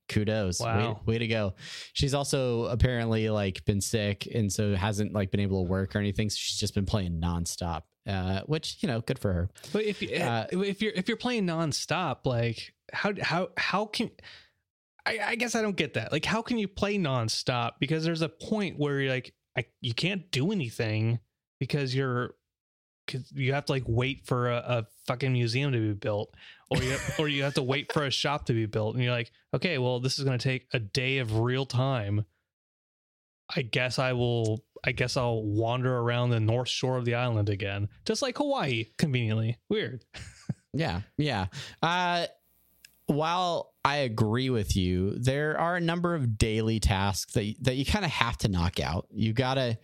Kudos. 0.09 0.61
Wow. 0.61 1.01
Way, 1.07 1.15
way 1.15 1.19
to 1.19 1.27
go. 1.27 1.55
She's 1.93 2.15
also 2.15 2.67
apparently 2.67 3.31
like 3.31 3.65
been 3.65 3.81
sick 3.81 4.29
and 4.33 4.53
so 4.53 4.75
hasn't 4.75 5.13
like 5.13 5.31
been 5.31 5.41
able 5.41 5.65
to 5.65 5.71
work 5.71 5.97
or 5.97 5.99
anything. 5.99 6.29
So 6.31 6.37
she's 6.39 6.59
just 6.59 6.75
been 6.75 6.87
playing 6.87 7.21
nonstop. 7.21 7.83
Uh, 8.07 8.41
which, 8.47 8.79
you 8.81 8.89
know, 8.89 9.01
good 9.01 9.19
for 9.19 9.33
her. 9.33 9.49
But 9.73 9.85
if 9.85 10.03
you, 10.03 10.17
Uh, 10.17 10.47
if 10.51 10.83
you're 10.83 10.93
if 10.93 11.07
you're 11.07 11.17
playing 11.17 11.47
nonstop, 11.47 12.27
like 12.27 12.75
how 12.93 13.13
how 13.21 13.51
how 13.57 13.87
can 13.87 14.11
I, 15.07 15.19
I 15.25 15.35
guess 15.37 15.55
I 15.55 15.63
don't 15.63 15.77
get 15.77 15.95
that. 15.95 16.11
Like 16.11 16.25
how 16.25 16.43
can 16.43 16.59
you 16.59 16.67
play 16.67 16.99
nonstop? 16.99 17.73
Because 17.79 18.05
there's 18.05 18.23
a 18.23 18.29
point 18.29 18.79
where 18.79 19.01
you're 19.01 19.13
like 19.13 19.33
I, 19.57 19.67
you 19.81 19.95
can't 19.95 20.31
do 20.33 20.51
anything 20.51 21.21
because 21.61 21.95
you're 21.95 22.35
because 23.07 23.31
you 23.33 23.53
have 23.53 23.67
to 23.67 23.73
like 23.73 23.85
wait 23.87 24.27
for 24.27 24.51
a, 24.51 24.57
a 24.57 24.87
fucking 25.07 25.33
museum 25.33 25.73
to 25.73 25.79
be 25.79 25.93
built, 25.93 26.35
or 26.77 26.83
you 26.83 26.97
or 27.19 27.29
you 27.29 27.43
have 27.43 27.55
to 27.55 27.63
wait 27.63 27.93
for 27.93 28.05
a 28.05 28.11
shop 28.11 28.47
to 28.47 28.53
be 28.53 28.67
built, 28.67 28.95
and 28.95 29.05
you're 29.05 29.13
like, 29.13 29.31
okay, 29.55 29.79
well, 29.79 30.01
this 30.01 30.19
is 30.19 30.25
going 30.25 30.39
to 30.39 30.43
take 30.43 30.67
a 30.73 30.79
day 30.79 31.19
of 31.19 31.39
real 31.39 31.67
time. 31.67 32.25
I 33.55 33.63
guess 33.63 33.99
I 33.99 34.13
will. 34.13 34.65
I 34.85 34.93
guess 34.93 35.17
I'll 35.17 35.43
wander 35.43 35.97
around 35.97 36.31
the 36.31 36.41
north 36.41 36.69
shore 36.69 36.97
of 36.97 37.05
the 37.05 37.15
island 37.15 37.49
again, 37.49 37.89
just 38.05 38.23
like 38.23 38.39
Hawaii. 38.39 38.87
Conveniently, 38.99 39.59
weird. 39.69 40.05
Yeah. 40.75 41.03
Yeah. 41.19 41.47
Uh, 41.83 42.27
while 43.07 43.72
I 43.85 43.97
agree 43.97 44.49
with 44.49 44.77
you, 44.77 45.19
there 45.19 45.59
are 45.59 45.75
a 45.75 45.81
number 45.81 46.15
of 46.15 46.39
daily 46.39 46.79
tasks 46.79 47.33
that 47.33 47.53
that 47.63 47.75
you 47.75 47.85
kind 47.85 48.05
of 48.05 48.13
have 48.13 48.39
to 48.39 48.49
knock 48.49 48.79
out. 48.79 49.09
You 49.11 49.33
gotta, 49.33 49.77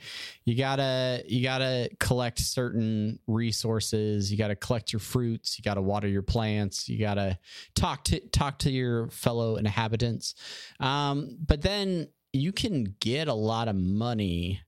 you 0.44 0.56
gotta, 0.56 1.24
you 1.26 1.42
gotta 1.42 1.90
collect 1.98 2.38
certain 2.38 3.18
resources. 3.26 4.30
You 4.30 4.38
gotta 4.38 4.54
collect 4.54 4.92
your 4.92 5.00
fruits. 5.00 5.58
You 5.58 5.64
gotta 5.64 5.82
water 5.82 6.06
your 6.06 6.22
plants. 6.22 6.88
You 6.88 7.00
gotta 7.00 7.40
talk 7.74 8.04
to 8.04 8.20
talk 8.28 8.60
to 8.60 8.70
your 8.70 9.08
fellow 9.10 9.56
inhabitants. 9.56 10.34
Um, 10.78 11.36
but 11.44 11.62
then 11.62 12.06
you 12.32 12.52
can 12.52 12.94
get 13.00 13.26
a 13.26 13.34
lot 13.34 13.66
of 13.66 13.74
money 13.74 14.60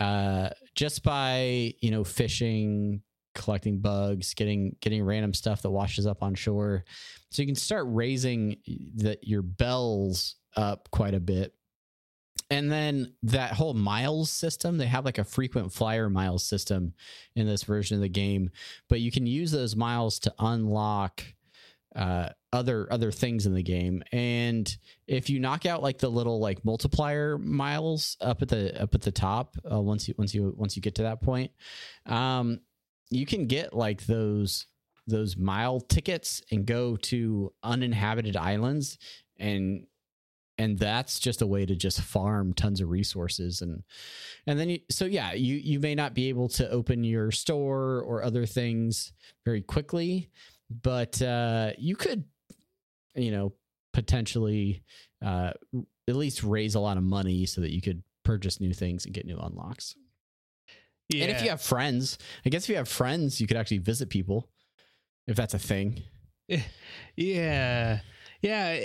uh, 0.00 0.50
just 0.74 1.02
by 1.02 1.72
you 1.80 1.90
know 1.90 2.04
fishing, 2.04 3.02
collecting 3.34 3.78
bugs, 3.78 4.34
getting 4.34 4.76
getting 4.80 5.04
random 5.04 5.34
stuff 5.34 5.62
that 5.62 5.70
washes 5.70 6.06
up 6.06 6.22
on 6.22 6.34
shore. 6.34 6.84
So 7.30 7.42
you 7.42 7.46
can 7.46 7.54
start 7.54 7.86
raising 7.88 8.56
the, 8.66 9.18
your 9.22 9.42
bells 9.42 10.36
up 10.56 10.88
quite 10.90 11.14
a 11.14 11.20
bit. 11.20 11.54
And 12.50 12.70
then 12.70 13.12
that 13.22 13.52
whole 13.52 13.74
miles 13.74 14.30
system, 14.30 14.76
they 14.76 14.86
have 14.86 15.04
like 15.04 15.18
a 15.18 15.24
frequent 15.24 15.72
flyer 15.72 16.10
miles 16.10 16.42
system 16.42 16.94
in 17.36 17.46
this 17.46 17.62
version 17.62 17.96
of 17.96 18.00
the 18.00 18.08
game, 18.08 18.50
but 18.88 19.00
you 19.00 19.12
can 19.12 19.26
use 19.26 19.52
those 19.52 19.76
miles 19.76 20.18
to 20.20 20.34
unlock 20.38 21.22
uh, 21.94 22.28
other 22.52 22.92
other 22.92 23.12
things 23.12 23.46
in 23.46 23.54
the 23.54 23.62
game. 23.62 24.02
And 24.12 24.76
if 25.06 25.30
you 25.30 25.40
knock 25.40 25.66
out 25.66 25.82
like 25.82 25.98
the 25.98 26.08
little 26.08 26.40
like 26.40 26.64
multiplier 26.64 27.38
miles 27.38 28.16
up 28.20 28.42
at 28.42 28.48
the 28.48 28.80
up 28.80 28.94
at 28.94 29.02
the 29.02 29.12
top, 29.12 29.56
uh, 29.70 29.80
once 29.80 30.08
you 30.08 30.14
once 30.16 30.34
you 30.34 30.54
once 30.56 30.76
you 30.76 30.82
get 30.82 30.96
to 30.96 31.02
that 31.02 31.20
point, 31.20 31.52
um, 32.06 32.60
you 33.10 33.26
can 33.26 33.46
get 33.46 33.74
like 33.74 34.06
those 34.06 34.66
those 35.06 35.36
mile 35.36 35.80
tickets 35.80 36.42
and 36.50 36.66
go 36.66 36.96
to 36.96 37.52
uninhabited 37.62 38.36
islands 38.36 38.98
and 39.38 39.86
and 40.58 40.78
that's 40.78 41.18
just 41.18 41.40
a 41.40 41.46
way 41.46 41.64
to 41.64 41.74
just 41.74 42.02
farm 42.02 42.52
tons 42.52 42.80
of 42.80 42.90
resources 42.90 43.62
and 43.62 43.82
and 44.46 44.58
then 44.58 44.68
you 44.68 44.78
so 44.90 45.04
yeah 45.04 45.32
you 45.32 45.56
you 45.56 45.80
may 45.80 45.94
not 45.94 46.14
be 46.14 46.28
able 46.28 46.48
to 46.48 46.68
open 46.70 47.02
your 47.02 47.30
store 47.30 48.02
or 48.02 48.22
other 48.22 48.46
things 48.46 49.12
very 49.44 49.62
quickly 49.62 50.28
but 50.82 51.20
uh 51.22 51.70
you 51.78 51.96
could 51.96 52.24
you 53.14 53.30
know 53.30 53.52
potentially 53.92 54.82
uh 55.24 55.50
at 56.08 56.16
least 56.16 56.44
raise 56.44 56.74
a 56.74 56.80
lot 56.80 56.96
of 56.96 57.02
money 57.02 57.46
so 57.46 57.60
that 57.60 57.72
you 57.72 57.80
could 57.80 58.02
purchase 58.24 58.60
new 58.60 58.72
things 58.72 59.06
and 59.06 59.14
get 59.14 59.26
new 59.26 59.38
unlocks 59.38 59.96
Yeah. 61.10 61.24
and 61.24 61.32
if 61.36 61.42
you 61.42 61.50
have 61.50 61.60
friends, 61.62 62.18
I 62.44 62.48
guess 62.50 62.64
if 62.64 62.70
you 62.70 62.76
have 62.76 62.88
friends, 62.88 63.40
you 63.40 63.46
could 63.46 63.56
actually 63.56 63.78
visit 63.78 64.08
people 64.10 64.48
if 65.26 65.36
that's 65.36 65.54
a 65.54 65.58
thing. 65.58 66.02
Yeah. 67.16 68.00
Yeah. 68.42 68.76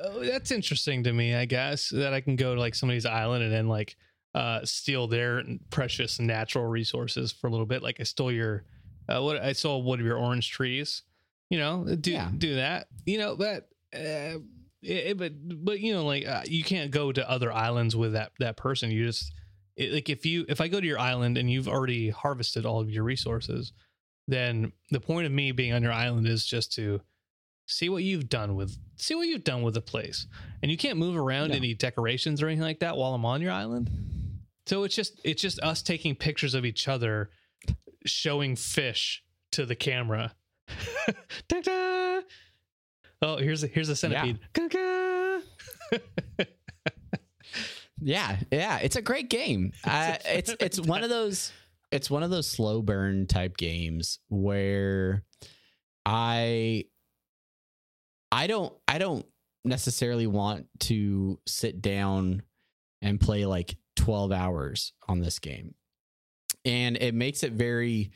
uh, 0.00 0.18
that's 0.20 0.50
interesting 0.50 1.04
to 1.04 1.12
me, 1.12 1.34
I 1.34 1.44
guess, 1.44 1.88
that 1.90 2.12
I 2.14 2.20
can 2.20 2.36
go 2.36 2.54
to 2.54 2.60
like 2.60 2.74
somebody's 2.74 3.06
island 3.06 3.44
and 3.44 3.52
then 3.52 3.68
like 3.68 3.96
uh 4.34 4.64
steal 4.64 5.08
their 5.08 5.42
precious 5.70 6.20
natural 6.20 6.64
resources 6.66 7.32
for 7.32 7.48
a 7.48 7.50
little 7.50 7.66
bit. 7.66 7.82
Like 7.82 7.98
I 8.00 8.04
stole 8.04 8.30
your 8.30 8.64
uh 9.08 9.20
what 9.22 9.42
I 9.42 9.52
stole 9.52 9.82
one 9.82 9.98
of 10.00 10.06
your 10.06 10.18
orange 10.18 10.50
trees. 10.50 11.02
You 11.50 11.58
know, 11.58 11.84
do 12.00 12.12
Yeah. 12.12 12.30
do 12.36 12.54
that. 12.56 12.86
You 13.06 13.18
know, 13.18 13.36
but 13.36 13.68
uh 13.94 14.38
it, 14.82 15.18
but 15.18 15.32
but 15.64 15.80
you 15.80 15.92
know 15.92 16.04
like 16.06 16.26
uh, 16.26 16.42
you 16.46 16.62
can't 16.64 16.90
go 16.90 17.12
to 17.12 17.28
other 17.28 17.52
islands 17.52 17.94
with 17.96 18.12
that 18.12 18.32
that 18.38 18.56
person. 18.56 18.90
You 18.90 19.04
just 19.06 19.32
it, 19.76 19.92
like 19.92 20.08
if 20.10 20.24
you 20.26 20.44
if 20.48 20.60
I 20.60 20.68
go 20.68 20.80
to 20.80 20.86
your 20.86 20.98
island 20.98 21.38
and 21.38 21.50
you've 21.50 21.68
already 21.68 22.10
harvested 22.10 22.64
all 22.66 22.80
of 22.80 22.90
your 22.90 23.04
resources, 23.04 23.72
then 24.28 24.72
the 24.90 25.00
point 25.00 25.26
of 25.26 25.32
me 25.32 25.52
being 25.52 25.72
on 25.72 25.82
your 25.82 25.92
island 25.92 26.26
is 26.26 26.44
just 26.46 26.72
to 26.74 27.00
see 27.66 27.88
what 27.88 28.02
you've 28.02 28.28
done 28.28 28.56
with 28.56 28.76
see 28.96 29.14
what 29.14 29.28
you've 29.28 29.44
done 29.44 29.62
with 29.62 29.74
the 29.74 29.80
place. 29.80 30.26
And 30.62 30.70
you 30.70 30.76
can't 30.76 30.98
move 30.98 31.16
around 31.16 31.50
No. 31.50 31.56
any 31.56 31.74
decorations 31.74 32.42
or 32.42 32.46
anything 32.46 32.64
like 32.64 32.80
that 32.80 32.96
while 32.96 33.14
I'm 33.14 33.24
on 33.24 33.40
your 33.42 33.52
island. 33.52 33.90
So 34.66 34.84
it's 34.84 34.94
just 34.94 35.20
it's 35.24 35.40
just 35.42 35.60
us 35.60 35.82
taking 35.82 36.14
pictures 36.14 36.54
of 36.54 36.64
each 36.64 36.88
other 36.88 37.30
showing 38.06 38.56
fish 38.56 39.22
to 39.52 39.66
the 39.66 39.74
camera. 39.76 40.34
Oh, 43.22 43.36
here's 43.36 43.62
a 43.62 43.66
here's 43.66 43.90
a 43.90 43.96
centipede. 43.96 44.38
Ga-ga! 44.54 45.40
Yeah, 48.00 48.36
yeah, 48.50 48.78
it's 48.78 48.96
a 48.96 49.02
great 49.02 49.28
game. 49.28 49.72
Uh, 49.84 50.16
it's 50.24 50.54
it's 50.60 50.80
one 50.80 51.02
of 51.02 51.10
those 51.10 51.52
it's 51.90 52.10
one 52.10 52.22
of 52.22 52.30
those 52.30 52.46
slow 52.46 52.82
burn 52.82 53.26
type 53.26 53.56
games 53.56 54.18
where 54.28 55.24
I 56.06 56.84
I 58.30 58.46
don't 58.46 58.72
I 58.86 58.98
don't 58.98 59.26
necessarily 59.64 60.26
want 60.26 60.66
to 60.80 61.38
sit 61.46 61.82
down 61.82 62.42
and 63.02 63.20
play 63.20 63.44
like 63.46 63.76
12 63.96 64.32
hours 64.32 64.92
on 65.08 65.20
this 65.20 65.38
game. 65.38 65.74
And 66.64 66.96
it 66.96 67.14
makes 67.14 67.42
it 67.42 67.52
very 67.52 68.12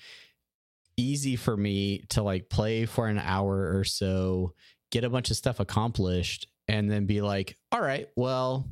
easy 0.97 1.37
for 1.37 1.57
me 1.57 2.05
to 2.11 2.23
like 2.23 2.49
play 2.49 2.87
for 2.87 3.09
an 3.09 3.19
hour 3.19 3.77
or 3.77 3.85
so, 3.85 4.55
get 4.91 5.05
a 5.05 5.11
bunch 5.11 5.31
of 5.31 5.37
stuff 5.37 5.61
accomplished 5.61 6.47
and 6.69 6.91
then 6.91 7.07
be 7.07 7.21
like, 7.21 7.57
"All 7.73 7.81
right, 7.81 8.09
well, 8.17 8.69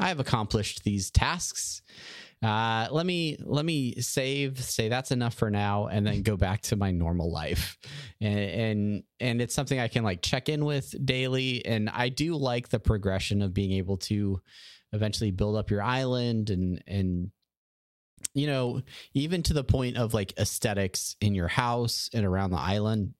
I 0.00 0.08
have 0.08 0.20
accomplished 0.20 0.84
these 0.84 1.10
tasks. 1.10 1.82
Uh, 2.42 2.88
let 2.90 3.06
me 3.06 3.36
let 3.40 3.64
me 3.64 4.00
save, 4.00 4.62
say 4.62 4.88
that's 4.88 5.12
enough 5.12 5.34
for 5.34 5.48
now, 5.48 5.86
and 5.86 6.04
then 6.04 6.22
go 6.22 6.36
back 6.36 6.62
to 6.62 6.76
my 6.76 6.90
normal 6.90 7.30
life. 7.30 7.78
And 8.20 8.38
and 8.38 9.02
and 9.20 9.42
it's 9.42 9.54
something 9.54 9.78
I 9.78 9.88
can 9.88 10.02
like 10.02 10.22
check 10.22 10.48
in 10.48 10.64
with 10.64 10.94
daily. 11.04 11.64
And 11.64 11.88
I 11.90 12.08
do 12.08 12.34
like 12.34 12.68
the 12.68 12.80
progression 12.80 13.42
of 13.42 13.54
being 13.54 13.72
able 13.72 13.98
to 13.98 14.40
eventually 14.92 15.30
build 15.30 15.56
up 15.56 15.70
your 15.70 15.82
island 15.82 16.50
and 16.50 16.82
and 16.86 17.30
you 18.34 18.46
know 18.46 18.82
even 19.14 19.42
to 19.42 19.54
the 19.54 19.64
point 19.64 19.96
of 19.96 20.14
like 20.14 20.34
aesthetics 20.38 21.16
in 21.20 21.34
your 21.34 21.48
house 21.48 22.10
and 22.12 22.24
around 22.24 22.50
the 22.50 22.58
island 22.58 23.14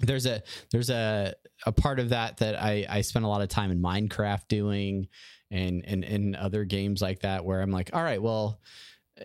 there's 0.00 0.26
a 0.26 0.42
there's 0.72 0.90
a 0.90 1.34
a 1.66 1.72
part 1.72 2.00
of 2.00 2.08
that 2.10 2.38
that 2.38 2.60
I 2.60 2.86
I 2.88 3.00
spent 3.02 3.24
a 3.24 3.28
lot 3.28 3.42
of 3.42 3.48
time 3.48 3.70
in 3.70 3.82
Minecraft 3.82 4.48
doing 4.48 5.08
and 5.50 5.84
and 5.84 6.04
and 6.04 6.36
other 6.36 6.64
games 6.64 7.02
like 7.02 7.20
that 7.20 7.44
where 7.44 7.60
I'm 7.60 7.70
like, 7.70 7.90
all 7.92 8.02
right, 8.02 8.22
well, 8.22 8.60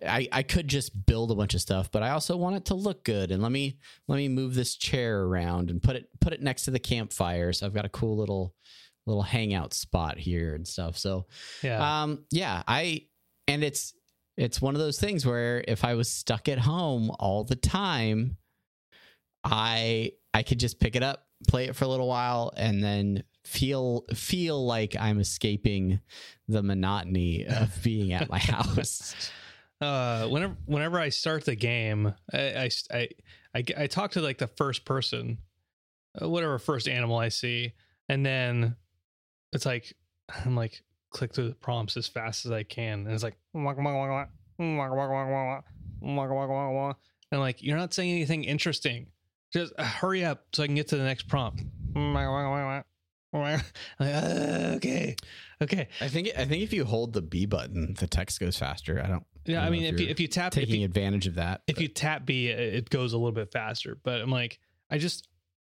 I 0.05 0.28
I 0.32 0.43
could 0.43 0.67
just 0.67 1.05
build 1.05 1.32
a 1.32 1.36
bunch 1.36 1.53
of 1.53 1.61
stuff, 1.61 1.91
but 1.91 2.03
I 2.03 2.09
also 2.11 2.36
want 2.36 2.55
it 2.57 2.65
to 2.65 2.73
look 2.76 3.03
good 3.03 3.32
and 3.32 3.41
let 3.41 3.51
me 3.51 3.78
let 4.07 4.17
me 4.17 4.28
move 4.28 4.55
this 4.55 4.76
chair 4.76 5.21
around 5.23 5.69
and 5.69 5.82
put 5.82 5.95
it 5.95 6.09
put 6.19 6.34
it 6.34 6.41
next 6.41 6.63
to 6.65 6.71
the 6.71 6.80
campfire. 6.80 7.53
So 7.53 7.65
I've 7.65 7.73
got 7.73 7.86
a 7.86 7.89
cool 7.89 8.17
little 8.17 8.53
little 9.05 9.21
hangout 9.23 9.73
spot 9.73 10.17
here 10.17 10.55
and 10.55 10.67
stuff. 10.67 10.97
So 10.97 11.28
Yeah. 11.63 12.01
um 12.01 12.26
yeah, 12.32 12.63
I 12.67 13.03
and 13.47 13.63
it's 13.63 13.93
it's 14.38 14.59
one 14.61 14.73
of 14.76 14.82
those 14.82 14.99
things 14.99 15.26
where 15.26 15.63
if 15.67 15.86
I 15.86 15.93
was 15.93 16.11
stuck 16.11 16.49
at 16.49 16.59
home 16.59 17.11
all 17.19 17.43
the 17.45 17.55
time, 17.55 18.38
I 19.43 20.11
I 20.34 20.43
could 20.43 20.59
just 20.59 20.80
pick 20.80 20.95
it 20.95 21.03
up, 21.03 21.26
play 21.47 21.65
it 21.65 21.76
for 21.76 21.86
a 21.86 21.88
little 21.88 22.07
while, 22.07 22.51
and 22.57 22.84
then 22.84 23.23
feel 23.46 24.06
feel 24.14 24.66
like 24.66 24.96
I'm 25.00 25.20
escaping 25.20 26.00
the 26.48 26.64
monotony 26.64 27.46
of 27.46 27.82
being 27.84 28.14
at 28.14 28.30
my 28.30 28.39
house. 28.39 29.32
uh, 29.82 30.28
whenever 30.28 30.56
whenever 30.66 31.00
I 31.00 31.10
start 31.10 31.46
the 31.46 31.56
game, 31.56 32.14
I 32.34 32.39
I 32.39 32.70
I, 32.91 33.10
I, 33.56 33.64
I 33.78 33.88
talk 33.88 34.12
to 34.12 34.22
like 34.22 34.38
the 34.38 34.48
first 34.48 34.86
person, 34.86 35.38
uh, 36.22 36.30
whatever 36.30 36.60
first 36.60 36.88
animal 36.88 37.18
I 37.18 37.30
see, 37.30 37.74
and 38.10 38.26
then 38.26 38.76
it's 39.54 39.66
like 39.66 39.96
I'm 40.46 40.56
like 40.56 40.82
click 41.12 41.34
through 41.34 41.50
the 41.50 41.56
prompts 41.56 41.98
as 41.98 42.08
fast 42.08 42.46
as 42.46 42.52
I 42.52 42.64
can, 42.64 43.06
and 43.06 43.12
it's 43.12 43.24
like 43.24 43.38
and 47.32 47.39
like 47.41 47.62
you're 47.62 47.78
not 47.78 47.93
saying 47.93 48.12
anything 48.12 48.43
interesting. 48.43 49.08
Just 49.54 49.74
uh, 49.78 49.84
hurry 49.84 50.26
up 50.26 50.46
so 50.54 50.64
I 50.64 50.66
can 50.66 50.76
get 50.76 50.88
to 50.89 50.98
the 50.98 51.04
next 51.04 51.28
prompt. 51.28 51.64
Like, 53.99 54.13
"Uh, 54.13 54.73
okay, 54.77 55.15
okay. 55.61 55.88
I 56.01 56.07
think 56.07 56.29
I 56.38 56.45
think 56.45 56.63
if 56.63 56.73
you 56.73 56.86
hold 56.86 57.13
the 57.13 57.21
B 57.21 57.45
button, 57.45 57.93
the 57.97 58.07
text 58.07 58.39
goes 58.39 58.57
faster. 58.57 59.01
I 59.03 59.07
don't. 59.07 59.25
Yeah, 59.45 59.59
I 59.59 59.61
I 59.61 59.65
don't 59.65 59.71
mean, 59.73 59.81
know 59.83 59.88
if 59.89 59.93
if 59.95 59.99
you 60.01 60.07
if 60.07 60.19
you 60.19 60.27
tap 60.27 60.51
taking 60.51 60.79
you, 60.81 60.86
advantage 60.86 61.27
of 61.27 61.36
that. 61.36 61.61
if 61.67 61.75
but- 61.75 61.81
you 61.81 61.88
tap 61.88 62.25
B, 62.25 62.47
it 62.47 62.59
it 62.59 62.89
goes 62.89 63.13
a 63.13 63.17
little 63.17 63.31
bit 63.31 63.51
faster. 63.51 63.97
But 64.03 64.21
I'm 64.21 64.31
like, 64.31 64.59
I 64.89 64.97
just, 64.97 65.27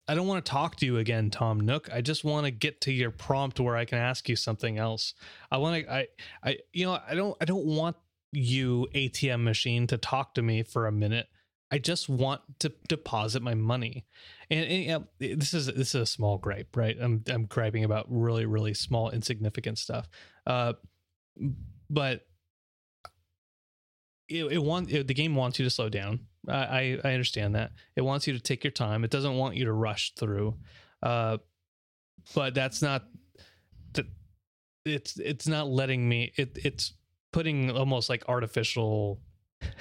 I 0.07 0.15
don't 0.15 0.27
want 0.27 0.45
to 0.45 0.49
talk 0.51 0.75
to 0.77 0.85
you 0.85 0.97
again, 0.97 1.29
Tom 1.29 1.59
Nook. 1.61 1.89
I 1.91 2.01
just 2.01 2.23
want 2.23 2.45
to 2.45 2.51
get 2.51 2.81
to 2.81 2.91
your 2.91 3.11
prompt 3.11 3.59
where 3.59 3.75
I 3.75 3.85
can 3.85 3.97
ask 3.97 4.27
you 4.29 4.35
something 4.35 4.77
else. 4.77 5.13
I 5.51 5.57
want 5.57 5.83
to, 5.85 5.91
I, 5.93 6.07
I, 6.43 6.57
you 6.71 6.85
know, 6.85 6.99
I 7.07 7.15
don't, 7.15 7.35
I 7.41 7.45
don't 7.45 7.65
want 7.65 7.95
you 8.31 8.87
ATM 8.95 9.43
machine 9.43 9.85
to 9.87 9.97
talk 9.97 10.33
to 10.35 10.41
me 10.41 10.63
for 10.63 10.87
a 10.87 10.91
minute. 10.91 11.27
I 11.71 11.79
just 11.79 12.07
want 12.07 12.41
to 12.59 12.71
deposit 12.87 13.41
my 13.41 13.55
money, 13.55 14.05
and, 14.49 14.65
and, 14.65 14.83
you 14.83 14.89
know, 14.89 15.35
this 15.35 15.53
is 15.53 15.65
this 15.67 15.95
is 15.95 16.01
a 16.01 16.05
small 16.05 16.37
gripe, 16.37 16.75
right? 16.75 16.95
I'm 16.99 17.23
I'm 17.27 17.45
griping 17.45 17.83
about 17.83 18.05
really 18.09 18.45
really 18.45 18.73
small 18.73 19.09
insignificant 19.09 19.79
stuff, 19.79 20.07
uh, 20.45 20.73
but 21.89 22.21
it, 24.29 24.45
it 24.45 24.63
want 24.63 24.91
it, 24.91 25.07
the 25.07 25.13
game 25.13 25.35
wants 25.35 25.57
you 25.57 25.65
to 25.65 25.69
slow 25.69 25.89
down. 25.89 26.19
I, 26.47 26.99
I 27.03 27.13
understand 27.13 27.55
that 27.55 27.71
it 27.95 28.01
wants 28.01 28.27
you 28.27 28.33
to 28.33 28.39
take 28.39 28.65
your 28.65 28.71
time. 28.71 29.05
It 29.05 29.11
doesn't 29.11 29.35
want 29.35 29.55
you 29.55 29.65
to 29.65 29.71
rush 29.71 30.13
through, 30.15 30.57
uh, 31.01 31.37
but 32.35 32.53
that's 32.53 32.81
not. 32.81 33.05
It's 34.85 35.17
it's 35.17 35.47
not 35.47 35.69
letting 35.69 36.07
me. 36.09 36.33
It 36.35 36.57
it's 36.61 36.93
putting 37.31 37.71
almost 37.71 38.09
like 38.09 38.27
artificial 38.27 39.21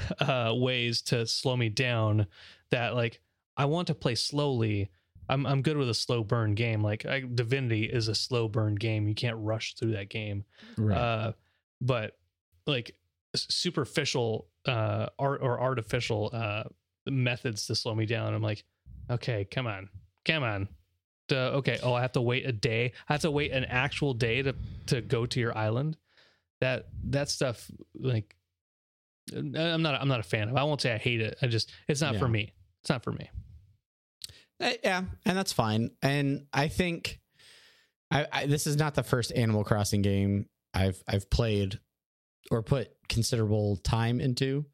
uh, 0.21 0.53
ways 0.55 1.03
to 1.03 1.27
slow 1.27 1.57
me 1.57 1.69
down. 1.69 2.27
That 2.71 2.95
like 2.95 3.21
I 3.57 3.65
want 3.67 3.89
to 3.89 3.95
play 3.95 4.15
slowly. 4.15 4.91
I'm 5.29 5.47
I'm 5.47 5.63
good 5.63 5.77
with 5.77 5.89
a 5.89 5.95
slow 5.95 6.25
burn 6.25 6.55
game. 6.55 6.83
Like 6.83 7.07
I, 7.07 7.21
Divinity 7.21 7.85
is 7.85 8.09
a 8.09 8.15
slow 8.15 8.49
burn 8.49 8.75
game. 8.75 9.09
You 9.09 9.15
can't 9.15 9.37
rush 9.39 9.75
through 9.75 9.93
that 9.93 10.09
game 10.11 10.45
Right. 10.77 10.97
uh, 10.99 11.33
but 11.81 12.17
like 12.67 12.97
superficial 13.35 14.49
uh, 14.67 15.07
art 15.19 15.41
or 15.43 15.61
artificial 15.61 16.31
uh, 16.33 16.65
methods 17.07 17.67
to 17.67 17.75
slow 17.75 17.95
me 17.95 18.07
down. 18.07 18.35
I'm 18.35 18.43
like, 18.43 18.65
okay, 19.11 19.47
come 19.51 19.67
on, 19.67 19.89
come 20.25 20.43
on. 20.43 20.69
Uh, 21.31 21.57
okay, 21.59 21.79
oh, 21.83 21.95
I 21.95 22.03
have 22.03 22.13
to 22.13 22.21
wait 22.21 22.47
a 22.47 22.53
day. 22.53 22.93
I 23.09 23.15
have 23.15 23.23
to 23.23 23.31
wait 23.31 23.53
an 23.53 23.65
actual 23.65 24.13
day 24.15 24.43
to 24.43 24.55
to 24.87 25.01
go 25.01 25.25
to 25.27 25.41
your 25.41 25.57
island. 25.57 25.97
That 26.61 26.87
that 27.05 27.29
stuff, 27.29 27.71
like, 27.99 28.37
I'm 29.35 29.83
not 29.83 30.01
I'm 30.01 30.09
not 30.09 30.21
a 30.21 30.25
fan 30.25 30.49
of. 30.49 30.57
I 30.57 30.65
won't 30.65 30.81
say 30.81 30.93
I 30.93 30.99
hate 30.99 31.21
it. 31.21 31.39
I 31.43 31.47
just 31.47 31.71
it's 31.89 32.01
not 32.01 32.17
for 32.17 32.29
me. 32.29 32.53
It's 32.83 32.91
not 32.91 33.05
for 33.05 33.13
me. 33.13 33.31
Uh, 34.61 34.71
yeah, 34.85 35.03
and 35.25 35.37
that's 35.37 35.53
fine. 35.53 35.91
And 36.03 36.47
I 36.53 36.69
think 36.69 37.21
I, 38.11 38.27
I 38.33 38.47
this 38.47 38.67
is 38.67 38.77
not 38.77 38.95
the 38.95 39.03
first 39.03 39.33
Animal 39.33 39.65
Crossing 39.65 40.03
game 40.03 40.47
I've 40.75 41.03
I've 41.09 41.31
played 41.31 41.79
or 42.51 42.63
put 42.63 42.91
considerable 43.09 43.77
time 43.77 44.21
into. 44.21 44.67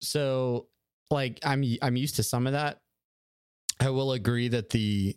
So, 0.00 0.68
like 1.10 1.38
I'm 1.44 1.64
I'm 1.82 1.96
used 1.96 2.16
to 2.16 2.22
some 2.22 2.46
of 2.46 2.54
that. 2.54 2.78
I 3.80 3.90
will 3.90 4.12
agree 4.12 4.48
that 4.48 4.70
the 4.70 5.16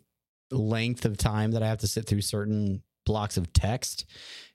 length 0.50 1.04
of 1.04 1.16
time 1.16 1.52
that 1.52 1.62
I 1.62 1.68
have 1.68 1.78
to 1.78 1.86
sit 1.86 2.06
through 2.06 2.22
certain 2.22 2.82
blocks 3.04 3.36
of 3.36 3.52
text 3.52 4.06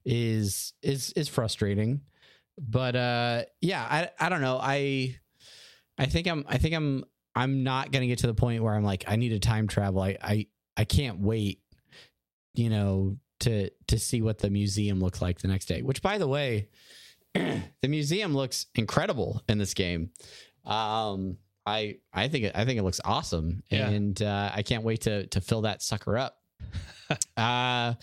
is 0.05 0.73
is 0.81 1.11
is 1.15 1.27
frustrating. 1.27 2.01
But 2.63 2.95
uh 2.95 3.43
yeah, 3.59 3.81
I 3.89 4.09
I 4.19 4.29
don't 4.29 4.41
know. 4.41 4.59
I 4.61 5.15
I 5.97 6.05
think 6.05 6.27
I'm 6.27 6.45
I 6.47 6.57
think 6.59 6.75
I'm 6.75 7.03
I'm 7.35 7.63
not 7.63 7.91
gonna 7.91 8.07
get 8.07 8.19
to 8.19 8.27
the 8.27 8.33
point 8.35 8.61
where 8.63 8.75
I'm 8.75 8.83
like, 8.83 9.05
I 9.07 9.15
need 9.15 9.29
to 9.29 9.39
time 9.39 9.67
travel. 9.67 10.01
I 10.01 10.17
I, 10.21 10.47
I 10.77 10.83
can't 10.85 11.19
wait, 11.19 11.59
you 12.53 12.69
know, 12.69 13.17
to 13.41 13.71
to 13.87 13.97
see 13.97 14.21
what 14.21 14.37
the 14.37 14.49
museum 14.51 14.99
looks 14.99 15.21
like 15.21 15.39
the 15.39 15.47
next 15.47 15.65
day. 15.65 15.81
Which 15.81 16.01
by 16.03 16.19
the 16.19 16.27
way, 16.27 16.69
the 17.33 17.87
museum 17.87 18.35
looks 18.35 18.67
incredible 18.75 19.41
in 19.49 19.57
this 19.57 19.73
game. 19.73 20.11
Um 20.63 21.37
I 21.65 21.97
I 22.13 22.27
think 22.27 22.45
it 22.45 22.51
I 22.55 22.65
think 22.65 22.77
it 22.79 22.83
looks 22.83 23.01
awesome. 23.03 23.63
Yeah. 23.71 23.89
And 23.89 24.21
uh, 24.21 24.51
I 24.53 24.61
can't 24.61 24.83
wait 24.83 25.01
to 25.01 25.25
to 25.27 25.41
fill 25.41 25.61
that 25.61 25.81
sucker 25.81 26.17
up. 26.17 26.37
uh 27.37 27.93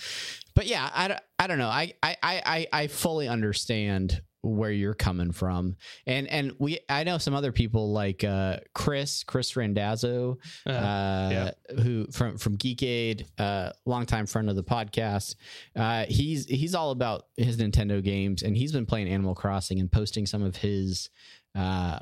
but 0.55 0.67
yeah, 0.67 0.91
I, 0.93 1.07
don't- 1.09 1.21
I 1.39 1.47
don't 1.47 1.59
know. 1.59 1.69
I, 1.69 1.93
I 2.03 2.17
I 2.23 2.67
I 2.73 2.87
fully 2.89 3.29
understand 3.29 4.23
where 4.43 4.71
you're 4.71 4.95
coming 4.95 5.33
from. 5.33 5.77
And 6.07 6.29
and 6.29 6.53
we 6.59 6.79
I 6.89 7.05
know 7.05 7.19
some 7.19 7.35
other 7.35 7.53
people 7.53 7.93
like 7.93 8.23
uh 8.25 8.59
Chris, 8.75 9.25
Chris 9.25 9.57
Randazzo, 9.57 10.39
Uh, 10.67 10.71
uh, 10.71 11.29
yeah. 11.69 11.83
who 11.83 12.07
from 12.13 12.39
from 12.39 12.57
Geek 12.57 12.83
Aid, 12.83 13.27
uh, 13.39 13.71
longtime 13.87 14.27
friend 14.27 14.49
of 14.49 14.57
the 14.57 14.65
podcast. 14.65 15.35
Uh, 15.75 16.05
he's 16.09 16.47
he's 16.47 16.75
all 16.75 16.91
about 16.93 17.25
his 17.37 17.57
Nintendo 17.59 18.03
games, 18.03 18.43
and 18.43 18.57
he's 18.57 18.73
been 18.73 18.87
playing 18.87 19.09
Animal 19.09 19.35
Crossing 19.35 19.81
and 19.81 19.91
posting 19.91 20.27
some 20.27 20.43
of 20.43 20.57
his. 20.57 21.11
Uh, 21.55 21.99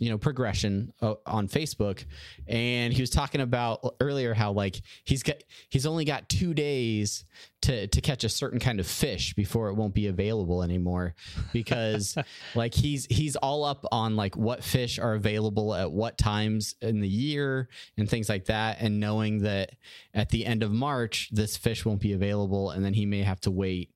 you 0.00 0.10
know 0.10 0.18
progression 0.18 0.92
uh, 1.00 1.14
on 1.24 1.46
Facebook, 1.48 2.04
and 2.48 2.92
he 2.92 3.00
was 3.00 3.10
talking 3.10 3.40
about 3.40 3.94
earlier 4.00 4.34
how 4.34 4.52
like 4.52 4.80
he's 5.04 5.22
got 5.22 5.36
he's 5.68 5.86
only 5.86 6.04
got 6.04 6.28
two 6.28 6.52
days 6.54 7.24
to 7.62 7.86
to 7.86 8.00
catch 8.00 8.24
a 8.24 8.28
certain 8.28 8.58
kind 8.58 8.80
of 8.80 8.86
fish 8.86 9.34
before 9.34 9.68
it 9.68 9.74
won't 9.74 9.94
be 9.94 10.08
available 10.08 10.62
anymore 10.62 11.14
because 11.52 12.16
like 12.54 12.74
he's 12.74 13.06
he's 13.06 13.36
all 13.36 13.64
up 13.64 13.84
on 13.92 14.16
like 14.16 14.36
what 14.36 14.64
fish 14.64 14.98
are 14.98 15.14
available 15.14 15.74
at 15.74 15.90
what 15.92 16.18
times 16.18 16.74
in 16.82 17.00
the 17.00 17.08
year 17.08 17.68
and 17.96 18.10
things 18.10 18.28
like 18.28 18.46
that. 18.46 18.78
And 18.80 18.98
knowing 19.00 19.42
that 19.42 19.70
at 20.12 20.28
the 20.30 20.44
end 20.44 20.62
of 20.62 20.72
March 20.72 21.30
this 21.32 21.56
fish 21.56 21.84
won't 21.84 22.00
be 22.00 22.12
available 22.12 22.70
and 22.70 22.84
then 22.84 22.94
he 22.94 23.06
may 23.06 23.22
have 23.22 23.40
to 23.42 23.50
wait 23.50 23.90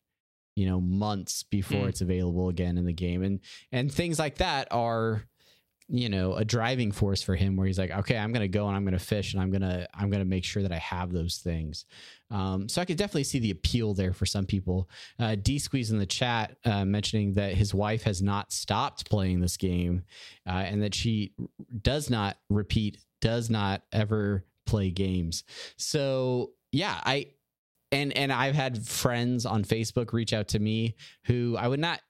you 0.55 0.67
know 0.67 0.81
months 0.81 1.43
before 1.43 1.83
Mm. 1.85 1.89
it's 1.89 2.01
available 2.01 2.49
again 2.49 2.79
in 2.79 2.85
the 2.85 2.93
game. 2.93 3.23
And 3.23 3.41
and 3.73 3.93
things 3.93 4.19
like 4.19 4.37
that 4.39 4.69
are 4.71 5.25
you 5.91 6.09
know 6.09 6.35
a 6.35 6.45
driving 6.45 6.93
force 6.93 7.23
for 7.23 7.35
him 7.35 7.57
where 7.57 7.67
he's 7.67 7.79
like 7.79 7.91
okay 7.91 8.17
i'm 8.19 8.33
gonna 8.33 8.47
go 8.47 8.67
and 8.69 8.77
i'm 8.77 8.85
gonna 8.85 8.99
fish 8.99 9.33
and 9.33 9.43
i'm 9.43 9.51
gonna 9.51 9.87
i'm 9.95 10.11
gonna 10.11 10.25
make 10.25 10.45
sure 10.45 10.63
that 10.63 10.73
i 10.73 10.79
have 10.79 11.13
those 11.13 11.39
things. 11.39 11.87
Um, 12.31 12.69
so 12.69 12.83
i 12.83 12.85
could 12.85 12.99
definitely 12.99 13.25
see 13.25 13.39
the 13.39 13.51
appeal 13.51 13.95
there 13.95 14.13
for 14.13 14.27
some 14.27 14.45
people. 14.45 14.89
Uh, 15.19 15.35
d 15.35 15.59
squeeze 15.59 15.91
in 15.91 15.99
the 15.99 16.07
chat 16.07 16.57
uh, 16.65 16.85
mentioning 16.85 17.33
that 17.35 17.55
his 17.55 17.73
wife 17.73 18.03
has 18.03 18.21
not 18.21 18.53
stopped 18.53 19.09
playing 19.09 19.41
this 19.41 19.57
game 19.57 20.03
uh, 20.47 20.51
and 20.51 20.83
that 20.83 20.95
she 20.95 21.33
does 21.83 22.11
not 22.11 22.37
repeat 22.51 22.99
does 23.21 23.49
not 23.49 23.83
ever 23.93 24.45
play 24.67 24.91
games. 24.91 25.45
So 25.77 26.53
yeah 26.73 27.01
i 27.05 27.27
and 27.93 28.17
and 28.17 28.33
i've 28.33 28.55
had 28.55 28.87
friends 28.87 29.47
on 29.47 29.65
facebook 29.65 30.13
reach 30.13 30.33
out 30.33 30.49
to 30.49 30.59
me 30.59 30.95
who 31.25 31.57
i 31.59 31.67
would 31.67 31.81
not 31.81 32.01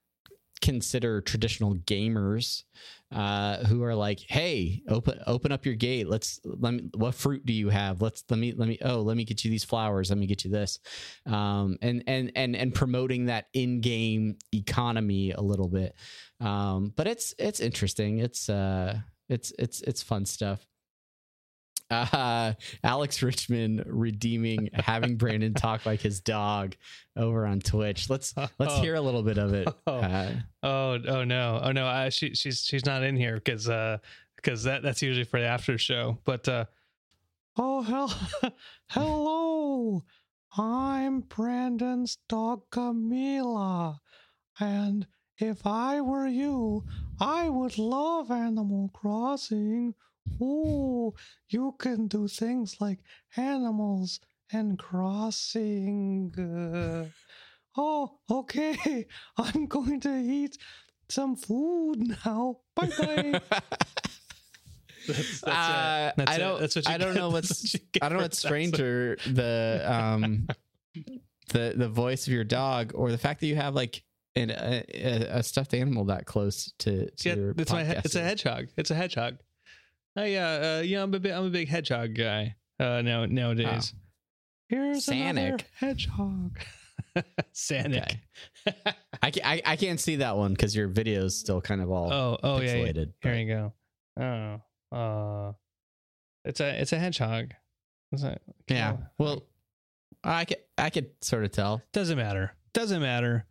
consider 0.60 1.20
traditional 1.20 1.76
gamers 1.76 2.64
uh 3.10 3.64
who 3.64 3.82
are 3.82 3.94
like 3.94 4.20
hey 4.28 4.82
open 4.88 5.18
open 5.26 5.50
up 5.50 5.64
your 5.64 5.74
gate. 5.74 6.08
Let's 6.08 6.40
let 6.44 6.74
me 6.74 6.90
what 6.94 7.14
fruit 7.14 7.46
do 7.46 7.52
you 7.52 7.70
have? 7.70 8.02
Let's 8.02 8.22
let 8.28 8.38
me 8.38 8.52
let 8.52 8.68
me 8.68 8.78
oh 8.84 9.00
let 9.00 9.16
me 9.16 9.24
get 9.24 9.44
you 9.44 9.50
these 9.50 9.64
flowers. 9.64 10.10
Let 10.10 10.18
me 10.18 10.26
get 10.26 10.44
you 10.44 10.50
this. 10.50 10.78
Um 11.26 11.78
and 11.80 12.04
and 12.06 12.32
and 12.36 12.54
and 12.54 12.74
promoting 12.74 13.26
that 13.26 13.46
in-game 13.54 14.36
economy 14.52 15.30
a 15.30 15.40
little 15.40 15.68
bit. 15.68 15.94
Um 16.40 16.92
but 16.96 17.06
it's 17.06 17.34
it's 17.38 17.60
interesting. 17.60 18.18
It's 18.18 18.50
uh 18.50 18.98
it's 19.30 19.52
it's 19.58 19.80
it's 19.82 20.02
fun 20.02 20.26
stuff 20.26 20.67
uh 21.90 22.52
alex 22.84 23.22
richmond 23.22 23.82
redeeming 23.86 24.68
having 24.74 25.16
brandon 25.16 25.54
talk 25.54 25.86
like 25.86 26.00
his 26.00 26.20
dog 26.20 26.76
over 27.16 27.46
on 27.46 27.60
twitch 27.60 28.10
let's 28.10 28.34
let's 28.36 28.74
Oh. 28.74 28.80
hear 28.82 28.94
a 28.94 29.00
little 29.00 29.22
bit 29.22 29.38
of 29.38 29.54
it 29.54 29.68
Oh. 29.86 29.94
uh, 29.98 30.32
Oh, 30.62 30.98
oh 31.08 31.24
no, 31.24 31.60
oh 31.62 31.70
no! 31.72 31.86
I, 31.86 32.08
she, 32.08 32.34
she's 32.34 32.62
she's 32.64 32.84
not 32.84 33.02
in 33.04 33.16
here 33.16 33.36
because 33.36 33.68
uh 33.68 33.98
because 34.36 34.64
that 34.64 34.82
that's 34.82 35.00
usually 35.02 35.24
for 35.24 35.38
the 35.40 35.46
after 35.46 35.78
show. 35.78 36.18
But 36.24 36.48
uh 36.48 36.64
oh 37.56 37.82
hell, 37.82 38.12
hello, 38.88 40.04
I'm 40.56 41.20
Brandon's 41.20 42.18
dog 42.28 42.62
Camila, 42.70 43.98
and 44.58 45.06
if 45.38 45.64
I 45.64 46.00
were 46.00 46.26
you, 46.26 46.84
I 47.20 47.48
would 47.48 47.78
love 47.78 48.30
Animal 48.32 48.90
Crossing. 48.92 49.94
Ooh, 50.40 51.14
you 51.48 51.74
can 51.78 52.06
do 52.08 52.28
things 52.28 52.80
like 52.80 52.98
animals 53.36 54.20
and 54.52 54.78
crossing. 54.78 56.32
Uh, 56.38 57.10
Oh, 57.80 58.18
okay. 58.28 59.06
I'm 59.36 59.66
going 59.66 60.00
to 60.00 60.16
eat 60.18 60.58
some 61.08 61.36
food 61.36 61.98
now. 62.24 62.56
Bye 62.74 62.90
bye. 62.98 63.40
That's, 65.06 65.40
that's 65.40 65.44
Uh, 65.44 66.10
it. 66.10 66.14
That's 66.16 66.30
I 66.32 66.38
don't. 66.38 66.60
That's 66.60 66.76
what 66.76 66.86
you 66.88 66.92
I 66.94 66.98
don't 66.98 67.14
get- 67.14 67.20
know 67.20 67.30
what's. 67.30 67.72
what 67.72 67.82
I 68.02 68.08
don't 68.08 68.12
know 68.14 68.18
for 68.18 68.24
what's 68.24 68.38
stranger 68.38 69.16
the 69.26 69.82
um 69.86 70.48
the 71.50 71.74
the 71.76 71.88
voice 71.88 72.26
of 72.26 72.32
your 72.32 72.44
dog 72.44 72.92
or 72.94 73.10
the 73.10 73.16
fact 73.18 73.40
that 73.40 73.46
you 73.46 73.56
have 73.56 73.74
like 73.74 74.02
an, 74.36 74.50
a, 74.50 74.84
a 74.92 75.38
a 75.38 75.42
stuffed 75.42 75.72
animal 75.72 76.04
that 76.06 76.26
close 76.26 76.72
to, 76.80 77.10
to 77.10 77.28
Yeah, 77.28 77.34
your 77.36 77.54
it's 77.56 77.72
my. 77.72 77.82
It's 77.82 78.16
a 78.16 78.22
hedgehog. 78.22 78.68
It's 78.76 78.90
a 78.90 78.94
hedgehog. 78.94 79.38
Oh 80.16 80.24
yeah, 80.24 80.78
uh, 80.78 80.82
yeah. 80.84 81.02
I'm 81.02 81.14
a 81.14 81.18
big. 81.20 81.32
I'm 81.32 81.44
a 81.46 81.50
big 81.50 81.68
hedgehog 81.68 82.14
guy. 82.14 82.56
Uh, 82.80 83.02
now 83.02 83.24
nowadays. 83.26 83.94
Here's 84.68 85.08
another 85.08 85.56
Sanic. 85.58 85.62
hedgehog. 85.78 86.58
Sanic. 87.54 88.16
I, 89.22 89.30
can, 89.30 89.42
I 89.44 89.62
I 89.64 89.76
can't 89.76 89.98
see 90.00 90.16
that 90.16 90.36
one 90.36 90.52
because 90.52 90.74
your 90.76 90.88
video 90.88 91.24
is 91.24 91.38
still 91.38 91.60
kind 91.60 91.80
of 91.80 91.90
all 91.90 92.12
oh, 92.12 92.38
oh 92.42 92.60
yeah, 92.60 92.74
yeah. 92.76 93.04
Here 93.22 93.34
you 93.34 93.46
go. 93.46 93.72
Oh, 94.92 94.96
uh, 94.96 95.52
it's 96.44 96.60
a 96.60 96.80
it's 96.80 96.92
a 96.92 96.98
hedgehog. 96.98 97.52
That, 98.12 98.40
Yeah. 98.68 98.96
Well, 99.18 99.44
I 100.24 100.44
could 100.44 100.58
I 100.76 100.90
could 100.90 101.10
sort 101.22 101.44
of 101.44 101.52
tell. 101.52 101.82
doesn't 101.92 102.16
matter. 102.18 102.52
Doesn't 102.74 103.00
matter. 103.02 103.46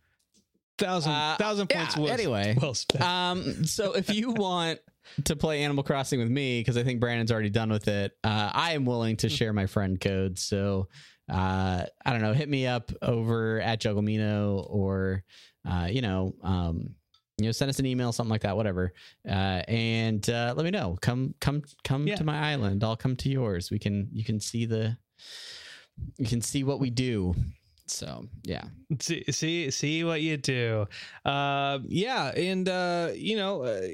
Thousand 0.78 1.12
Uh, 1.12 1.36
thousand 1.38 1.68
yeah, 1.72 1.78
points. 1.86 1.98
well- 1.98 2.12
anyway. 2.14 2.56
well 2.62 2.74
spent. 2.74 3.04
Um, 3.04 3.66
so 3.66 3.94
if 3.94 4.10
you 4.14 4.32
want 4.32 4.80
to 5.26 5.36
play 5.36 5.64
Animal 5.64 5.84
Crossing 5.84 6.20
with 6.20 6.30
me, 6.30 6.60
because 6.60 6.78
I 6.78 6.84
think 6.84 7.00
Brandon's 7.00 7.32
already 7.32 7.50
done 7.50 7.70
with 7.70 7.88
it, 7.88 8.14
uh, 8.24 8.52
I 8.54 8.74
am 8.74 8.86
willing 8.86 9.14
Hmm. 9.16 9.18
to 9.18 9.30
share 9.30 9.54
my 9.54 9.66
friend 9.66 10.00
code. 10.00 10.38
So 10.40 10.88
uh, 11.30 11.86
I 12.06 12.12
don't 12.14 12.22
know, 12.22 12.34
hit 12.34 12.48
me 12.50 12.68
up 12.68 12.92
over 13.02 13.60
at 13.62 13.82
Jugglemino 13.82 14.66
or 14.70 15.24
uh, 15.70 15.88
you 15.92 16.02
know, 16.02 16.34
um, 16.44 16.96
you 17.38 17.46
know, 17.46 17.52
send 17.52 17.70
us 17.70 17.80
an 17.80 17.86
email, 17.86 18.12
something 18.12 18.32
like 18.32 18.42
that, 18.42 18.56
whatever, 18.56 18.94
uh, 19.28 19.62
and 19.68 20.28
uh, 20.30 20.54
let 20.56 20.64
me 20.64 20.72
know. 20.72 20.98
Come, 21.02 21.36
come, 21.42 21.62
come 21.84 22.08
Yeah. 22.08 22.16
to 22.16 22.24
my 22.24 22.52
island. 22.52 22.84
I'll 22.84 22.96
come 22.96 23.16
to 23.18 23.30
yours. 23.30 23.70
We 23.70 23.78
can, 23.78 24.08
you 24.12 24.24
can 24.24 24.40
see 24.40 24.66
the, 24.66 24.98
you 26.18 26.26
can 26.26 26.42
see 26.42 26.64
what 26.64 26.80
we 26.80 26.90
do. 26.90 27.36
So 27.90 28.28
yeah, 28.44 28.66
see 29.00 29.24
see 29.32 29.72
see 29.72 30.04
what 30.04 30.22
you 30.22 30.36
do 30.36 30.88
uh 31.24 31.80
yeah 31.88 32.32
and 32.36 32.68
uh 32.68 33.12
you 33.16 33.38
know 33.38 33.62
uh, 33.64 33.88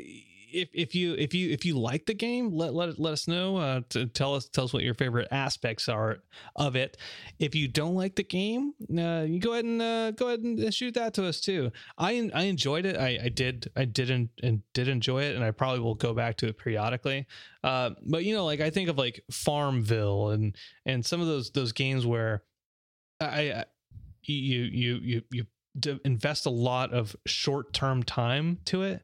if 0.54 0.70
if 0.74 0.96
you 0.96 1.16
if 1.16 1.34
you 1.34 1.50
if 1.50 1.66
you 1.66 1.78
like 1.78 2.06
the 2.06 2.14
game 2.14 2.52
let 2.52 2.74
let, 2.74 3.00
let 3.00 3.14
us 3.14 3.28
know 3.28 3.58
uh 3.58 3.82
to 3.90 4.06
tell 4.06 4.36
us 4.36 4.48
tell 4.48 4.66
us 4.66 4.74
what 4.74 4.84
your 4.84 4.94
favorite 4.94 5.28
aspects 5.32 5.90
are 5.90 6.20
of 6.56 6.76
it. 6.76 6.98
If 7.40 7.56
you 7.56 7.68
don't 7.68 7.96
like 7.96 8.16
the 8.16 8.24
game 8.24 8.74
uh 8.98 9.26
you 9.28 9.40
go 9.40 9.54
ahead 9.54 9.66
and 9.66 9.82
uh 9.82 10.12
go 10.12 10.28
ahead 10.28 10.42
and 10.42 10.74
shoot 10.74 10.94
that 10.94 11.14
to 11.16 11.26
us 11.26 11.42
too. 11.42 11.72
I 11.98 12.30
i 12.34 12.44
enjoyed 12.44 12.86
it. 12.86 12.98
I 12.98 13.20
i 13.24 13.30
did 13.30 13.70
i 13.76 13.86
didn't 13.86 14.30
and 14.42 14.62
did 14.74 14.88
enjoy 14.88 15.24
it 15.24 15.36
and 15.36 15.44
i 15.44 15.52
probably 15.52 15.80
will 15.80 15.96
go 15.96 16.14
back 16.14 16.38
to 16.38 16.48
it 16.48 16.58
periodically. 16.58 17.26
Uh 17.64 17.92
but 18.06 18.24
you 18.24 18.36
know 18.36 18.46
like 18.46 18.62
i 18.62 18.70
think 18.70 18.90
of 18.90 18.98
like 18.98 19.24
farmville 19.32 20.30
and 20.30 20.56
and 20.86 21.06
some 21.06 21.22
of 21.22 21.28
those 21.28 21.52
those 21.52 21.72
games 21.72 22.06
where 22.06 22.44
i, 23.20 23.52
I 23.52 23.66
you 24.24 24.64
you 24.64 24.96
you 24.96 25.22
you 25.32 25.46
invest 26.06 26.46
a 26.46 26.52
lot 26.52 26.94
of 26.94 27.16
short 27.26 27.74
term 27.74 28.04
time 28.04 28.60
to 28.66 28.84
it 28.84 29.02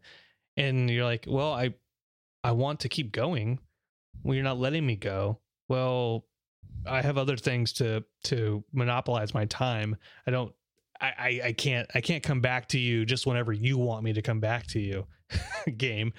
and 0.60 0.90
you're 0.90 1.06
like 1.06 1.26
well 1.28 1.54
i 1.54 1.74
i 2.44 2.52
want 2.52 2.82
to 2.82 2.90
keep 2.90 3.12
going. 3.12 3.60
Well 4.24 4.36
you're 4.36 4.44
not 4.44 4.60
letting 4.60 4.86
me 4.86 4.96
go. 4.96 5.40
Well 5.68 6.26
i 6.86 7.02
have 7.02 7.18
other 7.18 7.38
things 7.38 7.74
to 7.74 8.04
to 8.26 8.64
monopolize 8.74 9.34
my 9.34 9.46
time. 9.46 9.96
I 10.28 10.32
don't 10.32 10.54
I, 11.02 11.42
I 11.46 11.54
can't 11.54 11.90
i 11.96 12.02
can't 12.02 12.24
come 12.24 12.42
back 12.42 12.68
to 12.70 12.80
you 12.80 13.06
just 13.06 13.26
whenever 13.26 13.54
you 13.54 13.78
want 13.78 14.04
me 14.04 14.12
to 14.14 14.22
come 14.22 14.42
back 14.42 14.68
to 14.68 14.80
you 14.80 15.08
game. 15.78 16.14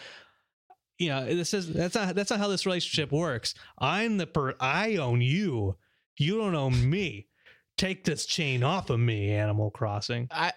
You 0.99 1.11
know 1.11 1.25
this 1.27 1.55
is 1.55 1.73
that's 1.73 1.95
not 1.95 2.15
that's 2.15 2.31
not 2.31 2.41
how 2.41 2.49
this 2.49 2.67
relationship 2.67 3.13
works. 3.13 3.55
I'm 3.79 4.17
the 4.17 4.27
per 4.27 4.55
i 4.59 4.97
own 4.97 5.21
you. 5.21 5.77
You 6.19 6.39
don't 6.39 6.55
own 6.55 6.89
me. 6.89 7.29
Take 7.77 8.05
this 8.05 8.27
chain 8.27 8.63
off 8.63 8.91
of 8.91 9.01
me 9.01 9.33
animal 9.33 9.71
crossing. 9.71 10.29
I, 10.31 10.53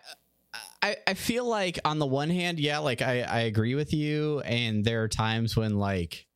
I 0.81 0.97
I 1.07 1.13
feel 1.13 1.45
like 1.45 1.79
on 1.85 1.99
the 1.99 2.05
one 2.05 2.29
hand, 2.29 2.59
yeah, 2.59 2.79
like 2.79 3.01
I 3.01 3.21
I 3.21 3.39
agree 3.41 3.75
with 3.75 3.93
you, 3.93 4.41
and 4.41 4.83
there 4.83 5.03
are 5.03 5.07
times 5.07 5.55
when 5.55 5.77
like 5.77 6.27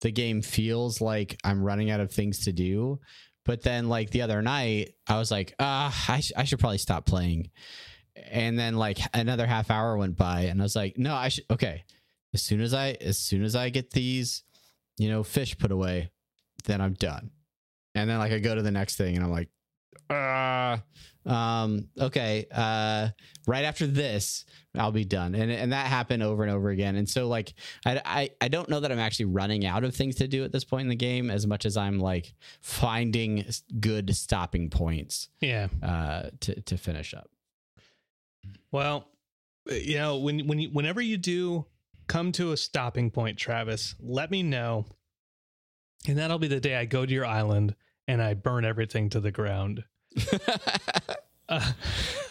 the 0.00 0.10
game 0.10 0.42
feels 0.42 1.00
like 1.00 1.38
I'm 1.44 1.62
running 1.62 1.90
out 1.90 2.00
of 2.00 2.10
things 2.10 2.44
to 2.44 2.52
do, 2.52 3.00
but 3.44 3.62
then 3.62 3.88
like 3.88 4.10
the 4.10 4.22
other 4.22 4.42
night, 4.42 4.94
I 5.06 5.18
was 5.18 5.30
like, 5.30 5.54
ah, 5.58 5.94
I 6.08 6.20
sh- 6.20 6.32
I 6.36 6.44
should 6.44 6.58
probably 6.58 6.78
stop 6.78 7.06
playing, 7.06 7.50
and 8.16 8.58
then 8.58 8.76
like 8.76 8.98
another 9.14 9.46
half 9.46 9.70
hour 9.70 9.96
went 9.96 10.16
by, 10.16 10.42
and 10.42 10.60
I 10.60 10.64
was 10.64 10.76
like, 10.76 10.98
no, 10.98 11.14
I 11.14 11.28
should 11.28 11.44
okay. 11.50 11.84
As 12.34 12.42
soon 12.42 12.60
as 12.60 12.74
I 12.74 12.96
as 13.00 13.18
soon 13.18 13.42
as 13.44 13.54
I 13.54 13.68
get 13.68 13.90
these, 13.90 14.42
you 14.98 15.08
know, 15.08 15.22
fish 15.22 15.56
put 15.56 15.70
away, 15.70 16.10
then 16.64 16.80
I'm 16.80 16.94
done. 16.94 17.30
And 17.94 18.08
then 18.08 18.18
like 18.18 18.32
I 18.32 18.38
go 18.38 18.54
to 18.54 18.62
the 18.62 18.70
next 18.70 18.96
thing, 18.96 19.16
and 19.16 19.24
I'm 19.24 19.30
like, 19.30 19.48
uh 20.10 20.78
um 21.24 21.88
okay 22.00 22.46
uh 22.52 23.08
right 23.46 23.64
after 23.64 23.86
this 23.86 24.44
i'll 24.76 24.92
be 24.92 25.04
done. 25.04 25.34
And 25.34 25.50
and 25.52 25.72
that 25.72 25.86
happened 25.86 26.22
over 26.22 26.42
and 26.42 26.52
over 26.52 26.70
again. 26.70 26.96
And 26.96 27.08
so 27.08 27.28
like 27.28 27.54
I, 27.86 28.00
I 28.04 28.30
i 28.40 28.48
don't 28.48 28.68
know 28.68 28.80
that 28.80 28.90
i'm 28.90 28.98
actually 28.98 29.26
running 29.26 29.64
out 29.64 29.84
of 29.84 29.94
things 29.94 30.16
to 30.16 30.28
do 30.28 30.44
at 30.44 30.52
this 30.52 30.64
point 30.64 30.82
in 30.82 30.88
the 30.88 30.96
game 30.96 31.30
as 31.30 31.46
much 31.46 31.64
as 31.64 31.76
i'm 31.76 31.98
like 31.98 32.34
finding 32.60 33.44
good 33.80 34.16
stopping 34.16 34.70
points 34.70 35.28
yeah. 35.40 35.68
uh 35.82 36.30
to 36.40 36.60
to 36.62 36.76
finish 36.76 37.14
up. 37.14 37.30
Well, 38.70 39.08
uh, 39.70 39.74
you 39.74 39.96
know, 39.96 40.18
when 40.18 40.46
when 40.46 40.58
you, 40.58 40.68
whenever 40.70 41.00
you 41.00 41.16
do 41.16 41.66
come 42.06 42.32
to 42.32 42.52
a 42.52 42.56
stopping 42.56 43.10
point, 43.10 43.38
Travis, 43.38 43.94
let 44.00 44.30
me 44.30 44.42
know, 44.42 44.86
and 46.06 46.18
that'll 46.18 46.38
be 46.38 46.48
the 46.48 46.60
day 46.60 46.76
I 46.76 46.84
go 46.84 47.06
to 47.06 47.12
your 47.12 47.26
island 47.26 47.74
and 48.08 48.20
I 48.20 48.34
burn 48.34 48.64
everything 48.64 49.10
to 49.10 49.20
the 49.20 49.30
ground. 49.30 49.84
Uh, 51.48 51.72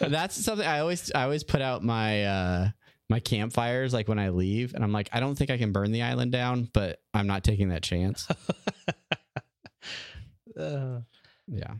that's 0.00 0.42
something 0.42 0.66
i 0.66 0.80
always 0.80 1.12
i 1.14 1.22
always 1.22 1.44
put 1.44 1.60
out 1.60 1.84
my 1.84 2.24
uh 2.24 2.68
my 3.10 3.20
campfires 3.20 3.92
like 3.92 4.08
when 4.08 4.18
i 4.18 4.30
leave 4.30 4.74
and 4.74 4.82
i'm 4.82 4.92
like 4.92 5.08
i 5.12 5.20
don't 5.20 5.36
think 5.36 5.50
i 5.50 5.58
can 5.58 5.70
burn 5.70 5.92
the 5.92 6.02
island 6.02 6.32
down 6.32 6.68
but 6.72 6.98
i'm 7.14 7.26
not 7.26 7.44
taking 7.44 7.68
that 7.68 7.82
chance 7.82 8.26
uh, 10.58 11.00
Yeah. 11.48 11.74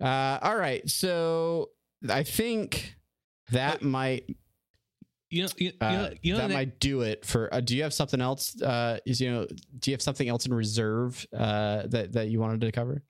Uh, 0.00 0.38
all 0.42 0.56
right. 0.56 0.88
So 0.88 1.70
I 2.08 2.22
think 2.22 2.96
that 3.50 3.82
might 3.82 4.24
you 5.30 5.42
know, 5.42 5.48
you, 5.56 5.66
you 5.66 5.72
uh, 5.80 5.92
know, 5.92 6.10
you 6.20 6.32
know 6.34 6.38
that 6.40 6.50
might 6.50 6.78
do 6.78 7.00
it 7.00 7.24
for. 7.24 7.52
Uh, 7.54 7.60
do 7.60 7.74
you 7.74 7.84
have 7.84 7.94
something 7.94 8.20
else? 8.20 8.60
Uh, 8.60 8.98
is 9.06 9.18
you 9.18 9.30
know, 9.30 9.46
do 9.78 9.90
you 9.90 9.94
have 9.94 10.02
something 10.02 10.28
else 10.28 10.44
in 10.44 10.52
reserve 10.52 11.26
uh, 11.36 11.84
that 11.86 12.12
that 12.12 12.28
you 12.28 12.38
wanted 12.38 12.60
to 12.60 12.72
cover? 12.72 13.02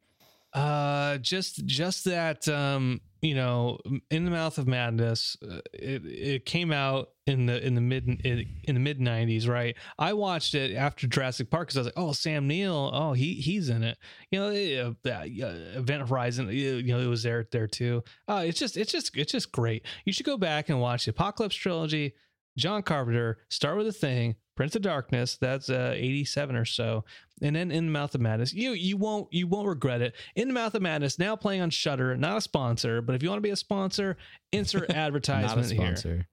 Uh, 0.54 1.16
just 1.18 1.64
just 1.64 2.04
that 2.04 2.46
um, 2.48 3.00
you 3.22 3.34
know, 3.34 3.78
in 4.10 4.24
the 4.24 4.30
mouth 4.30 4.58
of 4.58 4.66
madness, 4.66 5.36
uh, 5.48 5.60
it 5.72 6.04
it 6.04 6.44
came 6.44 6.72
out 6.72 7.10
in 7.26 7.46
the 7.46 7.64
in 7.64 7.74
the 7.74 7.80
mid 7.80 8.06
in, 8.06 8.46
the 8.66 8.80
mid 8.80 8.98
'90s, 8.98 9.48
right? 9.48 9.76
I 9.98 10.12
watched 10.12 10.54
it 10.54 10.74
after 10.74 11.06
Jurassic 11.06 11.48
Park 11.48 11.68
because 11.68 11.76
I 11.76 11.80
was 11.80 11.86
like, 11.86 11.94
oh, 11.96 12.12
Sam 12.12 12.48
Neill, 12.48 12.90
oh, 12.92 13.12
he 13.12 13.34
he's 13.34 13.70
in 13.70 13.82
it. 13.82 13.96
You 14.30 14.40
know, 14.40 14.48
uh, 14.48 14.92
that 15.04 15.28
Event 15.28 16.08
Horizon, 16.08 16.48
you 16.48 16.74
you 16.74 16.92
know, 16.92 17.00
it 17.00 17.06
was 17.06 17.22
there 17.22 17.46
there 17.50 17.68
too. 17.68 18.02
Uh, 18.28 18.42
it's 18.44 18.58
just 18.58 18.76
it's 18.76 18.92
just 18.92 19.16
it's 19.16 19.32
just 19.32 19.52
great. 19.52 19.86
You 20.04 20.12
should 20.12 20.26
go 20.26 20.36
back 20.36 20.68
and 20.68 20.80
watch 20.80 21.06
the 21.06 21.12
Apocalypse 21.12 21.54
trilogy. 21.54 22.14
John 22.58 22.82
Carpenter, 22.82 23.38
start 23.48 23.78
with 23.78 23.86
a 23.86 23.92
thing, 23.92 24.36
Prince 24.62 24.76
of 24.76 24.82
Darkness, 24.82 25.38
that's 25.40 25.70
uh 25.70 25.92
87 25.96 26.54
or 26.54 26.64
so. 26.64 27.04
And 27.40 27.56
then 27.56 27.72
In 27.72 27.86
the 27.86 27.90
Mouth 27.90 28.14
of 28.14 28.20
Madness. 28.20 28.52
You 28.52 28.74
you 28.74 28.96
won't 28.96 29.26
you 29.32 29.48
won't 29.48 29.66
regret 29.66 30.00
it. 30.02 30.14
In 30.36 30.46
the 30.46 30.54
Mouth 30.54 30.76
of 30.76 30.82
Madness, 30.82 31.18
now 31.18 31.34
playing 31.34 31.62
on 31.62 31.70
Shudder, 31.70 32.16
not 32.16 32.36
a 32.36 32.40
sponsor, 32.40 33.02
but 33.02 33.16
if 33.16 33.24
you 33.24 33.28
want 33.28 33.38
to 33.38 33.42
be 33.42 33.50
a 33.50 33.56
sponsor, 33.56 34.16
insert 34.52 34.82
Not 34.88 34.96
a 34.96 35.00
advertisement 35.00 35.68
here. 35.68 35.96
sponsor. 35.96 36.28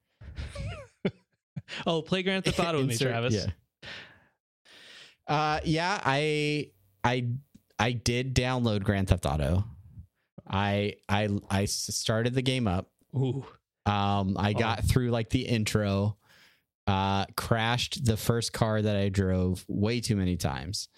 Oh, 1.86 2.02
play 2.02 2.22
Grand 2.22 2.44
Theft 2.44 2.60
Auto 2.60 2.78
with 2.78 2.86
me, 2.86 2.96
Travis. 2.96 3.34
Yeah. 3.34 3.90
Uh, 5.26 5.60
yeah. 5.64 6.00
I 6.04 6.70
I 7.02 7.26
I 7.80 7.92
did 7.92 8.32
download 8.32 8.84
Grand 8.84 9.08
Theft 9.08 9.26
Auto. 9.26 9.64
I 10.48 10.94
I 11.08 11.28
I 11.50 11.64
started 11.64 12.34
the 12.34 12.42
game 12.42 12.68
up. 12.68 12.90
Ooh. 13.16 13.44
Um, 13.86 14.36
I 14.38 14.52
got 14.52 14.84
through 14.84 15.10
like 15.10 15.30
the 15.30 15.42
intro, 15.42 16.16
uh, 16.90 17.24
crashed 17.36 18.04
the 18.04 18.16
first 18.16 18.52
car 18.52 18.82
that 18.82 18.96
I 18.96 19.08
drove 19.08 19.64
way 19.68 20.00
too 20.00 20.16
many 20.16 20.36
times. 20.36 20.88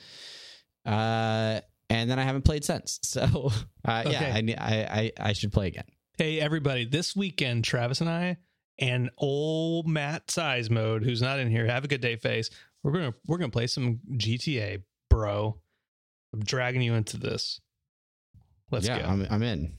Uh, 0.86 1.60
and 1.90 2.10
then 2.10 2.18
I 2.18 2.22
haven't 2.22 2.42
played 2.42 2.64
since. 2.64 2.98
So, 3.04 3.52
uh, 3.86 4.04
Okay. 4.06 4.12
yeah, 4.46 4.56
I, 4.58 4.72
I, 4.72 5.00
I, 5.00 5.12
I 5.28 5.32
should 5.34 5.52
play 5.52 5.66
again. 5.68 5.84
Hey 6.16 6.40
everybody, 6.40 6.84
this 6.84 7.14
weekend, 7.14 7.64
Travis 7.64 8.00
and 8.00 8.08
I 8.08 8.38
and 8.78 9.10
old 9.18 9.86
Matt 9.86 10.30
Size 10.30 10.70
Mode, 10.70 11.04
who's 11.04 11.20
not 11.20 11.38
in 11.38 11.50
here, 11.50 11.66
have 11.66 11.84
a 11.84 11.88
good 11.88 12.00
day 12.00 12.16
face. 12.16 12.48
We're 12.82 12.92
gonna 12.92 13.14
we're 13.26 13.38
gonna 13.38 13.50
play 13.50 13.66
some 13.66 14.00
GTA, 14.12 14.82
bro. 15.10 15.58
I'm 16.32 16.40
dragging 16.40 16.82
you 16.82 16.94
into 16.94 17.16
this. 17.16 17.60
Let's 18.70 18.86
yeah, 18.86 19.00
go. 19.00 19.04
I'm, 19.06 19.26
I'm 19.30 19.42
in. 19.42 19.74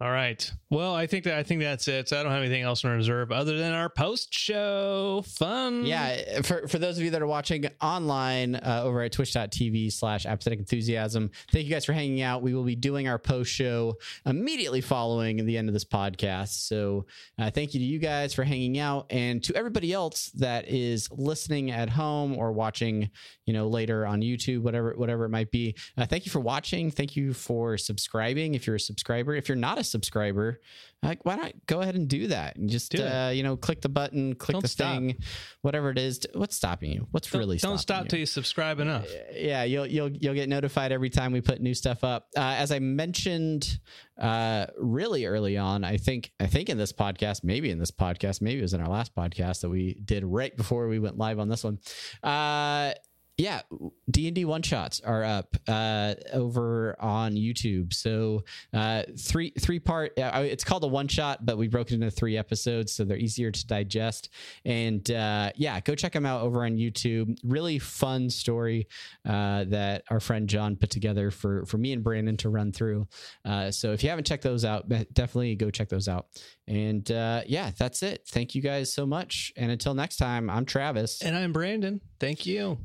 All 0.00 0.12
right. 0.12 0.48
Well, 0.70 0.94
I 0.94 1.08
think 1.08 1.24
that 1.24 1.34
I 1.34 1.42
think 1.42 1.60
that's 1.60 1.88
it. 1.88 2.08
So 2.08 2.20
I 2.20 2.22
don't 2.22 2.30
have 2.30 2.42
anything 2.42 2.62
else 2.62 2.84
in 2.84 2.90
reserve 2.90 3.32
other 3.32 3.58
than 3.58 3.72
our 3.72 3.88
post 3.88 4.32
show 4.32 5.24
fun. 5.26 5.84
Yeah, 5.84 6.42
for, 6.42 6.68
for 6.68 6.78
those 6.78 6.98
of 6.98 7.02
you 7.02 7.10
that 7.10 7.20
are 7.20 7.26
watching 7.26 7.68
online 7.80 8.54
uh, 8.54 8.82
over 8.84 9.02
at 9.02 9.10
twitch.tv 9.10 9.92
slash 9.92 10.24
apathetic 10.24 10.60
enthusiasm, 10.60 11.32
thank 11.50 11.64
you 11.64 11.70
guys 11.72 11.84
for 11.84 11.94
hanging 11.94 12.22
out. 12.22 12.42
We 12.42 12.54
will 12.54 12.62
be 12.62 12.76
doing 12.76 13.08
our 13.08 13.18
post 13.18 13.50
show 13.50 13.96
immediately 14.24 14.82
following 14.82 15.44
the 15.44 15.58
end 15.58 15.68
of 15.68 15.72
this 15.72 15.84
podcast. 15.84 16.68
So 16.68 17.06
uh, 17.36 17.50
thank 17.50 17.74
you 17.74 17.80
to 17.80 17.86
you 17.86 17.98
guys 17.98 18.32
for 18.32 18.44
hanging 18.44 18.78
out 18.78 19.06
and 19.10 19.42
to 19.44 19.56
everybody 19.56 19.92
else 19.92 20.30
that 20.36 20.68
is 20.68 21.08
listening 21.10 21.72
at 21.72 21.88
home 21.88 22.38
or 22.38 22.52
watching, 22.52 23.10
you 23.46 23.52
know, 23.52 23.66
later 23.66 24.06
on 24.06 24.20
YouTube, 24.20 24.62
whatever, 24.62 24.94
whatever 24.96 25.24
it 25.24 25.30
might 25.30 25.50
be. 25.50 25.74
Uh, 25.96 26.06
thank 26.06 26.24
you 26.24 26.30
for 26.30 26.40
watching. 26.40 26.88
Thank 26.88 27.16
you 27.16 27.32
for 27.32 27.76
subscribing. 27.76 28.54
If 28.54 28.64
you're 28.64 28.76
a 28.76 28.80
subscriber, 28.80 29.34
if 29.34 29.48
you're 29.48 29.56
not 29.56 29.78
a 29.78 29.87
subscriber, 29.88 30.60
like 31.02 31.24
why 31.24 31.36
not 31.36 31.52
go 31.66 31.80
ahead 31.80 31.94
and 31.94 32.08
do 32.08 32.26
that 32.28 32.56
and 32.56 32.68
just 32.68 32.92
Do 32.92 33.04
uh, 33.04 33.30
you 33.30 33.42
know 33.42 33.56
click 33.56 33.80
the 33.80 33.88
button, 33.88 34.34
click 34.34 34.54
Don't 34.54 34.62
the 34.62 34.68
stop. 34.68 34.94
thing, 34.96 35.16
whatever 35.62 35.90
it 35.90 35.98
is. 35.98 36.20
What's 36.34 36.56
stopping 36.56 36.92
you? 36.92 37.06
What's 37.10 37.30
Don't, 37.30 37.38
really 37.40 37.56
don't 37.58 37.78
stopping 37.78 37.78
stop 37.78 38.04
you? 38.04 38.08
till 38.10 38.18
you 38.20 38.26
subscribe 38.26 38.80
enough. 38.80 39.06
yeah, 39.32 39.64
you'll 39.64 39.86
you'll 39.86 40.10
you'll 40.10 40.34
get 40.34 40.48
notified 40.48 40.92
every 40.92 41.10
time 41.10 41.32
we 41.32 41.40
put 41.40 41.60
new 41.60 41.74
stuff 41.74 42.04
up. 42.04 42.28
Uh, 42.36 42.40
as 42.58 42.70
I 42.72 42.78
mentioned, 42.78 43.78
uh, 44.20 44.66
really 44.76 45.24
early 45.26 45.56
on, 45.56 45.84
I 45.84 45.96
think 45.96 46.32
I 46.40 46.46
think 46.46 46.68
in 46.68 46.78
this 46.78 46.92
podcast, 46.92 47.44
maybe 47.44 47.70
in 47.70 47.78
this 47.78 47.90
podcast, 47.90 48.42
maybe 48.42 48.58
it 48.58 48.62
was 48.62 48.74
in 48.74 48.80
our 48.80 48.88
last 48.88 49.14
podcast 49.14 49.60
that 49.62 49.70
we 49.70 49.94
did 50.04 50.24
right 50.24 50.56
before 50.56 50.88
we 50.88 50.98
went 50.98 51.16
live 51.18 51.38
on 51.38 51.48
this 51.48 51.64
one. 51.64 51.78
Uh, 52.22 52.92
yeah, 53.38 53.62
D 54.10 54.26
and 54.26 54.34
D 54.34 54.44
one 54.44 54.62
shots 54.62 55.00
are 55.00 55.22
up 55.22 55.56
uh, 55.68 56.14
over 56.32 56.96
on 57.00 57.34
YouTube. 57.34 57.94
So 57.94 58.42
uh, 58.74 59.04
three 59.16 59.52
three 59.60 59.78
part. 59.78 60.18
Uh, 60.18 60.42
it's 60.44 60.64
called 60.64 60.82
a 60.82 60.88
one 60.88 61.06
shot, 61.06 61.46
but 61.46 61.56
we 61.56 61.68
broke 61.68 61.92
it 61.92 61.94
into 61.94 62.10
three 62.10 62.36
episodes, 62.36 62.92
so 62.92 63.04
they're 63.04 63.16
easier 63.16 63.52
to 63.52 63.66
digest. 63.68 64.30
And 64.64 65.08
uh, 65.12 65.52
yeah, 65.54 65.78
go 65.78 65.94
check 65.94 66.12
them 66.12 66.26
out 66.26 66.42
over 66.42 66.64
on 66.64 66.78
YouTube. 66.78 67.38
Really 67.44 67.78
fun 67.78 68.28
story 68.28 68.88
uh, 69.24 69.64
that 69.68 70.02
our 70.10 70.18
friend 70.18 70.48
John 70.48 70.74
put 70.74 70.90
together 70.90 71.30
for 71.30 71.64
for 71.66 71.78
me 71.78 71.92
and 71.92 72.02
Brandon 72.02 72.36
to 72.38 72.48
run 72.48 72.72
through. 72.72 73.06
Uh, 73.44 73.70
so 73.70 73.92
if 73.92 74.02
you 74.02 74.10
haven't 74.10 74.26
checked 74.26 74.42
those 74.42 74.64
out, 74.64 74.88
definitely 74.88 75.54
go 75.54 75.70
check 75.70 75.88
those 75.88 76.08
out. 76.08 76.26
And 76.66 77.08
yeah, 77.08 77.70
that's 77.78 78.02
it. 78.02 78.24
Thank 78.26 78.56
you 78.56 78.62
guys 78.62 78.92
so 78.92 79.06
much. 79.06 79.52
And 79.56 79.70
until 79.70 79.94
next 79.94 80.16
time, 80.16 80.50
I'm 80.50 80.64
Travis. 80.64 81.22
And 81.22 81.36
I'm 81.36 81.52
Brandon. 81.52 82.00
Thank 82.18 82.44
you. 82.44 82.78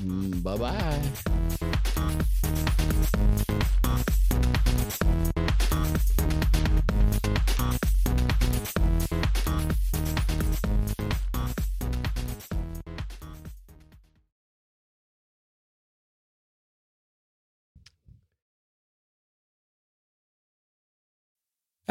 Mm, 0.00 0.42
bye 0.42 0.56
bye. 0.56 1.32